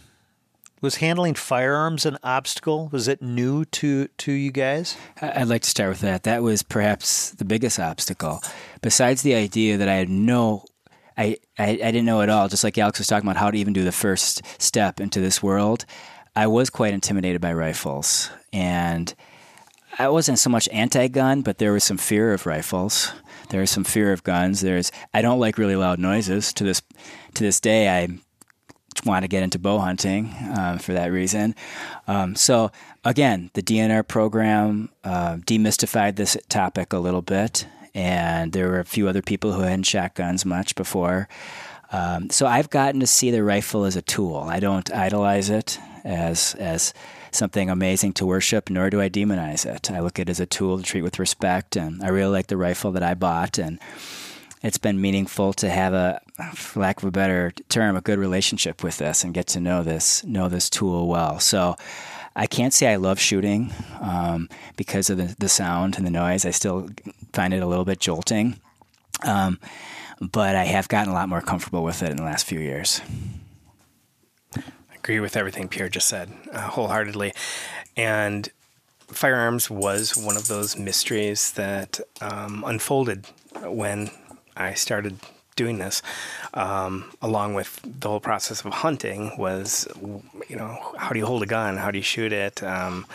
was 0.81 0.97
handling 0.97 1.33
firearms 1.33 2.05
an 2.05 2.17
obstacle? 2.23 2.89
Was 2.91 3.07
it 3.07 3.21
new 3.21 3.65
to 3.65 4.07
to 4.07 4.31
you 4.31 4.51
guys? 4.51 4.95
I'd 5.21 5.47
like 5.47 5.63
to 5.63 5.69
start 5.69 5.89
with 5.89 6.01
that. 6.01 6.23
That 6.23 6.43
was 6.43 6.63
perhaps 6.63 7.31
the 7.31 7.45
biggest 7.45 7.79
obstacle. 7.79 8.41
Besides 8.81 9.23
the 9.23 9.35
idea 9.35 9.77
that 9.77 9.89
I 9.89 9.95
had 9.95 10.09
no 10.09 10.65
I, 11.17 11.37
I, 11.57 11.69
I 11.69 11.75
didn't 11.75 12.05
know 12.05 12.21
at 12.21 12.29
all, 12.29 12.47
just 12.47 12.63
like 12.63 12.77
Alex 12.77 12.99
was 12.99 13.07
talking 13.07 13.27
about 13.27 13.39
how 13.39 13.49
to 13.49 13.57
even 13.57 13.73
do 13.73 13.83
the 13.83 13.91
first 13.91 14.43
step 14.61 14.99
into 14.99 15.19
this 15.19 15.41
world. 15.41 15.85
I 16.35 16.45
was 16.45 16.69
quite 16.69 16.93
intimidated 16.93 17.41
by 17.41 17.53
rifles. 17.53 18.29
And 18.53 19.13
I 19.97 20.09
wasn't 20.09 20.37
so 20.37 20.51
much 20.51 20.69
anti 20.69 21.07
gun, 21.07 21.41
but 21.41 21.57
there 21.57 21.73
was 21.73 21.83
some 21.83 21.97
fear 21.97 22.33
of 22.33 22.45
rifles. 22.45 23.11
There's 23.49 23.71
some 23.71 23.83
fear 23.83 24.11
of 24.13 24.23
guns. 24.23 24.61
There's 24.61 24.91
I 25.13 25.21
don't 25.21 25.39
like 25.39 25.57
really 25.57 25.75
loud 25.75 25.99
noises. 25.99 26.53
To 26.53 26.63
this 26.63 26.81
to 27.33 27.43
this 27.43 27.59
day, 27.59 27.89
I 27.89 28.07
want 29.05 29.23
to 29.23 29.27
get 29.27 29.43
into 29.43 29.59
bow 29.59 29.79
hunting 29.79 30.33
um, 30.57 30.79
for 30.79 30.93
that 30.93 31.11
reason. 31.11 31.55
Um, 32.07 32.35
so 32.35 32.71
again, 33.03 33.51
the 33.53 33.61
DNR 33.61 34.07
program 34.07 34.89
uh, 35.03 35.35
demystified 35.35 36.15
this 36.15 36.37
topic 36.49 36.93
a 36.93 36.99
little 36.99 37.21
bit, 37.21 37.67
and 37.93 38.53
there 38.53 38.67
were 38.67 38.79
a 38.79 38.85
few 38.85 39.07
other 39.07 39.21
people 39.21 39.53
who 39.53 39.61
hadn't 39.61 39.83
shot 39.83 40.15
guns 40.15 40.45
much 40.45 40.75
before. 40.75 41.27
Um, 41.91 42.29
so 42.29 42.45
I've 42.45 42.69
gotten 42.69 42.99
to 42.99 43.07
see 43.07 43.31
the 43.31 43.43
rifle 43.43 43.85
as 43.85 43.95
a 43.95 44.01
tool. 44.01 44.37
I 44.37 44.59
don't 44.59 44.93
idolize 44.93 45.49
it 45.49 45.79
as 46.03 46.55
as 46.55 46.93
something 47.31 47.69
amazing 47.69 48.13
to 48.13 48.25
worship, 48.25 48.69
nor 48.69 48.89
do 48.89 49.01
I 49.01 49.09
demonize 49.09 49.65
it. 49.65 49.91
I 49.91 49.99
look 49.99 50.19
at 50.19 50.27
it 50.27 50.31
as 50.31 50.39
a 50.39 50.45
tool 50.45 50.77
to 50.77 50.83
treat 50.83 51.01
with 51.01 51.19
respect, 51.19 51.75
and 51.75 52.03
I 52.03 52.09
really 52.09 52.31
like 52.31 52.47
the 52.47 52.57
rifle 52.57 52.91
that 52.93 53.03
I 53.03 53.13
bought, 53.13 53.57
and 53.57 53.79
it's 54.63 54.77
been 54.77 54.99
meaningful 54.99 55.53
to 55.53 55.69
have 55.69 55.93
a, 55.93 56.21
for 56.53 56.79
lack 56.79 56.97
of 56.97 57.05
a 57.05 57.11
better 57.11 57.51
term, 57.69 57.95
a 57.95 58.01
good 58.01 58.19
relationship 58.19 58.83
with 58.83 58.97
this 58.97 59.23
and 59.23 59.33
get 59.33 59.47
to 59.47 59.59
know 59.59 59.83
this, 59.83 60.23
know 60.23 60.49
this 60.49 60.69
tool 60.69 61.07
well. 61.07 61.39
So. 61.39 61.75
I 62.39 62.45
can't 62.45 62.71
say 62.71 62.93
I 62.93 62.97
love 62.97 63.19
shooting 63.19 63.73
um, 63.99 64.47
because 64.75 65.09
of 65.09 65.17
the, 65.17 65.35
the 65.39 65.49
sound 65.49 65.97
and 65.97 66.05
the 66.05 66.11
noise. 66.11 66.45
I 66.45 66.51
still 66.51 66.87
find 67.33 67.51
it 67.51 67.63
a 67.63 67.65
little 67.65 67.83
bit 67.83 67.99
jolting. 67.99 68.59
Um, 69.23 69.59
but 70.21 70.55
I 70.55 70.63
have 70.65 70.87
gotten 70.87 71.11
a 71.11 71.15
lot 71.15 71.29
more 71.29 71.41
comfortable 71.41 71.83
with 71.83 72.03
it 72.03 72.11
in 72.11 72.17
the 72.17 72.23
last 72.23 72.45
few 72.45 72.59
years 72.59 73.01
agree 75.07 75.21
with 75.21 75.37
everything 75.37 75.69
Pierre 75.69 75.87
just 75.87 76.09
said 76.09 76.29
uh, 76.51 76.67
wholeheartedly. 76.67 77.31
And 77.95 78.49
firearms 79.07 79.69
was 79.69 80.17
one 80.17 80.35
of 80.35 80.49
those 80.49 80.77
mysteries 80.77 81.53
that 81.53 82.01
um, 82.19 82.65
unfolded 82.67 83.25
when 83.63 84.11
I 84.57 84.73
started 84.73 85.17
doing 85.55 85.77
this, 85.77 86.01
um, 86.53 87.09
along 87.21 87.53
with 87.53 87.79
the 87.83 88.09
whole 88.09 88.19
process 88.19 88.65
of 88.65 88.73
hunting, 88.73 89.31
was 89.37 89.87
you 90.49 90.57
know 90.57 90.77
how 90.97 91.11
do 91.13 91.19
you 91.19 91.25
hold 91.25 91.41
a 91.41 91.45
gun, 91.45 91.77
how 91.77 91.89
do 91.89 91.97
you 91.97 92.03
shoot 92.03 92.33
it, 92.33 92.61
um, 92.61 93.05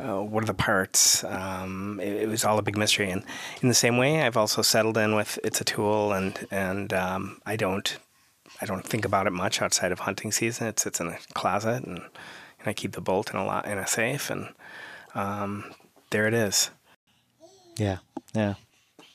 uh, 0.00 0.20
what 0.20 0.42
are 0.42 0.46
the 0.46 0.54
parts? 0.54 1.22
Um, 1.22 2.00
it, 2.02 2.24
it, 2.24 2.28
was 2.28 2.44
all 2.44 2.58
a 2.58 2.62
big 2.62 2.76
mystery, 2.76 3.10
and 3.10 3.22
in 3.62 3.68
the 3.68 3.74
same 3.74 3.96
way, 3.96 4.22
I've 4.22 4.36
also 4.36 4.60
settled 4.60 4.98
in 4.98 5.14
with 5.14 5.38
it's 5.44 5.60
a 5.60 5.64
tool, 5.64 6.12
and 6.12 6.46
and 6.50 6.92
um, 6.92 7.40
I 7.46 7.54
don't 7.54 7.96
I 8.60 8.66
don't 8.66 8.84
think 8.84 9.04
about 9.04 9.26
it 9.26 9.32
much 9.32 9.62
outside 9.62 9.92
of 9.92 10.00
hunting 10.00 10.32
season. 10.32 10.66
It 10.66 10.78
sits 10.78 11.00
in 11.00 11.08
a 11.08 11.18
closet, 11.34 11.84
and, 11.84 11.98
and 11.98 12.66
I 12.66 12.72
keep 12.72 12.92
the 12.92 13.00
bolt 13.00 13.30
in 13.30 13.36
a 13.36 13.44
lot 13.44 13.66
in 13.66 13.78
a 13.78 13.86
safe, 13.86 14.30
and 14.30 14.48
um, 15.14 15.72
there 16.10 16.26
it 16.26 16.34
is. 16.34 16.70
Yeah, 17.76 17.98
yeah. 18.34 18.54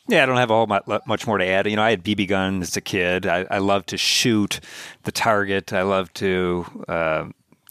Yeah, 0.08 0.24
I 0.24 0.26
don't 0.26 0.38
have 0.38 0.52
a 0.52 0.54
whole 0.54 1.02
much 1.08 1.28
more 1.28 1.38
to 1.38 1.46
add. 1.46 1.66
You 1.66 1.78
know, 1.78 1.82
I 1.82 1.92
had 1.92 2.04
BB 2.04 2.28
guns 2.28 2.70
as 2.70 2.78
a 2.78 2.82
kid. 2.82 3.26
I, 3.26 3.46
I 3.50 3.60
love 3.60 3.86
to 3.88 3.98
shoot 3.98 4.60
the 5.04 5.14
target. 5.14 5.72
I 5.72 5.84
love 5.84 6.12
to 6.16 6.66
uh, 6.90 7.26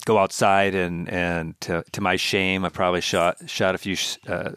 go 0.05 0.17
outside 0.17 0.75
and 0.75 1.09
and 1.09 1.59
to, 1.61 1.83
to 1.91 2.01
my 2.01 2.15
shame, 2.15 2.65
I 2.65 2.69
probably 2.69 3.01
shot 3.01 3.37
shot 3.49 3.75
a 3.75 3.77
few 3.77 3.95
uh, 4.27 4.51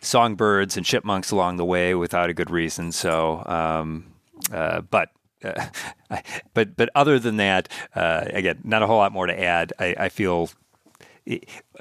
songbirds 0.00 0.76
and 0.76 0.86
chipmunks 0.86 1.30
along 1.30 1.56
the 1.56 1.64
way 1.64 1.94
without 1.94 2.30
a 2.30 2.34
good 2.34 2.50
reason. 2.50 2.92
So, 2.92 3.42
um, 3.46 4.06
uh, 4.52 4.82
but 4.82 5.10
uh, 5.44 5.66
but 6.54 6.76
but 6.76 6.90
other 6.94 7.18
than 7.18 7.36
that, 7.36 7.68
uh, 7.94 8.24
again, 8.26 8.60
not 8.64 8.82
a 8.82 8.86
whole 8.86 8.98
lot 8.98 9.12
more 9.12 9.26
to 9.26 9.40
add. 9.40 9.72
I, 9.78 9.94
I 9.98 10.08
feel 10.08 10.50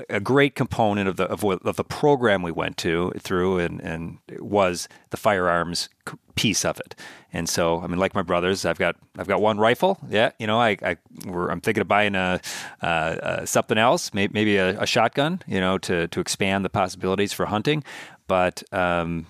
a 0.09 0.20
great 0.20 0.55
component 0.55 1.07
of 1.07 1.16
the 1.16 1.26
of, 1.26 1.43
of, 1.43 1.76
the 1.76 1.84
program 1.84 2.43
we 2.43 2.51
went 2.51 2.78
to 2.78 3.12
through 3.18 3.57
and 3.57 3.82
and 3.82 4.20
was 4.39 4.88
the 5.09 5.18
firearms 5.18 5.89
piece 6.36 6.64
of 6.64 6.80
it. 6.80 6.95
And 7.34 7.49
so, 7.49 7.82
I 7.82 7.88
mean, 7.88 7.97
like 7.97 8.14
my 8.14 8.22
brothers, 8.22 8.66
I've 8.66 8.78
got 8.78 8.97
I've 9.18 9.28
got 9.28 9.41
one 9.41 9.57
rifle. 9.57 9.97
Yeah, 10.09 10.32
you 10.38 10.45
know, 10.45 10.59
I, 10.59 10.78
I 10.84 10.97
am 11.28 11.62
thinking 11.62 11.82
of 11.82 11.88
buying 11.88 12.16
a, 12.16 12.39
uh, 12.82 12.86
uh, 12.86 13.45
something 13.45 13.78
else, 13.78 14.14
maybe, 14.14 14.34
maybe 14.34 14.57
a, 14.57 14.80
a, 14.82 14.86
shotgun. 14.86 15.41
You 15.47 15.59
know, 15.59 15.78
to 15.80 16.07
to 16.07 16.20
expand 16.20 16.64
the 16.64 16.70
possibilities 16.70 17.34
for 17.34 17.47
hunting. 17.47 17.84
But 18.28 18.64
um, 18.72 19.26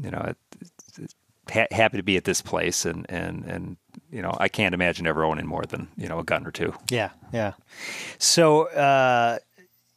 you 0.00 0.10
know, 0.10 0.34
ha- 1.52 1.68
happy 1.70 1.96
to 1.96 2.02
be 2.02 2.16
at 2.16 2.24
this 2.24 2.42
place, 2.42 2.84
and 2.84 3.06
and 3.08 3.44
and 3.44 3.76
you 4.10 4.22
know, 4.22 4.34
I 4.38 4.48
can't 4.48 4.74
imagine 4.74 5.06
ever 5.06 5.24
owning 5.24 5.46
more 5.46 5.64
than 5.64 5.88
you 5.96 6.08
know 6.08 6.18
a 6.18 6.24
gun 6.24 6.46
or 6.46 6.50
two. 6.50 6.74
Yeah, 6.90 7.10
yeah. 7.32 7.52
So 8.18 8.68
uh, 8.70 9.38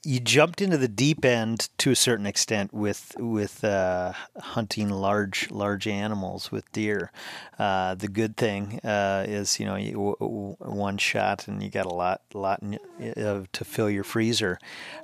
you 0.04 0.20
jumped 0.20 0.62
into 0.62 0.78
the 0.78 0.88
deep 0.88 1.26
end 1.26 1.70
to 1.78 1.92
a 1.92 1.96
certain 1.96 2.26
extent 2.26 2.74
with 2.74 3.14
with 3.20 3.64
uh, 3.64 4.14
hunting 4.38 4.90
large 4.90 5.52
large 5.52 5.88
animals 5.88 6.52
with 6.52 6.72
deer. 6.72 7.12
Uh, 7.58 7.96
the 7.96 8.08
good 8.08 8.38
thing 8.38 8.80
uh, 8.84 9.26
is 9.28 9.60
you 9.60 9.66
know 9.66 9.76
you, 9.76 10.16
w- 10.20 10.56
one 10.60 10.98
shot 10.98 11.48
and 11.48 11.62
you 11.62 11.70
got 11.70 11.86
a 11.86 11.94
lot 11.94 12.22
lot 12.34 12.62
to 13.02 13.66
fill 13.66 13.90
your 13.90 14.04
freezer. 14.04 14.60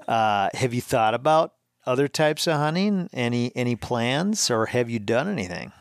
Uh, 0.08 0.50
have 0.54 0.74
you 0.74 0.82
thought 0.82 1.14
about 1.14 1.54
other 1.86 2.08
types 2.08 2.48
of 2.48 2.56
hunting? 2.56 3.10
Any 3.12 3.52
any 3.56 3.76
plans, 3.76 4.50
or 4.50 4.68
have 4.68 4.89
you 4.89 5.00
done 5.00 5.28
anything? 5.28 5.74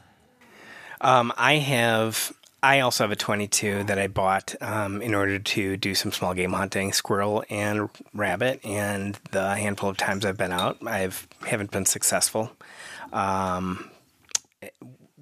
Um, 1.04 1.32
I 1.36 1.54
have. 1.56 2.32
I 2.62 2.80
also 2.80 3.04
have 3.04 3.10
a 3.10 3.16
22 3.16 3.84
that 3.84 3.98
I 3.98 4.06
bought 4.06 4.54
um, 4.62 5.02
in 5.02 5.14
order 5.14 5.38
to 5.38 5.76
do 5.76 5.94
some 5.94 6.12
small 6.12 6.32
game 6.32 6.54
hunting, 6.54 6.94
squirrel 6.94 7.44
and 7.50 7.90
rabbit. 8.14 8.64
And 8.64 9.18
the 9.32 9.54
handful 9.54 9.90
of 9.90 9.98
times 9.98 10.24
I've 10.24 10.38
been 10.38 10.50
out, 10.50 10.78
I 10.86 11.10
haven't 11.44 11.70
been 11.70 11.84
successful. 11.84 12.50
Um, 13.12 13.90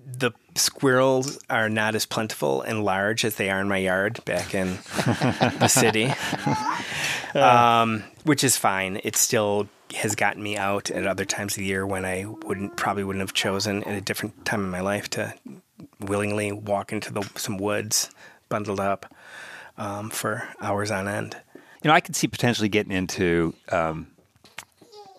the 0.07 0.30
squirrels 0.55 1.41
are 1.51 1.68
not 1.68 1.97
as 1.97 2.07
plentiful 2.07 2.62
and 2.62 2.85
large 2.85 3.24
as 3.24 3.35
they 3.35 3.51
are 3.51 3.61
in 3.61 3.68
my 3.68 3.78
yard 3.78 4.24
back 4.24 4.55
in 4.55 4.68
the 5.59 5.66
city, 5.66 6.12
um, 7.35 8.05
which 8.22 8.45
is 8.45 8.57
fine. 8.57 9.01
It's 9.03 9.18
still 9.18 9.68
has 9.93 10.14
gotten 10.14 10.43
me 10.43 10.57
out 10.57 10.90
at 10.90 11.07
other 11.07 11.24
times 11.24 11.55
of 11.55 11.59
the 11.59 11.64
year 11.64 11.86
when 11.86 12.05
I 12.05 12.24
wouldn't 12.24 12.76
probably 12.76 13.05
wouldn't 13.05 13.22
have 13.22 13.32
chosen 13.32 13.84
at 13.84 13.95
a 13.95 14.01
different 14.01 14.45
time 14.45 14.64
in 14.64 14.70
my 14.70 14.80
life 14.80 15.09
to 15.11 15.34
willingly 16.01 16.53
walk 16.53 16.93
into 16.93 17.12
the, 17.12 17.22
some 17.36 17.59
woods 17.59 18.11
bundled 18.49 18.80
up 18.80 19.14
um, 19.78 20.11
for 20.11 20.49
hours 20.61 20.90
on 20.90 21.09
end. 21.09 21.36
You 21.82 21.88
know, 21.88 21.95
I 21.95 22.01
could 22.01 22.14
see 22.14 22.28
potentially 22.28 22.68
getting 22.68 22.93
into 22.93 23.55
um, 23.70 24.11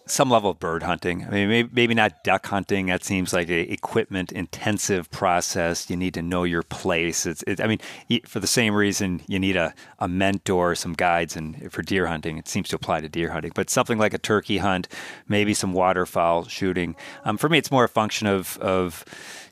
some 0.06 0.30
level 0.30 0.50
of 0.50 0.60
bird 0.60 0.84
hunting. 0.84 1.26
I 1.26 1.30
mean, 1.30 1.50
maybe, 1.50 1.70
maybe 1.72 1.94
not 1.94 2.24
duck 2.24 2.46
hunting. 2.48 2.88
That 2.88 3.04
seems 3.04 3.34
like 3.34 3.50
a 3.50 3.72
equipment 3.72 4.32
intensive 4.32 5.10
process. 5.12 5.90
You 5.90 5.96
need 5.96 6.14
to 6.16 6.22
know 6.22 6.44
your 6.44 6.64
place. 6.64 7.26
It's, 7.26 7.44
it, 7.48 7.62
I 7.62 7.68
mean, 7.68 7.80
for 8.26 8.40
the 8.40 8.48
same 8.48 8.76
reason 8.76 9.22
you 9.28 9.40
need 9.40 9.56
a, 9.56 9.74
a 10.00 10.08
mentor, 10.08 10.76
some 10.76 10.94
guides, 10.94 11.36
and 11.36 11.72
for 11.72 11.82
deer 11.82 12.08
hunting, 12.08 12.38
it 12.38 12.48
seems 12.48 12.70
to 12.70 12.76
apply 12.76 13.02
to 13.02 13.10
deer 13.10 13.32
hunting. 13.32 13.52
But 13.56 13.70
something 13.70 13.98
like 13.98 14.14
a 14.14 14.18
turkey 14.18 14.58
hunt, 14.58 14.88
maybe 15.28 15.54
some 15.54 15.74
waterfowl 15.74 16.46
shooting. 16.46 16.96
Um, 17.24 17.38
for 17.38 17.48
me, 17.50 17.58
it's 17.58 17.72
more 17.72 17.86
a 17.86 17.90
function 17.90 18.28
of 18.28 18.58
of 18.60 19.06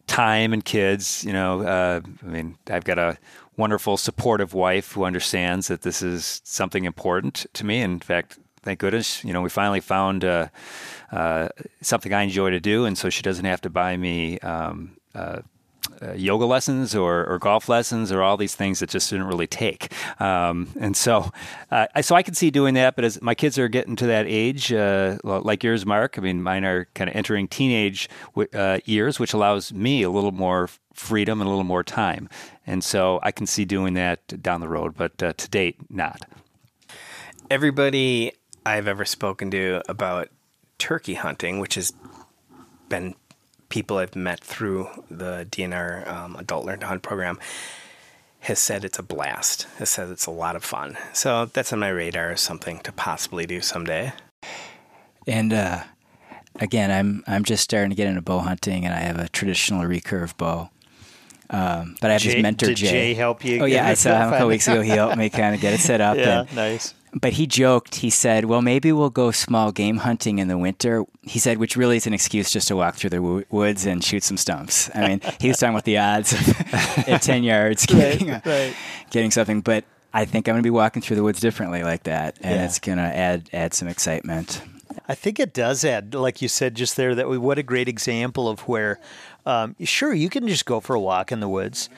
time 0.08 0.52
and 0.52 0.66
kids. 0.66 1.24
You 1.24 1.34
know, 1.34 1.62
uh, 1.62 2.02
I 2.24 2.28
mean, 2.28 2.58
I've 2.70 2.84
got 2.84 3.00
a 3.00 3.18
wonderful, 3.58 3.98
supportive 3.98 4.54
wife 4.54 4.92
who 4.92 5.04
understands 5.06 5.68
that 5.68 5.84
this 5.84 6.02
is 6.02 6.42
something 6.44 6.84
important 6.84 7.46
to 7.54 7.66
me. 7.66 7.82
In 7.82 8.00
fact, 8.00 8.38
thank 8.64 8.80
goodness, 8.80 9.24
you 9.24 9.34
know, 9.34 9.42
we 9.42 9.50
finally 9.50 9.80
found 9.80 10.24
uh, 10.24 10.48
uh, 11.12 11.50
something 11.82 12.14
I 12.14 12.24
enjoy 12.24 12.52
to 12.52 12.60
do, 12.60 12.86
and 12.86 12.98
so 12.98 13.10
she 13.10 13.22
doesn't 13.22 13.46
have 13.46 13.62
to 13.62 13.70
buy 13.70 13.98
me. 13.98 14.40
Um, 14.40 14.98
uh, 15.14 15.42
uh, 16.02 16.14
yoga 16.14 16.46
lessons 16.46 16.96
or, 16.96 17.26
or, 17.26 17.38
golf 17.38 17.68
lessons 17.70 18.12
or 18.12 18.22
all 18.22 18.38
these 18.38 18.56
things 18.56 18.80
that 18.80 18.90
just 18.90 19.10
didn't 19.10 19.28
really 19.28 19.48
take. 19.48 19.92
Um, 20.20 20.70
and 20.80 20.96
so, 20.96 21.32
uh, 21.70 21.88
I, 21.94 22.02
so 22.02 22.16
I 22.16 22.24
can 22.24 22.34
see 22.34 22.50
doing 22.50 22.74
that. 22.76 22.96
But 22.96 23.06
as 23.06 23.22
my 23.22 23.36
kids 23.36 23.60
are 23.60 23.68
getting 23.68 23.96
to 23.98 24.08
that 24.08 24.26
age, 24.28 24.72
uh, 24.72 25.18
like 25.24 25.64
yours, 25.64 25.86
Mark, 25.86 26.18
I 26.18 26.22
mean, 26.22 26.42
mine 26.42 26.66
are 26.66 26.86
kind 26.94 27.10
of 27.10 27.16
entering 27.16 27.48
teenage 27.48 28.10
uh, 28.54 28.80
years, 28.86 29.20
which 29.20 29.34
allows 29.34 29.74
me 29.74 30.02
a 30.04 30.10
little 30.10 30.32
more 30.32 30.70
freedom 30.94 31.42
and 31.42 31.48
a 31.48 31.50
little 31.50 31.64
more 31.64 31.84
time. 31.84 32.30
And 32.66 32.84
so 32.84 33.20
I 33.24 33.32
can 33.32 33.46
see 33.46 33.66
doing 33.66 33.94
that 33.96 34.42
down 34.42 34.62
the 34.62 34.70
road, 34.70 34.96
but 34.96 35.22
uh, 35.22 35.34
to 35.34 35.50
date, 35.50 35.78
not. 35.90 36.22
Everybody 37.50 38.32
I've 38.66 38.88
ever 38.88 39.06
spoken 39.06 39.52
to 39.52 39.82
about 39.90 40.30
turkey 40.78 41.16
hunting, 41.16 41.60
which 41.60 41.76
has 41.76 41.94
been 42.90 43.16
people 43.70 43.98
I've 43.98 44.16
met 44.16 44.42
through 44.42 44.90
the 45.10 45.48
DNR 45.50 46.08
um, 46.08 46.36
Adult 46.36 46.66
Learn 46.66 46.80
to 46.80 46.88
Hunt 46.88 47.02
program 47.02 47.40
has 48.42 48.60
said 48.60 48.84
it's 48.84 49.00
a 49.00 49.04
blast. 49.04 49.68
Has 49.78 49.90
said 49.90 50.10
it's 50.10 50.26
a 50.26 50.32
lot 50.32 50.56
of 50.56 50.64
fun. 50.64 50.98
So 51.14 51.46
that's 51.46 51.72
on 51.72 51.80
my 51.80 51.90
radar 51.90 52.32
as 52.32 52.42
something 52.42 52.80
to 52.80 52.92
possibly 52.92 53.46
do 53.46 53.62
someday. 53.62 54.14
And 55.28 55.54
uh, 55.54 55.84
again, 56.60 56.92
I'm 56.92 57.24
I'm 57.28 57.44
just 57.44 57.64
starting 57.64 57.92
to 57.92 57.96
get 57.96 58.08
into 58.08 58.22
bow 58.22 58.40
hunting, 58.40 58.86
and 58.86 58.94
I 58.94 59.00
have 59.00 59.20
a 59.20 59.30
traditional 59.30 59.84
recurve 59.84 60.36
bow. 60.38 60.70
Um, 61.52 61.98
but 62.02 62.10
I 62.10 62.14
have 62.14 62.22
Jay, 62.22 62.36
his 62.36 62.42
mentor 62.42 62.68
did 62.68 62.78
Jay. 62.78 62.90
Jay 62.90 63.14
help 63.14 63.46
you? 63.46 63.62
Oh 63.62 63.66
yeah, 63.66 63.88
I 63.88 63.94
saw 63.94 64.18
him 64.18 64.30
a 64.30 64.32
couple 64.32 64.48
weeks 64.48 64.68
ago. 64.68 64.82
He 64.82 64.90
helped 64.90 65.18
me 65.18 65.30
kind 65.30 65.54
of 65.54 65.62
get 65.62 65.74
it 65.74 65.80
set 65.80 66.02
up. 66.02 66.18
yeah, 66.18 66.42
and, 66.42 66.56
nice 66.56 66.96
but 67.14 67.34
he 67.34 67.46
joked. 67.46 67.96
He 67.96 68.10
said, 68.10 68.46
"Well, 68.46 68.62
maybe 68.62 68.92
we'll 68.92 69.10
go 69.10 69.32
small 69.32 69.72
game 69.72 69.98
hunting 69.98 70.40
in 70.40 70.48
the 70.48 70.58
winter." 70.58 71.04
He 71.22 71.40
said, 71.40 71.58
which 71.58 71.76
really 71.76 71.98
is 71.98 72.08
an 72.08 72.14
excuse 72.14 72.52
just 72.52 72.68
to 72.70 72.76
walk 72.76 72.96
through 72.96 73.10
the 73.10 73.18
w- 73.18 73.46
woods 73.50 73.86
and 73.86 74.04
shoot 74.04 74.24
some 74.24 74.38
stumps. 74.38 74.90
I 74.96 75.08
mean, 75.08 75.22
he 75.40 75.50
was 75.50 75.58
talking 75.58 75.74
about 75.74 75.86
the 75.86 75.98
odds 75.98 76.34
at 77.08 77.22
ten 77.22 77.44
yards 77.44 77.86
getting, 77.86 78.30
right, 78.30 78.46
right. 78.46 78.76
getting 79.10 79.32
something. 79.32 79.62
But 79.62 79.84
I 80.14 80.26
think 80.26 80.48
I'm 80.48 80.54
going 80.54 80.64
to 80.64 80.68
be 80.68 80.72
walking 80.72 81.02
through 81.02 81.18
the 81.18 81.24
woods 81.24 81.40
differently 81.40 81.84
like 81.84 82.04
that, 82.04 82.38
and 82.42 82.56
yeah. 82.56 82.66
it's 82.66 82.80
going 82.80 82.98
to 82.98 83.04
add 83.04 83.50
add 83.52 83.74
some 83.74 83.88
excitement. 83.88 84.62
I 85.08 85.16
think 85.16 85.40
it 85.40 85.54
does 85.54 85.84
add, 85.86 86.14
like 86.14 86.42
you 86.42 86.48
said 86.48 86.76
just 86.76 86.96
there, 86.98 87.16
that 87.16 87.30
we 87.30 87.38
what 87.38 87.58
a 87.58 87.64
great 87.64 87.88
example 87.88 88.48
of 88.48 88.62
where, 88.62 89.00
um, 89.46 89.76
sure, 89.82 90.14
you 90.14 90.30
can 90.30 90.48
just 90.48 90.66
go 90.66 90.80
for 90.80 90.96
a 90.96 91.00
walk 91.00 91.32
in 91.32 91.40
the 91.40 91.50
woods, 91.50 91.90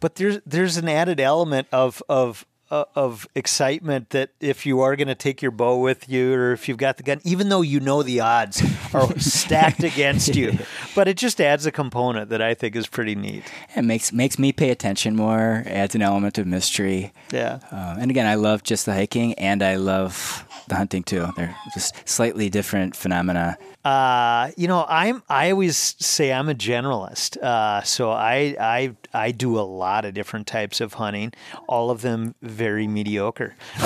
but 0.00 0.16
there's 0.16 0.38
there's 0.46 0.76
an 0.76 0.88
added 0.88 1.20
element 1.20 1.68
of 1.72 2.02
of 2.08 2.46
of 2.70 3.26
excitement 3.34 4.10
that 4.10 4.30
if 4.40 4.64
you 4.64 4.80
are 4.80 4.94
going 4.96 5.08
to 5.08 5.14
take 5.14 5.42
your 5.42 5.50
bow 5.50 5.78
with 5.78 6.08
you 6.08 6.34
or 6.34 6.52
if 6.52 6.68
you've 6.68 6.78
got 6.78 6.96
the 6.96 7.02
gun, 7.02 7.20
even 7.24 7.48
though 7.48 7.62
you 7.62 7.80
know 7.80 8.02
the 8.02 8.20
odds 8.20 8.62
are 8.94 9.18
stacked 9.18 9.82
against 9.82 10.34
you, 10.36 10.58
but 10.94 11.08
it 11.08 11.16
just 11.16 11.40
adds 11.40 11.66
a 11.66 11.72
component 11.72 12.30
that 12.30 12.40
I 12.40 12.54
think 12.54 12.76
is 12.76 12.86
pretty 12.86 13.14
neat. 13.14 13.44
It 13.74 13.82
makes 13.82 14.12
makes 14.12 14.38
me 14.38 14.52
pay 14.52 14.70
attention 14.70 15.16
more. 15.16 15.64
Adds 15.66 15.94
an 15.94 16.02
element 16.02 16.38
of 16.38 16.46
mystery. 16.46 17.12
Yeah. 17.32 17.58
Uh, 17.72 17.96
and 17.98 18.10
again, 18.10 18.26
I 18.26 18.36
love 18.36 18.62
just 18.62 18.86
the 18.86 18.92
hiking, 18.92 19.34
and 19.34 19.62
I 19.62 19.76
love 19.76 20.46
the 20.68 20.76
hunting 20.76 21.02
too. 21.02 21.28
They're 21.36 21.56
just 21.74 21.94
slightly 22.08 22.48
different 22.50 22.94
phenomena. 22.94 23.58
Uh, 23.84 24.50
you 24.56 24.68
know, 24.68 24.84
I'm 24.88 25.22
I 25.28 25.50
always 25.50 25.96
say 25.98 26.32
I'm 26.32 26.48
a 26.48 26.54
generalist. 26.54 27.38
Uh, 27.38 27.82
so 27.82 28.10
I 28.10 28.54
I 28.60 28.94
I 29.14 29.32
do 29.32 29.58
a 29.58 29.62
lot 29.62 30.04
of 30.04 30.12
different 30.12 30.46
types 30.46 30.80
of 30.80 30.94
hunting, 30.94 31.32
all 31.66 31.90
of 31.90 32.02
them 32.02 32.34
very 32.42 32.86
mediocre. 32.86 33.54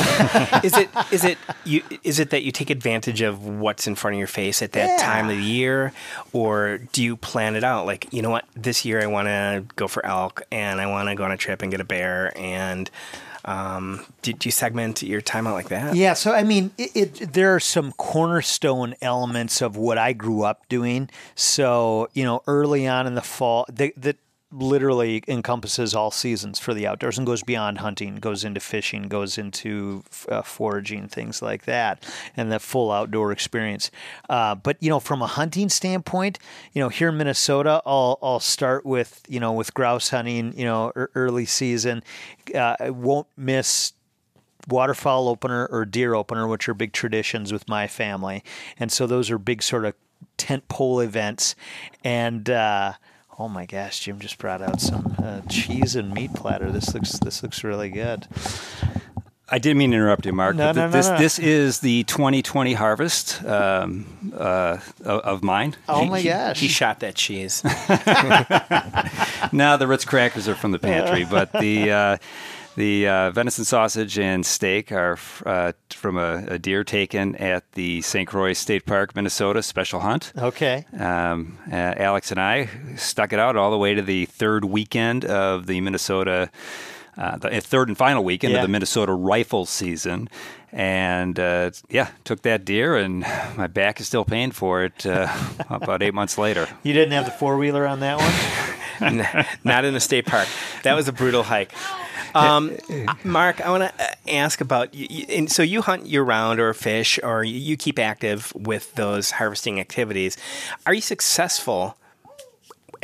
is 0.65 0.77
it 0.77 0.91
is 1.13 1.25
it 1.25 1.39
you 1.65 1.83
is 2.03 2.19
it 2.19 2.31
that 2.31 2.43
you 2.43 2.51
take 2.51 2.71
advantage 2.71 3.21
of 3.21 3.47
what's 3.47 3.87
in 3.87 3.95
front 3.95 4.15
of 4.15 4.19
your 4.19 4.27
face 4.27 4.63
at 4.63 4.73
that 4.73 4.99
yeah. 4.99 5.05
time 5.05 5.31
of 5.31 5.37
the 5.37 5.43
year 5.43 5.93
or 6.33 6.79
do 6.93 7.03
you 7.03 7.17
plan 7.17 7.55
it 7.55 7.65
out 7.65 7.87
like, 7.87 8.13
you 8.13 8.23
know 8.23 8.31
what, 8.31 8.45
this 8.55 8.85
year 8.85 9.01
I 9.03 9.07
want 9.07 9.29
to 9.29 9.65
go 9.77 9.89
for 9.89 10.05
elk 10.05 10.43
and 10.51 10.81
I 10.81 10.87
want 10.87 11.09
to 11.09 11.15
go 11.15 11.25
on 11.25 11.33
a 11.33 11.37
trip 11.37 11.63
and 11.63 11.71
get 11.71 11.81
a 11.81 11.85
bear 11.85 12.37
and 12.37 12.91
um, 13.45 14.05
do, 14.23 14.33
do, 14.33 14.49
you 14.49 14.51
segment 14.51 15.03
your 15.03 15.21
time 15.21 15.47
out 15.47 15.55
like 15.55 15.69
that? 15.69 15.95
Yeah. 15.95 16.15
So, 16.15 16.33
I 16.33 16.43
mean, 16.43 16.71
it, 16.79 16.91
it, 16.95 17.33
there 17.33 17.55
are 17.55 17.61
some 17.61 17.93
cornerstone 17.93 18.95
elements 19.03 19.61
of 19.61 19.77
what 19.77 19.99
I 19.99 20.13
grew 20.13 20.43
up 20.43 20.69
doing. 20.69 21.11
So, 21.35 22.09
you 22.15 22.25
know, 22.25 22.43
early 22.47 22.87
on 22.87 23.07
in 23.07 23.15
the 23.15 23.23
fall, 23.23 23.67
the, 23.71 23.93
the 23.97 24.17
literally 24.55 25.23
encompasses 25.27 25.95
all 25.95 26.11
seasons 26.11 26.59
for 26.59 26.73
the 26.73 26.87
outdoors 26.87 27.19
and 27.19 27.27
goes 27.27 27.43
beyond 27.43 27.79
hunting, 27.79 28.17
goes 28.17 28.45
into 28.45 28.61
fishing, 28.61 29.05
goes 29.05 29.37
into 29.37 30.05
uh, 30.29 30.43
foraging, 30.43 31.09
things 31.09 31.43
like 31.43 31.65
that, 31.65 32.05
and 32.37 32.53
the 32.53 32.61
full 32.61 32.93
outdoor 32.93 33.33
experience. 33.33 33.91
Uh, 34.29 34.55
but 34.55 34.77
you 34.81 34.89
know, 34.89 35.01
from 35.01 35.23
a 35.23 35.27
hunting 35.27 35.69
standpoint, 35.69 36.39
you 36.73 36.81
know, 36.81 36.89
here 36.89 37.09
in 37.09 37.17
Minnesota, 37.17 37.83
I'll 37.85 38.19
I'll 38.23 38.41
start 38.41 38.87
with 38.87 39.23
you 39.29 39.41
know 39.41 39.53
with 39.53 39.75
grouse 39.75 40.11
hunting, 40.11 40.57
you 40.57 40.65
know, 40.65 40.93
early 40.95 41.47
season. 41.47 42.03
Uh, 42.55 42.77
I 42.79 42.91
won't 42.91 43.27
miss 43.37 43.93
waterfowl 44.69 45.29
opener 45.29 45.67
or 45.67 45.85
deer 45.85 46.15
opener, 46.15 46.47
which 46.47 46.69
are 46.69 46.75
big 46.75 46.93
traditions 46.93 47.53
with 47.53 47.69
my 47.69 47.87
family, 47.87 48.45
and 48.79 48.93
so 48.93 49.07
those 49.07 49.31
are 49.31 49.39
big 49.39 49.63
sort 49.63 49.85
of 49.85 49.95
tent 50.37 50.69
pole 50.69 51.01
events, 51.01 51.55
and 52.03 52.49
uh, 52.49 52.95
Oh 53.39 53.49
my 53.49 53.67
gosh, 53.67 54.01
Jim 54.01 54.21
just 54.21 54.39
brought 54.39 54.63
out 54.63 54.81
some 54.81 55.17
uh, 55.23 55.41
cheese 55.49 55.97
and 55.97 56.15
meat 56.15 56.33
platter. 56.35 56.71
This 56.71 56.95
looks 56.95 57.19
this 57.19 57.43
looks 57.43 57.65
really 57.65 57.91
good. 57.91 58.29
I 59.49 59.59
didn't 59.59 59.79
mean 59.79 59.91
to 59.91 59.97
interrupt 59.97 60.25
you, 60.25 60.33
Mark. 60.33 60.57
No, 60.57 60.73
no, 60.73 60.87
no, 60.87 60.91
this 60.91 61.09
no. 61.09 61.19
this 61.19 61.39
is 61.39 61.81
the 61.81 62.05
2020 62.05 62.75
harvest 62.75 63.45
um, 63.45 64.33
uh, 64.37 64.79
of 65.05 65.43
mine. 65.43 65.75
Oh 65.89 66.05
my 66.05 66.23
gosh! 66.23 66.61
He, 66.61 66.67
he 66.67 66.73
shot 66.73 67.01
that 67.01 67.17
cheese. 67.17 67.63
now 69.53 69.77
the 69.77 69.87
Ritz 69.87 70.05
crackers 70.05 70.49
are 70.49 70.55
from 70.55 70.71
the 70.71 70.79
pantry, 70.79 71.25
but 71.25 71.53
the. 71.53 71.91
Uh, 71.91 72.17
the 72.77 73.09
uh, 73.09 73.31
venison 73.31 73.65
sausage 73.65 74.19
and 74.19 74.45
steak 74.45 74.93
are 74.93 75.19
uh, 75.47 75.73
from 75.91 76.19
a, 76.19 76.45
a, 76.49 76.59
deer 76.59 76.85
taken 76.85 77.37
at 77.37 77.71
the 77.73 78.01
St. 78.03 78.29
Croix 78.29 78.53
State 78.53 78.87
Park, 78.87 79.15
Minnesota 79.15 79.63
special 79.63 80.01
hunt. 80.01 80.33
Okay. 80.37 80.87
Um, 80.99 81.59
uh, 81.71 81.75
Alex 81.75 82.31
and 82.31 82.41
I 82.41 82.69
stuck 82.97 83.33
it 83.33 83.39
out 83.39 83.57
all 83.57 83.71
the 83.71 83.79
way 83.79 83.95
to 83.95 84.03
the 84.03 84.27
third 84.27 84.65
weekend 84.65 85.25
of 85.25 85.67
the 85.67 85.81
Minnesota, 85.81 86.51
uh, 87.17 87.37
the 87.37 87.61
third 87.61 87.89
and 87.89 87.97
final 87.97 88.25
weekend 88.25 88.53
yeah. 88.53 88.61
of 88.61 88.63
the 88.63 88.69
Minnesota 88.69 89.13
rifle 89.13 89.67
season. 89.67 90.29
And 90.73 91.39
uh, 91.39 91.71
yeah, 91.89 92.09
took 92.25 92.43
that 92.43 92.65
deer, 92.65 92.97
and 92.97 93.21
my 93.57 93.69
back 93.69 94.01
is 94.01 94.07
still 94.07 94.25
paying 94.25 94.51
for 94.51 94.85
it 94.85 95.07
uh, 95.07 95.33
about 95.71 96.03
eight 96.03 96.15
months 96.15 96.37
later. 96.39 96.69
You 96.83 96.93
didn't 96.93 97.13
have 97.13 97.25
the 97.25 97.31
four 97.31 97.57
wheeler 97.57 97.87
on 97.87 98.01
that 98.01 98.19
one? 98.19 99.55
Not 99.65 99.85
in 99.85 99.95
a 99.95 100.01
state 100.01 100.27
park. 100.27 100.49
That 100.83 100.95
was 100.95 101.09
a 101.09 101.13
brutal 101.13 101.43
hike. 101.43 101.73
Um, 102.35 102.77
Mark, 103.23 103.61
I 103.61 103.71
want 103.71 103.85
to 103.85 104.05
uh, 104.05 104.15
ask 104.29 104.61
about. 104.61 104.93
And 105.29 105.49
so 105.49 105.63
you 105.63 105.83
hunt 105.83 106.07
year 106.07 106.25
round, 106.25 106.59
or 106.59 106.75
fish, 106.75 107.21
or 107.23 107.45
you 107.45 107.77
keep 107.77 107.97
active 107.97 108.53
with 108.57 108.93
those 108.97 109.31
harvesting 109.31 109.79
activities. 109.79 110.37
Are 110.85 110.93
you 110.93 111.01
successful? 111.01 111.97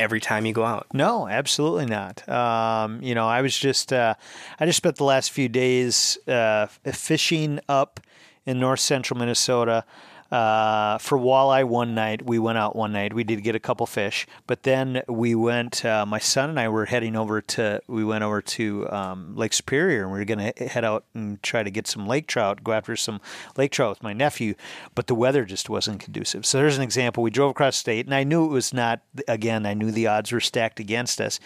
Every 0.01 0.19
time 0.19 0.45
you 0.45 0.53
go 0.53 0.65
out? 0.65 0.87
No, 0.93 1.27
absolutely 1.27 1.85
not. 1.85 2.27
Um, 2.27 3.01
you 3.01 3.15
know, 3.15 3.27
I 3.27 3.41
was 3.41 3.57
just 3.57 3.93
uh, 3.93 4.15
I 4.59 4.65
just 4.65 4.77
spent 4.77 4.95
the 4.95 5.03
last 5.03 5.31
few 5.31 5.47
days 5.47 6.17
uh, 6.27 6.67
fishing 6.67 7.59
up 7.69 7.99
in 8.45 8.59
north 8.59 8.79
central 8.79 9.19
Minnesota. 9.19 9.85
Uh, 10.31 10.97
for 10.97 11.17
walleye 11.17 11.65
one 11.65 11.93
night. 11.93 12.25
We 12.25 12.39
went 12.39 12.57
out 12.57 12.73
one 12.73 12.93
night. 12.93 13.11
We 13.13 13.25
did 13.25 13.43
get 13.43 13.53
a 13.53 13.59
couple 13.59 13.85
fish, 13.85 14.25
but 14.47 14.63
then 14.63 15.03
we 15.09 15.35
went. 15.35 15.83
Uh, 15.83 16.05
my 16.05 16.19
son 16.19 16.51
and 16.51 16.57
I 16.57 16.69
were 16.69 16.85
heading 16.85 17.17
over 17.17 17.41
to. 17.41 17.81
We 17.87 18.05
went 18.05 18.23
over 18.23 18.41
to 18.41 18.89
um, 18.89 19.35
Lake 19.35 19.51
Superior, 19.51 20.03
and 20.03 20.11
we 20.13 20.19
were 20.19 20.25
going 20.25 20.53
to 20.53 20.67
head 20.69 20.85
out 20.85 21.03
and 21.13 21.43
try 21.43 21.63
to 21.63 21.69
get 21.69 21.85
some 21.85 22.07
lake 22.07 22.27
trout. 22.27 22.63
Go 22.63 22.71
after 22.71 22.95
some 22.95 23.19
lake 23.57 23.73
trout 23.73 23.89
with 23.89 24.03
my 24.03 24.13
nephew, 24.13 24.53
but 24.95 25.07
the 25.07 25.15
weather 25.15 25.43
just 25.43 25.69
wasn't 25.69 25.99
conducive. 25.99 26.45
So 26.45 26.59
there's 26.59 26.77
an 26.77 26.83
example. 26.83 27.23
We 27.23 27.29
drove 27.29 27.51
across 27.51 27.75
state, 27.75 28.05
and 28.05 28.15
I 28.15 28.23
knew 28.23 28.45
it 28.45 28.51
was 28.51 28.73
not. 28.73 29.01
Again, 29.27 29.65
I 29.65 29.73
knew 29.73 29.91
the 29.91 30.07
odds 30.07 30.31
were 30.31 30.39
stacked 30.39 30.79
against 30.79 31.19
us, 31.19 31.41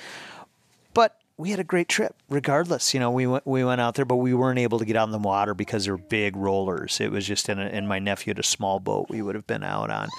we 1.37 1.49
had 1.49 1.59
a 1.59 1.63
great 1.63 1.89
trip 1.89 2.15
regardless. 2.29 2.93
You 2.93 2.99
know, 2.99 3.11
we 3.11 3.27
went 3.27 3.45
we 3.45 3.63
went 3.63 3.81
out 3.81 3.95
there, 3.95 4.05
but 4.05 4.17
we 4.17 4.33
weren't 4.33 4.59
able 4.59 4.79
to 4.79 4.85
get 4.85 4.95
out 4.95 5.05
in 5.05 5.11
the 5.11 5.19
water 5.19 5.53
because 5.53 5.85
they're 5.85 5.97
big 5.97 6.35
rollers. 6.35 7.01
It 7.01 7.11
was 7.11 7.25
just 7.25 7.49
in 7.49 7.59
a, 7.59 7.63
and 7.63 7.87
my 7.87 7.99
nephew 7.99 8.31
had 8.31 8.39
a 8.39 8.43
small 8.43 8.79
boat 8.79 9.07
we 9.09 9.21
would 9.21 9.35
have 9.35 9.47
been 9.47 9.63
out 9.63 9.89
on. 9.89 10.09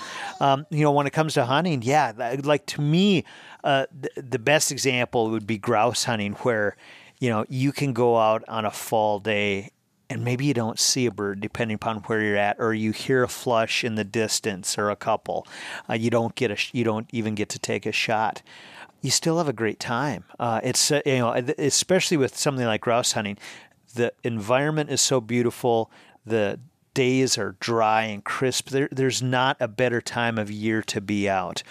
Um, 0.41 0.67
you 0.71 0.83
know, 0.83 0.93
when 0.93 1.07
it 1.07 1.12
comes 1.12 1.35
to 1.35 1.47
hunting, 1.47 1.83
yeah, 1.83 2.12
like 2.43 2.67
to 2.67 2.81
me, 2.81 3.25
uh, 3.64 3.87
the, 3.99 4.23
the 4.23 4.39
best 4.39 4.71
example 4.71 5.31
would 5.31 5.47
be 5.47 5.59
grouse 5.59 6.05
hunting, 6.05 6.33
where 6.35 6.77
you 7.19 7.31
know 7.31 7.47
you 7.49 7.73
can 7.73 7.93
go 7.93 8.19
out 8.19 8.45
on 8.49 8.64
a 8.64 8.71
fall 8.71 9.19
day 9.19 9.71
and 10.09 10.23
maybe 10.25 10.45
you 10.45 10.55
don't 10.55 10.79
see 10.79 11.07
a 11.07 11.11
bird 11.11 11.41
depending 11.41 11.75
upon 11.75 11.99
where 12.03 12.21
you're 12.21 12.37
at 12.37 12.57
or 12.59 12.73
you 12.73 12.93
hear 12.93 13.23
a 13.23 13.29
flush 13.29 13.83
in 13.83 13.97
the 13.97 14.05
distance 14.05 14.79
or 14.79 14.91
a 14.91 14.97
couple 14.97 15.47
uh, 15.89 15.95
you 15.95 16.11
don't 16.11 16.35
get 16.35 16.51
a 16.51 16.57
you 16.73 16.85
don't 16.85 17.09
even 17.12 17.35
get 17.35 17.49
to 17.49 17.59
take 17.59 17.87
a 17.87 17.93
shot 17.93 18.43
you 19.03 19.11
still 19.11 19.38
have 19.38 19.49
a 19.49 19.53
great 19.53 19.78
time. 19.78 20.24
Uh, 20.38 20.61
it's 20.62 20.90
uh, 20.90 21.01
you 21.07 21.18
know, 21.18 21.32
especially 21.59 22.16
with 22.16 22.36
something 22.36 22.66
like 22.66 22.80
grouse 22.80 23.12
hunting, 23.12 23.38
the 23.94 24.12
environment 24.24 24.90
is 24.90 25.01
so 25.01 25.20
beautiful. 25.20 25.90
The 26.24 26.59
days 26.94 27.36
are 27.36 27.57
dry 27.61 28.03
and 28.05 28.24
crisp. 28.24 28.70
There, 28.70 28.88
there's 28.90 29.22
not 29.22 29.57
a 29.61 29.68
better 29.68 30.01
time 30.01 30.38
of 30.38 30.51
year 30.51 30.82
to 30.82 31.01
be 31.01 31.28
out. 31.28 31.62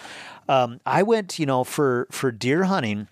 Um, 0.48 0.80
I 0.86 1.02
went, 1.02 1.38
you 1.38 1.46
know, 1.46 1.64
for 1.64 2.06
for 2.10 2.30
deer 2.30 2.64
hunting 2.64 3.08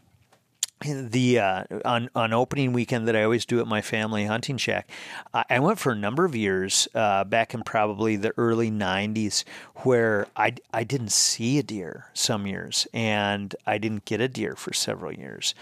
the 0.80 1.38
uh, 1.38 1.64
on 1.84 2.10
on 2.14 2.32
opening 2.32 2.72
weekend 2.72 3.08
that 3.08 3.16
I 3.16 3.22
always 3.22 3.46
do 3.46 3.60
at 3.60 3.66
my 3.66 3.80
family 3.80 4.26
hunting 4.26 4.56
shack, 4.56 4.90
I 5.32 5.58
went 5.60 5.78
for 5.78 5.92
a 5.92 5.96
number 5.96 6.24
of 6.24 6.34
years 6.34 6.88
uh, 6.94 7.24
back 7.24 7.54
in 7.54 7.62
probably 7.62 8.16
the 8.16 8.32
early 8.36 8.70
'90s, 8.70 9.44
where 9.76 10.26
I 10.36 10.54
I 10.72 10.84
didn't 10.84 11.12
see 11.12 11.58
a 11.58 11.62
deer 11.62 12.06
some 12.12 12.46
years, 12.46 12.86
and 12.92 13.54
I 13.66 13.78
didn't 13.78 14.04
get 14.04 14.20
a 14.20 14.28
deer 14.28 14.56
for 14.56 14.72
several 14.72 15.12
years, 15.12 15.54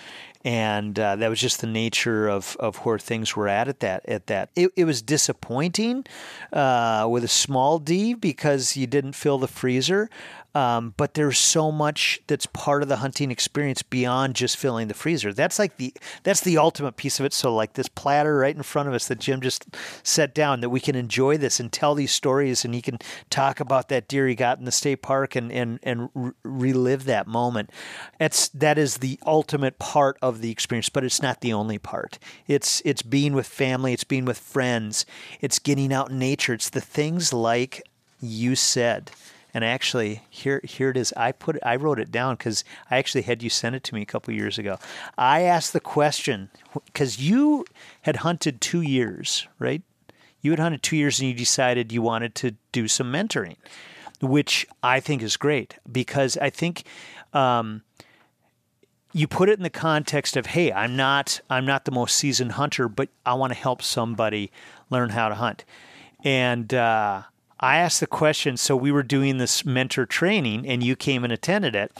and 0.44 0.98
uh, 0.98 1.16
that 1.16 1.28
was 1.28 1.40
just 1.40 1.60
the 1.60 1.66
nature 1.66 2.28
of, 2.28 2.56
of 2.58 2.76
where 2.78 2.98
things 2.98 3.36
were 3.36 3.48
at 3.48 3.68
at 3.68 3.80
that 3.80 4.08
at 4.08 4.26
that. 4.26 4.50
It, 4.56 4.72
it 4.76 4.84
was 4.84 5.02
disappointing 5.02 6.04
uh, 6.52 7.06
with 7.08 7.22
a 7.22 7.28
small 7.28 7.78
D 7.78 8.14
because 8.14 8.76
you 8.76 8.86
didn't 8.86 9.12
fill 9.12 9.38
the 9.38 9.48
freezer. 9.48 10.10
Um, 10.54 10.92
but 10.98 11.14
there's 11.14 11.38
so 11.38 11.72
much 11.72 12.20
that's 12.26 12.44
part 12.46 12.82
of 12.82 12.88
the 12.88 12.96
hunting 12.96 13.30
experience 13.30 13.82
beyond 13.82 14.36
just 14.36 14.58
filling 14.58 14.88
the 14.88 14.94
freezer. 14.94 15.32
That's 15.32 15.58
like 15.58 15.78
the 15.78 15.94
that's 16.24 16.42
the 16.42 16.58
ultimate 16.58 16.96
piece 16.96 17.18
of 17.18 17.24
it. 17.24 17.32
So 17.32 17.54
like 17.54 17.72
this 17.72 17.88
platter 17.88 18.36
right 18.36 18.54
in 18.54 18.62
front 18.62 18.88
of 18.88 18.94
us 18.94 19.08
that 19.08 19.18
Jim 19.18 19.40
just 19.40 19.66
set 20.02 20.34
down, 20.34 20.60
that 20.60 20.68
we 20.68 20.80
can 20.80 20.94
enjoy 20.94 21.38
this 21.38 21.58
and 21.58 21.72
tell 21.72 21.94
these 21.94 22.12
stories, 22.12 22.64
and 22.64 22.74
he 22.74 22.82
can 22.82 22.98
talk 23.30 23.60
about 23.60 23.88
that 23.88 24.08
deer 24.08 24.28
he 24.28 24.34
got 24.34 24.58
in 24.58 24.66
the 24.66 24.72
state 24.72 25.00
park 25.00 25.34
and 25.34 25.50
and 25.50 25.78
and 25.82 26.10
re- 26.14 26.32
relive 26.44 27.04
that 27.04 27.26
moment. 27.26 27.70
That's 28.18 28.48
that 28.48 28.76
is 28.76 28.98
the 28.98 29.18
ultimate 29.24 29.78
part 29.78 30.18
of 30.20 30.42
the 30.42 30.50
experience, 30.50 30.90
but 30.90 31.04
it's 31.04 31.22
not 31.22 31.40
the 31.40 31.54
only 31.54 31.78
part. 31.78 32.18
It's 32.46 32.82
it's 32.84 33.02
being 33.02 33.32
with 33.32 33.46
family, 33.46 33.94
it's 33.94 34.04
being 34.04 34.26
with 34.26 34.38
friends, 34.38 35.06
it's 35.40 35.58
getting 35.58 35.94
out 35.94 36.10
in 36.10 36.18
nature. 36.18 36.52
It's 36.52 36.68
the 36.68 36.82
things 36.82 37.32
like 37.32 37.82
you 38.20 38.54
said 38.54 39.10
and 39.54 39.64
actually, 39.64 40.22
here 40.30 40.60
here 40.64 40.90
it 40.90 40.96
is. 40.96 41.12
I 41.16 41.32
put 41.32 41.58
I 41.62 41.76
wrote 41.76 41.98
it 41.98 42.10
down 42.10 42.36
because 42.36 42.64
I 42.90 42.96
actually 42.96 43.22
had 43.22 43.42
you 43.42 43.50
send 43.50 43.76
it 43.76 43.84
to 43.84 43.94
me 43.94 44.00
a 44.00 44.06
couple 44.06 44.32
years 44.32 44.58
ago. 44.58 44.78
I 45.18 45.42
asked 45.42 45.74
the 45.74 45.80
question 45.80 46.50
because 46.86 47.20
you 47.20 47.66
had 48.02 48.16
hunted 48.16 48.60
two 48.60 48.80
years, 48.80 49.46
right? 49.58 49.82
You 50.40 50.52
had 50.52 50.58
hunted 50.58 50.82
two 50.82 50.96
years, 50.96 51.20
and 51.20 51.28
you 51.28 51.34
decided 51.34 51.92
you 51.92 52.00
wanted 52.00 52.34
to 52.36 52.54
do 52.72 52.88
some 52.88 53.12
mentoring, 53.12 53.56
which 54.22 54.66
I 54.82 55.00
think 55.00 55.22
is 55.22 55.36
great 55.36 55.76
because 55.90 56.36
I 56.38 56.50
think. 56.50 56.84
Um, 57.32 57.82
you 59.14 59.28
put 59.28 59.50
it 59.50 59.58
in 59.58 59.62
the 59.62 59.68
context 59.68 60.38
of 60.38 60.46
hey 60.46 60.72
i'm 60.72 60.96
not 60.96 61.38
i'm 61.50 61.66
not 61.66 61.84
the 61.84 61.90
most 61.90 62.16
seasoned 62.16 62.52
hunter 62.52 62.88
but 62.88 63.10
i 63.26 63.34
want 63.34 63.52
to 63.52 63.58
help 63.58 63.82
somebody 63.82 64.50
learn 64.88 65.10
how 65.10 65.28
to 65.28 65.34
hunt 65.34 65.66
and 66.24 66.72
uh, 66.72 67.22
I 67.62 67.78
asked 67.78 68.00
the 68.00 68.06
question. 68.06 68.56
So 68.56 68.76
we 68.76 68.90
were 68.90 69.04
doing 69.04 69.38
this 69.38 69.64
mentor 69.64 70.04
training, 70.04 70.66
and 70.66 70.82
you 70.82 70.96
came 70.96 71.24
and 71.24 71.32
attended 71.32 71.74
it, 71.76 71.92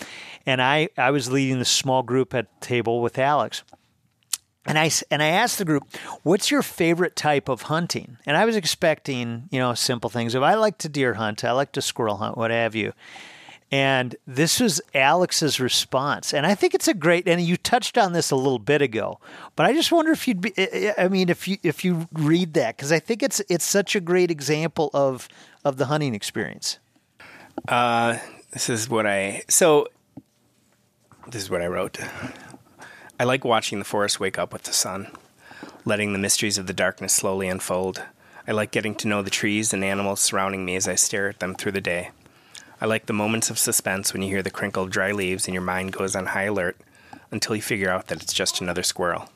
and 0.45 0.61
I 0.61 0.89
I 0.99 1.11
was 1.11 1.31
leading 1.31 1.59
the 1.59 1.65
small 1.65 2.03
group 2.03 2.35
at 2.35 2.61
table 2.61 3.01
with 3.01 3.19
Alex. 3.19 3.63
And 4.65 4.79
I, 4.79 4.91
and 5.11 5.21
I 5.21 5.27
asked 5.27 5.59
the 5.59 5.65
group, 5.65 5.93
what's 6.23 6.53
your 6.53 6.63
favorite 6.63 7.17
type 7.17 7.49
of 7.49 7.63
hunting? 7.63 8.19
And 8.25 8.37
I 8.37 8.45
was 8.45 8.55
expecting, 8.55 9.49
you 9.51 9.59
know, 9.59 9.75
simple 9.75 10.09
things. 10.09 10.37
If 10.37 10.43
I 10.43 10.55
like 10.55 10.79
to 10.79 10.89
deer 10.89 11.15
hunt, 11.15 11.43
I 11.43 11.51
like 11.51 11.73
to 11.73 11.83
squirrel 11.83 12.19
hunt, 12.19 12.39
what 12.39 12.53
have 12.53 12.77
you. 12.77 12.93
And 13.73 14.16
this 14.27 14.61
was 14.61 14.83
Alex's 14.95 15.59
response. 15.59 16.35
And 16.35 16.45
I 16.45 16.55
think 16.55 16.75
it's 16.75 16.89
a 16.89 16.95
great 16.95 17.27
and 17.27 17.41
you 17.41 17.57
touched 17.57 17.97
on 17.97 18.12
this 18.12 18.31
a 18.31 18.37
little 18.37 18.59
bit 18.59 18.83
ago. 18.83 19.18
But 19.57 19.64
I 19.64 19.73
just 19.73 19.91
wonder 19.91 20.12
if 20.12 20.29
you'd 20.29 20.43
be 20.43 20.53
I 20.99 21.09
mean 21.09 21.31
if 21.31 21.49
you 21.49 21.57
if 21.62 21.83
you 21.83 22.07
read 22.12 22.53
that 22.53 22.77
cuz 22.77 22.93
I 22.93 22.99
think 22.99 23.23
it's 23.23 23.41
it's 23.49 23.64
such 23.64 23.97
a 23.97 24.01
great 24.01 24.31
example 24.31 24.91
of 24.93 25.27
of 25.64 25.79
the 25.79 25.87
hunting 25.87 26.14
experience. 26.14 26.79
Uh 27.66 28.18
this 28.51 28.68
is 28.68 28.91
what 28.91 29.07
I 29.07 29.43
so 29.49 29.89
this 31.27 31.43
is 31.43 31.51
what 31.51 31.62
I 31.62 31.66
wrote. 31.66 31.99
I 33.18 33.25
like 33.25 33.43
watching 33.43 33.79
the 33.79 33.87
forest 33.87 34.20
wake 34.20 34.39
up 34.39 34.53
with 34.53 34.64
the 34.64 34.73
sun, 34.75 35.09
letting 35.87 36.12
the 36.12 36.18
mysteries 36.18 36.59
of 36.59 36.66
the 36.66 36.75
darkness 36.75 37.14
slowly 37.14 37.49
unfold. 37.49 38.03
I 38.47 38.53
like 38.53 38.70
getting 38.70 38.95
to 38.97 39.09
know 39.09 39.23
the 39.23 39.31
trees 39.31 39.73
and 39.73 39.83
animals 39.83 40.20
surrounding 40.20 40.64
me 40.64 40.77
as 40.77 40.89
I 40.89 40.97
stare 40.97 41.29
at 41.29 41.39
them 41.39 41.55
through 41.55 41.73
the 41.73 41.81
day. 41.81 42.11
I 42.83 42.87
like 42.87 43.07
the 43.07 43.12
moments 43.12 43.49
of 43.49 43.61
suspense 43.61 44.12
when 44.12 44.22
you 44.22 44.28
hear 44.28 44.43
the 44.43 44.51
crinkle 44.51 44.83
of 44.83 44.91
dry 44.91 45.12
leaves 45.12 45.47
and 45.47 45.55
your 45.55 45.62
mind 45.62 45.93
goes 45.93 46.16
on 46.16 46.26
high 46.26 46.47
alert 46.47 46.76
until 47.30 47.55
you 47.55 47.62
figure 47.62 47.89
out 47.89 48.09
that 48.09 48.20
it's 48.20 48.33
just 48.33 48.61
another 48.61 48.83
squirrel. 48.83 49.28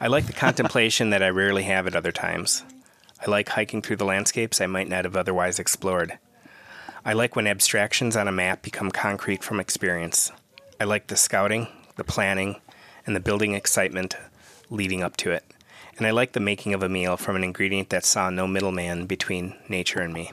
I 0.00 0.06
like 0.06 0.26
the 0.26 0.32
contemplation 0.46 1.10
that 1.10 1.22
I 1.22 1.28
rarely 1.28 1.64
have 1.64 1.86
at 1.86 1.94
other 1.94 2.10
times. 2.10 2.64
I 3.20 3.30
like 3.30 3.50
hiking 3.50 3.82
through 3.82 3.96
the 3.96 4.06
landscapes 4.06 4.62
I 4.62 4.66
might 4.66 4.88
not 4.88 5.04
have 5.04 5.14
otherwise 5.14 5.58
explored. 5.58 6.18
I 7.04 7.12
like 7.12 7.36
when 7.36 7.46
abstractions 7.46 8.16
on 8.16 8.26
a 8.26 8.32
map 8.32 8.62
become 8.62 8.90
concrete 8.92 9.44
from 9.44 9.60
experience. 9.60 10.32
I 10.80 10.84
like 10.84 11.08
the 11.08 11.16
scouting, 11.16 11.68
the 11.96 12.04
planning, 12.04 12.62
and 13.04 13.14
the 13.14 13.20
building 13.20 13.52
excitement 13.52 14.16
leading 14.70 15.02
up 15.02 15.18
to 15.18 15.32
it. 15.32 15.44
And 15.98 16.06
I 16.06 16.12
like 16.12 16.32
the 16.32 16.40
making 16.40 16.72
of 16.72 16.82
a 16.82 16.88
meal 16.88 17.18
from 17.18 17.36
an 17.36 17.44
ingredient 17.44 17.90
that 17.90 18.06
saw 18.06 18.30
no 18.30 18.46
middleman 18.46 19.04
between 19.04 19.54
nature 19.68 20.00
and 20.00 20.14
me. 20.14 20.32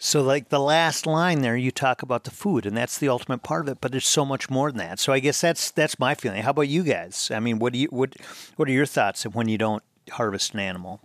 So, 0.00 0.22
like 0.22 0.48
the 0.48 0.60
last 0.60 1.06
line 1.06 1.40
there, 1.40 1.56
you 1.56 1.72
talk 1.72 2.02
about 2.02 2.22
the 2.22 2.30
food, 2.30 2.66
and 2.66 2.76
that's 2.76 2.98
the 2.98 3.08
ultimate 3.08 3.42
part 3.42 3.62
of 3.62 3.72
it. 3.72 3.78
But 3.80 3.90
there's 3.90 4.06
so 4.06 4.24
much 4.24 4.48
more 4.48 4.70
than 4.70 4.78
that. 4.78 5.00
So, 5.00 5.12
I 5.12 5.18
guess 5.18 5.40
that's 5.40 5.72
that's 5.72 5.98
my 5.98 6.14
feeling. 6.14 6.42
How 6.42 6.50
about 6.50 6.68
you 6.68 6.84
guys? 6.84 7.30
I 7.34 7.40
mean, 7.40 7.58
what 7.58 7.72
do 7.72 7.80
you 7.80 7.88
what 7.88 8.14
what 8.56 8.68
are 8.68 8.72
your 8.72 8.86
thoughts 8.86 9.24
of 9.24 9.34
when 9.34 9.48
you 9.48 9.58
don't 9.58 9.82
harvest 10.10 10.54
an 10.54 10.60
animal? 10.60 11.00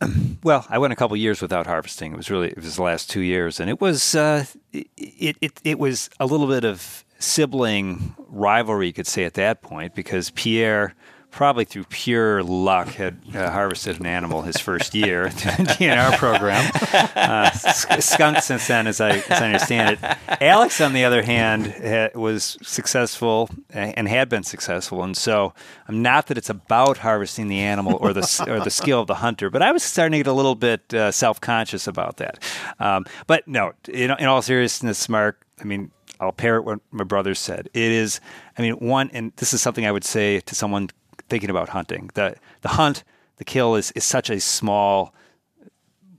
Well, 0.44 0.64
I 0.70 0.78
went 0.78 0.92
a 0.92 0.96
couple 0.96 1.16
years 1.16 1.42
without 1.42 1.66
harvesting. 1.66 2.12
It 2.12 2.16
was 2.16 2.30
really 2.30 2.50
it 2.50 2.56
was 2.56 2.76
the 2.76 2.82
last 2.82 3.10
two 3.10 3.22
years, 3.22 3.58
and 3.58 3.68
it 3.68 3.80
was 3.80 4.14
uh, 4.14 4.44
it, 4.72 5.36
it 5.40 5.60
it 5.64 5.78
was 5.80 6.08
a 6.20 6.26
little 6.26 6.46
bit 6.46 6.64
of 6.64 7.04
sibling 7.18 8.14
rivalry, 8.28 8.86
you 8.86 8.92
could 8.92 9.08
say, 9.08 9.24
at 9.24 9.34
that 9.34 9.62
point, 9.62 9.96
because 9.96 10.30
Pierre 10.30 10.94
probably 11.30 11.64
through 11.64 11.84
pure 11.84 12.42
luck, 12.42 12.88
had 12.88 13.20
uh, 13.34 13.50
harvested 13.50 14.00
an 14.00 14.06
animal 14.06 14.42
his 14.42 14.56
first 14.56 14.94
year 14.94 15.26
in 15.26 15.32
the 15.32 15.76
DNR 15.78 16.16
program. 16.16 16.70
Uh, 17.18 17.50
skunk 17.50 18.38
since 18.38 18.66
then, 18.68 18.86
as 18.86 19.00
I, 19.00 19.10
as 19.10 19.42
I 19.42 19.46
understand 19.46 19.98
it. 19.98 20.16
Alex, 20.40 20.80
on 20.80 20.92
the 20.92 21.04
other 21.04 21.22
hand, 21.22 21.66
ha- 21.66 22.08
was 22.14 22.56
successful 22.62 23.50
and 23.70 24.08
had 24.08 24.28
been 24.28 24.42
successful, 24.42 25.02
and 25.02 25.16
so 25.16 25.52
um, 25.88 26.00
not 26.00 26.28
that 26.28 26.38
it's 26.38 26.48
about 26.48 26.98
harvesting 26.98 27.48
the 27.48 27.60
animal 27.60 27.98
or 28.00 28.12
the 28.12 28.46
or 28.48 28.60
the 28.60 28.70
skill 28.70 29.00
of 29.00 29.06
the 29.08 29.16
hunter, 29.16 29.50
but 29.50 29.62
I 29.62 29.72
was 29.72 29.82
starting 29.82 30.12
to 30.12 30.18
get 30.18 30.26
a 30.26 30.32
little 30.32 30.54
bit 30.54 30.94
uh, 30.94 31.10
self 31.12 31.40
conscious 31.40 31.86
about 31.86 32.16
that. 32.16 32.42
Um, 32.78 33.04
but 33.26 33.46
no, 33.46 33.72
in, 33.88 34.10
in 34.12 34.26
all 34.26 34.40
seriousness, 34.40 35.08
Mark, 35.08 35.44
I 35.60 35.64
mean, 35.64 35.90
I'll 36.20 36.32
parrot 36.32 36.64
what 36.64 36.80
my 36.90 37.04
brother 37.04 37.34
said. 37.34 37.68
It 37.74 37.92
is, 37.92 38.20
I 38.56 38.62
mean, 38.62 38.74
one, 38.74 39.10
and 39.12 39.32
this 39.36 39.52
is 39.52 39.62
something 39.62 39.86
I 39.86 39.92
would 39.92 40.04
say 40.04 40.40
to 40.40 40.54
someone 40.54 40.90
thinking 41.28 41.50
about 41.50 41.70
hunting. 41.70 42.10
The 42.14 42.36
the 42.62 42.70
hunt, 42.70 43.04
the 43.36 43.44
kill 43.44 43.74
is 43.74 43.90
is 43.92 44.04
such 44.04 44.30
a 44.30 44.40
small 44.40 45.14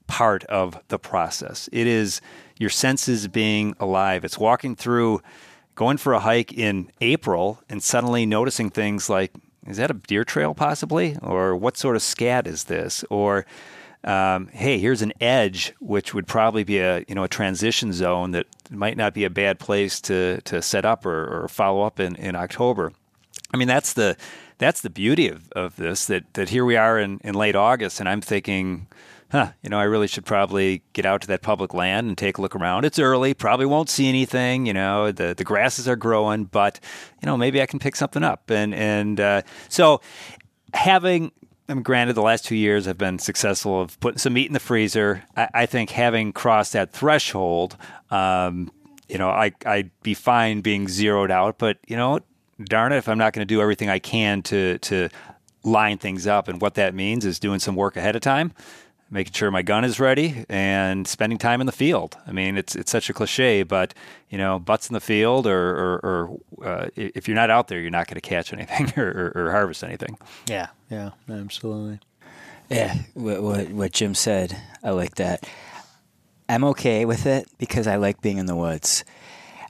part 0.07 0.43
of 0.45 0.79
the 0.87 0.99
process. 0.99 1.69
It 1.71 1.87
is 1.87 2.19
your 2.57 2.69
senses 2.69 3.27
being 3.27 3.75
alive. 3.79 4.25
It's 4.25 4.37
walking 4.37 4.75
through, 4.75 5.21
going 5.75 5.97
for 5.97 6.13
a 6.13 6.19
hike 6.19 6.51
in 6.51 6.91
April 6.99 7.61
and 7.69 7.81
suddenly 7.81 8.25
noticing 8.25 8.69
things 8.69 9.09
like, 9.09 9.31
is 9.67 9.77
that 9.77 9.91
a 9.91 9.93
deer 9.93 10.25
trail 10.25 10.53
possibly? 10.53 11.15
Or 11.21 11.55
what 11.55 11.77
sort 11.77 11.95
of 11.95 12.01
scat 12.01 12.47
is 12.47 12.65
this? 12.65 13.05
Or 13.09 13.45
um, 14.03 14.47
hey, 14.47 14.79
here's 14.79 15.01
an 15.01 15.13
edge, 15.19 15.73
which 15.79 16.13
would 16.13 16.25
probably 16.25 16.63
be 16.63 16.79
a 16.79 17.03
you 17.07 17.15
know 17.15 17.23
a 17.23 17.27
transition 17.27 17.91
zone 17.91 18.31
that 18.31 18.45
might 18.69 18.97
not 18.97 19.13
be 19.13 19.25
a 19.25 19.29
bad 19.29 19.59
place 19.59 19.99
to 20.01 20.39
to 20.41 20.61
set 20.61 20.85
up 20.85 21.05
or, 21.05 21.43
or 21.43 21.47
follow 21.49 21.83
up 21.83 21.99
in, 21.99 22.15
in 22.15 22.35
October. 22.35 22.93
I 23.53 23.57
mean, 23.57 23.67
that's 23.67 23.93
the 23.93 24.15
that's 24.59 24.81
the 24.81 24.89
beauty 24.91 25.27
of, 25.27 25.51
of 25.53 25.75
this 25.75 26.05
that 26.05 26.31
that 26.35 26.49
here 26.49 26.63
we 26.63 26.77
are 26.77 26.99
in, 26.99 27.19
in 27.23 27.33
late 27.33 27.55
August, 27.55 27.99
and 27.99 28.07
I'm 28.07 28.21
thinking, 28.21 28.87
huh, 29.31 29.51
you 29.61 29.69
know, 29.69 29.79
I 29.79 29.83
really 29.83 30.07
should 30.07 30.25
probably 30.25 30.81
get 30.93 31.05
out 31.05 31.21
to 31.21 31.27
that 31.27 31.41
public 31.41 31.73
land 31.73 32.07
and 32.07 32.17
take 32.17 32.37
a 32.37 32.41
look 32.41 32.55
around. 32.55 32.85
It's 32.85 32.99
early, 32.99 33.33
probably 33.33 33.65
won't 33.65 33.89
see 33.89 34.09
anything, 34.09 34.65
you 34.65 34.73
know, 34.73 35.11
the, 35.11 35.35
the 35.35 35.43
grasses 35.43 35.87
are 35.87 35.95
growing, 35.95 36.45
but, 36.45 36.79
you 37.21 37.27
know, 37.27 37.37
maybe 37.37 37.61
I 37.61 37.67
can 37.67 37.79
pick 37.79 37.95
something 37.95 38.23
up. 38.23 38.49
And, 38.49 38.73
and 38.73 39.19
uh, 39.19 39.41
so 39.67 40.01
having, 40.73 41.31
I 41.67 41.75
mean, 41.75 41.83
granted, 41.83 42.13
the 42.13 42.23
last 42.23 42.45
two 42.45 42.55
years 42.55 42.87
I've 42.87 42.97
been 42.97 43.19
successful 43.19 43.79
of 43.79 43.99
putting 43.99 44.17
some 44.17 44.33
meat 44.33 44.47
in 44.47 44.53
the 44.53 44.59
freezer. 44.59 45.23
I, 45.37 45.49
I 45.53 45.65
think 45.67 45.91
having 45.91 46.33
crossed 46.33 46.73
that 46.73 46.91
threshold, 46.91 47.77
um, 48.09 48.71
you 49.07 49.19
know, 49.19 49.29
I, 49.29 49.51
I'd 49.63 49.91
be 50.01 50.15
fine 50.15 50.61
being 50.61 50.87
zeroed 50.87 51.29
out, 51.29 51.59
but, 51.59 51.77
you 51.87 51.95
know, 51.95 52.19
darn 52.63 52.91
it, 52.91 52.97
if 52.97 53.09
I'm 53.09 53.17
not 53.17 53.33
going 53.33 53.47
to 53.47 53.53
do 53.53 53.61
everything 53.61 53.89
I 53.89 53.99
can 53.99 54.41
to, 54.43 54.77
to 54.79 55.09
line 55.63 55.97
things 55.97 56.27
up, 56.27 56.47
and 56.47 56.61
what 56.61 56.75
that 56.75 56.93
means 56.93 57.25
is 57.25 57.39
doing 57.39 57.59
some 57.59 57.75
work 57.75 57.97
ahead 57.97 58.15
of 58.15 58.21
time 58.21 58.53
making 59.11 59.33
sure 59.33 59.49
my 59.49 59.61
gun 59.61 59.83
is 59.83 59.99
ready 59.99 60.45
and 60.49 61.07
spending 61.07 61.37
time 61.37 61.61
in 61.61 61.65
the 61.65 61.73
field. 61.73 62.17
I 62.27 62.31
mean, 62.31 62.57
it's 62.57 62.75
it's 62.75 62.91
such 62.91 63.09
a 63.09 63.13
cliche, 63.13 63.63
but 63.63 63.93
you 64.29 64.37
know, 64.37 64.59
butts 64.59 64.89
in 64.89 64.93
the 64.93 64.99
field, 64.99 65.47
or, 65.47 65.71
or, 65.75 65.99
or 66.61 66.65
uh, 66.67 66.89
if 66.95 67.27
you're 67.27 67.35
not 67.35 67.49
out 67.49 67.67
there, 67.67 67.79
you're 67.79 67.91
not 67.91 68.07
going 68.07 68.15
to 68.15 68.21
catch 68.21 68.53
anything 68.53 68.93
or, 68.97 69.07
or, 69.35 69.47
or, 69.47 69.51
harvest 69.51 69.83
anything. 69.83 70.17
Yeah, 70.47 70.67
yeah, 70.89 71.11
absolutely. 71.29 71.99
Yeah, 72.69 72.95
what, 73.15 73.41
what, 73.41 73.69
what 73.69 73.91
Jim 73.91 74.13
said, 74.13 74.55
I 74.83 74.91
like 74.91 75.15
that. 75.15 75.47
I'm 76.47 76.63
okay 76.65 77.05
with 77.05 77.25
it 77.25 77.47
because 77.57 77.87
I 77.87 77.95
like 77.95 78.21
being 78.21 78.37
in 78.37 78.45
the 78.45 78.55
woods. 78.55 79.03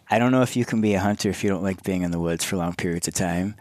I 0.10 0.20
don't 0.20 0.32
know 0.32 0.42
if 0.42 0.56
you 0.56 0.66
can 0.66 0.82
be 0.82 0.94
a 0.96 1.00
hunter 1.00 1.30
if 1.30 1.44
you 1.44 1.50
don't 1.50 1.64
like 1.64 1.84
being 1.84 2.02
in 2.02 2.12
the 2.12 2.20
woods 2.20 2.44
for 2.44 2.58
long 2.58 2.74
periods 2.74 3.08
of 3.08 3.14
time. 3.14 3.56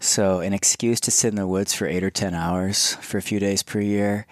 So, 0.00 0.40
an 0.40 0.52
excuse 0.52 0.98
to 1.00 1.12
sit 1.12 1.28
in 1.28 1.36
the 1.36 1.46
woods 1.46 1.72
for 1.74 1.86
eight 1.86 2.02
or 2.02 2.10
10 2.10 2.34
hours 2.34 2.96
for 2.96 3.18
a 3.18 3.22
few 3.22 3.38
days 3.38 3.62
per 3.62 3.80
year 3.80 4.26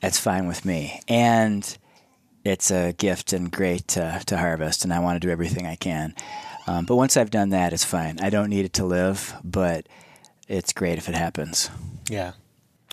that's 0.00 0.18
fine 0.18 0.46
with 0.46 0.64
me. 0.64 1.00
And 1.08 1.76
it's 2.44 2.70
a 2.70 2.92
gift 2.92 3.32
and 3.32 3.50
great 3.50 3.88
to, 3.88 4.22
to 4.26 4.36
harvest, 4.36 4.84
and 4.84 4.92
I 4.92 5.00
want 5.00 5.20
to 5.20 5.26
do 5.26 5.32
everything 5.32 5.66
I 5.66 5.76
can. 5.76 6.14
Um, 6.66 6.84
but 6.84 6.96
once 6.96 7.16
I've 7.16 7.30
done 7.30 7.50
that, 7.50 7.72
it's 7.72 7.84
fine. 7.84 8.18
I 8.20 8.30
don't 8.30 8.50
need 8.50 8.64
it 8.64 8.72
to 8.74 8.84
live, 8.84 9.34
but 9.44 9.88
it's 10.48 10.72
great 10.72 10.98
if 10.98 11.08
it 11.08 11.14
happens. 11.14 11.70
Yeah, 12.08 12.32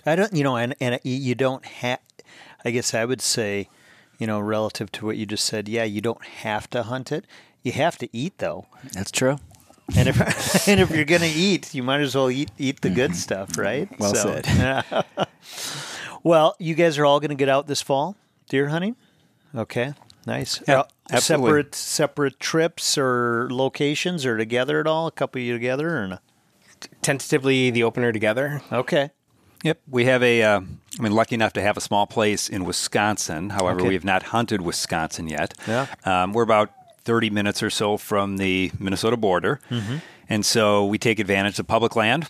I 0.06 0.16
don't. 0.16 0.32
You 0.32 0.44
know, 0.44 0.56
and 0.56 0.74
and 0.80 1.00
you 1.02 1.34
don't 1.34 1.64
have. 1.64 2.00
I 2.64 2.70
guess 2.70 2.94
I 2.94 3.04
would 3.04 3.20
say, 3.20 3.68
you 4.18 4.26
know, 4.26 4.40
relative 4.40 4.90
to 4.92 5.06
what 5.06 5.16
you 5.16 5.26
just 5.26 5.44
said, 5.44 5.68
yeah, 5.68 5.84
you 5.84 6.00
don't 6.00 6.24
have 6.24 6.70
to 6.70 6.84
hunt 6.84 7.12
it. 7.12 7.26
You 7.64 7.72
have 7.72 7.98
to 7.98 8.08
eat 8.12 8.38
though. 8.38 8.66
That's 8.92 9.10
true. 9.10 9.38
And 9.96 10.08
if 10.08 10.20
and 10.68 10.80
if 10.80 10.90
you're 10.90 11.04
gonna 11.04 11.32
eat, 11.34 11.74
you 11.74 11.82
might 11.82 12.00
as 12.00 12.14
well 12.14 12.30
eat 12.30 12.50
eat 12.58 12.82
the 12.82 12.90
good 12.90 13.16
stuff, 13.16 13.58
right? 13.58 13.88
Well 13.98 14.14
so, 14.14 14.40
said. 14.40 14.94
Well, 16.24 16.56
you 16.58 16.74
guys 16.74 16.96
are 16.96 17.04
all 17.04 17.20
going 17.20 17.28
to 17.28 17.36
get 17.36 17.50
out 17.50 17.66
this 17.66 17.82
fall 17.82 18.16
deer 18.48 18.68
hunting. 18.68 18.96
Okay, 19.54 19.92
nice. 20.26 20.58
Yeah, 20.66 20.84
uh, 21.12 21.20
separate 21.20 21.74
separate 21.74 22.40
trips 22.40 22.96
or 22.96 23.48
locations 23.50 24.24
or 24.24 24.38
together 24.38 24.80
at 24.80 24.86
all? 24.86 25.06
A 25.06 25.10
couple 25.10 25.40
of 25.40 25.44
you 25.44 25.52
together 25.52 25.98
or 25.98 26.08
no? 26.08 26.18
Tentatively, 27.02 27.70
the 27.70 27.82
opener 27.82 28.10
together. 28.10 28.62
Okay. 28.72 29.10
Yep, 29.64 29.80
we 29.86 30.06
have 30.06 30.22
a. 30.22 30.42
Uh, 30.42 30.60
I 30.98 31.02
mean, 31.02 31.12
lucky 31.12 31.34
enough 31.34 31.52
to 31.54 31.62
have 31.62 31.76
a 31.76 31.80
small 31.82 32.06
place 32.06 32.48
in 32.48 32.64
Wisconsin. 32.64 33.50
However, 33.50 33.80
okay. 33.80 33.88
we 33.88 33.94
have 33.94 34.04
not 34.04 34.24
hunted 34.24 34.62
Wisconsin 34.62 35.28
yet. 35.28 35.52
Yeah. 35.68 35.86
Um, 36.06 36.32
we're 36.32 36.42
about 36.42 36.72
30 37.04 37.30
minutes 37.30 37.62
or 37.62 37.70
so 37.70 37.96
from 37.96 38.36
the 38.38 38.72
Minnesota 38.78 39.16
border. 39.16 39.60
Mm-hmm. 39.70 39.96
And 40.28 40.44
so 40.44 40.86
we 40.86 40.98
take 40.98 41.18
advantage 41.18 41.58
of 41.58 41.66
public 41.66 41.96
land. 41.96 42.28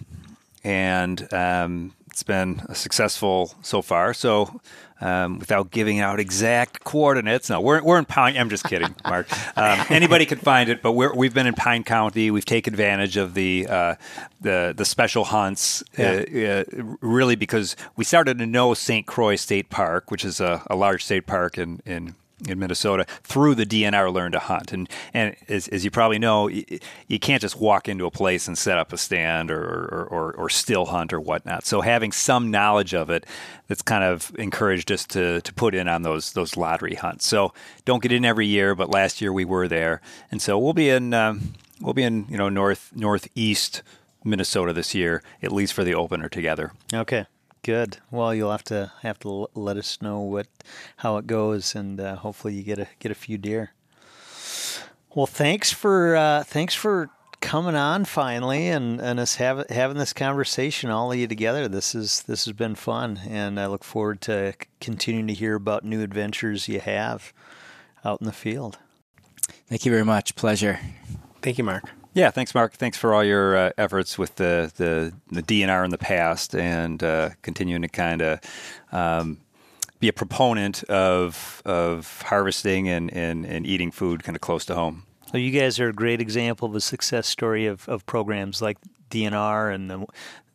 And 0.64 1.32
um, 1.32 1.92
it's 2.14 2.22
been 2.22 2.62
successful 2.72 3.52
so 3.62 3.82
far. 3.82 4.14
So, 4.14 4.60
um, 5.00 5.40
without 5.40 5.72
giving 5.72 5.98
out 5.98 6.20
exact 6.20 6.84
coordinates, 6.84 7.50
no, 7.50 7.60
we're, 7.60 7.82
we're 7.82 7.98
in 7.98 8.04
Pine. 8.04 8.36
I'm 8.36 8.48
just 8.48 8.62
kidding, 8.62 8.94
Mark. 9.04 9.26
Um, 9.58 9.84
anybody 9.90 10.24
can 10.24 10.38
find 10.38 10.70
it, 10.70 10.80
but 10.80 10.92
we 10.92 11.26
have 11.26 11.34
been 11.34 11.48
in 11.48 11.54
Pine 11.54 11.82
County. 11.82 12.30
We've 12.30 12.44
taken 12.44 12.72
advantage 12.72 13.16
of 13.16 13.34
the 13.34 13.66
uh, 13.68 13.94
the 14.40 14.72
the 14.76 14.84
special 14.84 15.24
hunts, 15.24 15.82
uh, 15.98 16.02
uh, 16.02 16.64
really 17.00 17.34
because 17.34 17.74
we 17.96 18.04
started 18.04 18.38
to 18.38 18.46
know 18.46 18.74
St. 18.74 19.08
Croix 19.08 19.34
State 19.34 19.68
Park, 19.68 20.12
which 20.12 20.24
is 20.24 20.40
a, 20.40 20.62
a 20.68 20.76
large 20.76 21.04
state 21.04 21.26
park 21.26 21.58
in 21.58 21.80
in 21.84 22.14
in 22.48 22.58
Minnesota 22.58 23.06
through 23.22 23.54
the 23.54 23.66
DNR 23.66 24.12
Learn 24.12 24.32
to 24.32 24.38
Hunt. 24.38 24.72
And 24.72 24.88
and 25.12 25.36
as, 25.48 25.68
as 25.68 25.84
you 25.84 25.90
probably 25.90 26.18
know, 26.18 26.48
you, 26.48 27.18
can't 27.18 27.40
just 27.40 27.58
walk 27.58 27.88
into 27.88 28.04
a 28.04 28.10
place 28.10 28.46
and 28.48 28.58
set 28.58 28.76
up 28.78 28.92
a 28.92 28.98
stand 28.98 29.50
or, 29.50 29.62
or, 29.62 30.08
or, 30.10 30.32
or, 30.34 30.48
still 30.50 30.86
hunt 30.86 31.12
or 31.12 31.20
whatnot. 31.20 31.64
So 31.64 31.80
having 31.80 32.12
some 32.12 32.50
knowledge 32.50 32.92
of 32.92 33.08
it, 33.08 33.24
that's 33.66 33.80
kind 33.80 34.04
of 34.04 34.30
encouraged 34.38 34.92
us 34.92 35.06
to, 35.06 35.40
to 35.40 35.54
put 35.54 35.74
in 35.74 35.88
on 35.88 36.02
those 36.02 36.32
those 36.32 36.56
lottery 36.56 36.94
hunts. 36.94 37.26
So 37.26 37.54
don't 37.84 38.02
get 38.02 38.12
in 38.12 38.24
every 38.24 38.46
year, 38.46 38.74
but 38.74 38.90
last 38.90 39.20
year 39.20 39.32
we 39.32 39.44
were 39.44 39.68
there, 39.68 40.00
and 40.30 40.42
so 40.42 40.58
we'll 40.58 40.74
be 40.74 40.90
in 40.90 41.14
um, 41.14 41.54
we'll 41.80 41.94
be 41.94 42.02
in 42.02 42.26
you 42.28 42.36
know 42.36 42.48
north 42.48 42.90
northeast 42.94 43.82
Minnesota 44.24 44.72
this 44.72 44.94
year, 44.94 45.22
at 45.42 45.52
least 45.52 45.72
for 45.72 45.84
the 45.84 45.94
opener 45.94 46.28
together. 46.28 46.72
Okay. 46.92 47.26
Good. 47.64 47.96
Well, 48.10 48.34
you'll 48.34 48.50
have 48.50 48.64
to 48.64 48.92
have 49.00 49.18
to 49.20 49.48
let 49.54 49.78
us 49.78 50.02
know 50.02 50.20
what 50.20 50.48
how 50.98 51.16
it 51.16 51.26
goes, 51.26 51.74
and 51.74 51.98
uh, 51.98 52.16
hopefully 52.16 52.52
you 52.52 52.62
get 52.62 52.78
a 52.78 52.86
get 52.98 53.10
a 53.10 53.14
few 53.14 53.38
deer. 53.38 53.72
Well, 55.14 55.26
thanks 55.26 55.72
for 55.72 56.14
uh, 56.14 56.44
thanks 56.44 56.74
for 56.74 57.08
coming 57.40 57.74
on 57.74 58.04
finally, 58.04 58.68
and, 58.68 59.00
and 59.00 59.18
us 59.18 59.36
have, 59.36 59.68
having 59.70 59.96
this 59.96 60.12
conversation, 60.12 60.90
all 60.90 61.12
of 61.12 61.18
you 61.18 61.26
together. 61.26 61.66
This 61.66 61.94
is 61.94 62.22
this 62.24 62.44
has 62.44 62.52
been 62.52 62.74
fun, 62.74 63.20
and 63.26 63.58
I 63.58 63.66
look 63.66 63.82
forward 63.82 64.20
to 64.22 64.52
continuing 64.80 65.28
to 65.28 65.34
hear 65.34 65.54
about 65.54 65.84
new 65.84 66.02
adventures 66.02 66.68
you 66.68 66.80
have 66.80 67.32
out 68.04 68.20
in 68.20 68.26
the 68.26 68.32
field. 68.32 68.78
Thank 69.68 69.86
you 69.86 69.90
very 69.90 70.04
much. 70.04 70.36
Pleasure. 70.36 70.80
Thank 71.40 71.56
you, 71.56 71.64
Mark. 71.64 71.84
Yeah, 72.14 72.30
thanks, 72.30 72.54
Mark. 72.54 72.74
Thanks 72.74 72.96
for 72.96 73.12
all 73.12 73.24
your 73.24 73.56
uh, 73.56 73.70
efforts 73.76 74.16
with 74.16 74.36
the, 74.36 74.72
the, 74.76 75.12
the 75.32 75.42
DNR 75.42 75.84
in 75.84 75.90
the 75.90 75.98
past 75.98 76.54
and 76.54 77.02
uh, 77.02 77.30
continuing 77.42 77.82
to 77.82 77.88
kind 77.88 78.22
of 78.22 78.40
um, 78.92 79.38
be 79.98 80.08
a 80.08 80.12
proponent 80.12 80.84
of 80.84 81.60
of 81.64 82.22
harvesting 82.22 82.88
and, 82.88 83.12
and, 83.12 83.44
and 83.44 83.66
eating 83.66 83.90
food 83.90 84.22
kind 84.22 84.36
of 84.36 84.40
close 84.40 84.64
to 84.66 84.74
home. 84.74 85.04
So 85.32 85.38
you 85.38 85.50
guys 85.50 85.80
are 85.80 85.88
a 85.88 85.92
great 85.92 86.20
example 86.20 86.68
of 86.68 86.74
a 86.76 86.80
success 86.80 87.26
story 87.26 87.66
of, 87.66 87.88
of 87.88 88.06
programs 88.06 88.62
like 88.62 88.78
DNR 89.10 89.74
and 89.74 89.90
the 89.90 90.06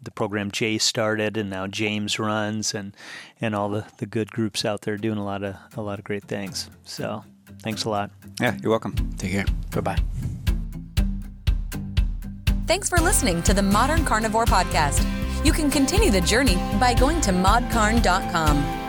the 0.01 0.11
program 0.11 0.49
Jay 0.49 0.77
started 0.77 1.35
and 1.35 1.49
now 1.49 1.67
James 1.67 2.19
runs 2.19 2.73
and 2.73 2.95
and 3.41 3.53
all 3.53 3.67
the, 3.67 3.85
the 3.97 4.05
good 4.05 4.31
groups 4.31 4.63
out 4.63 4.83
there 4.83 4.95
doing 4.95 5.17
a 5.17 5.25
lot 5.25 5.43
of 5.43 5.55
a 5.75 5.81
lot 5.81 5.99
of 5.99 6.05
great 6.05 6.23
things. 6.23 6.69
So 6.83 7.25
thanks 7.61 7.83
a 7.83 7.89
lot. 7.89 8.11
Yeah, 8.39 8.55
you're 8.61 8.71
welcome. 8.71 8.95
Take 9.17 9.31
care. 9.31 9.45
Bye-bye. 9.71 9.97
Thanks 12.69 12.87
for 12.87 12.99
listening 12.99 13.41
to 13.43 13.53
the 13.55 13.63
Modern 13.63 14.05
Carnivore 14.05 14.45
Podcast. 14.45 15.03
You 15.43 15.51
can 15.51 15.71
continue 15.71 16.11
the 16.11 16.21
journey 16.21 16.53
by 16.79 16.93
going 16.93 17.19
to 17.21 17.31
modcarn.com. 17.31 18.88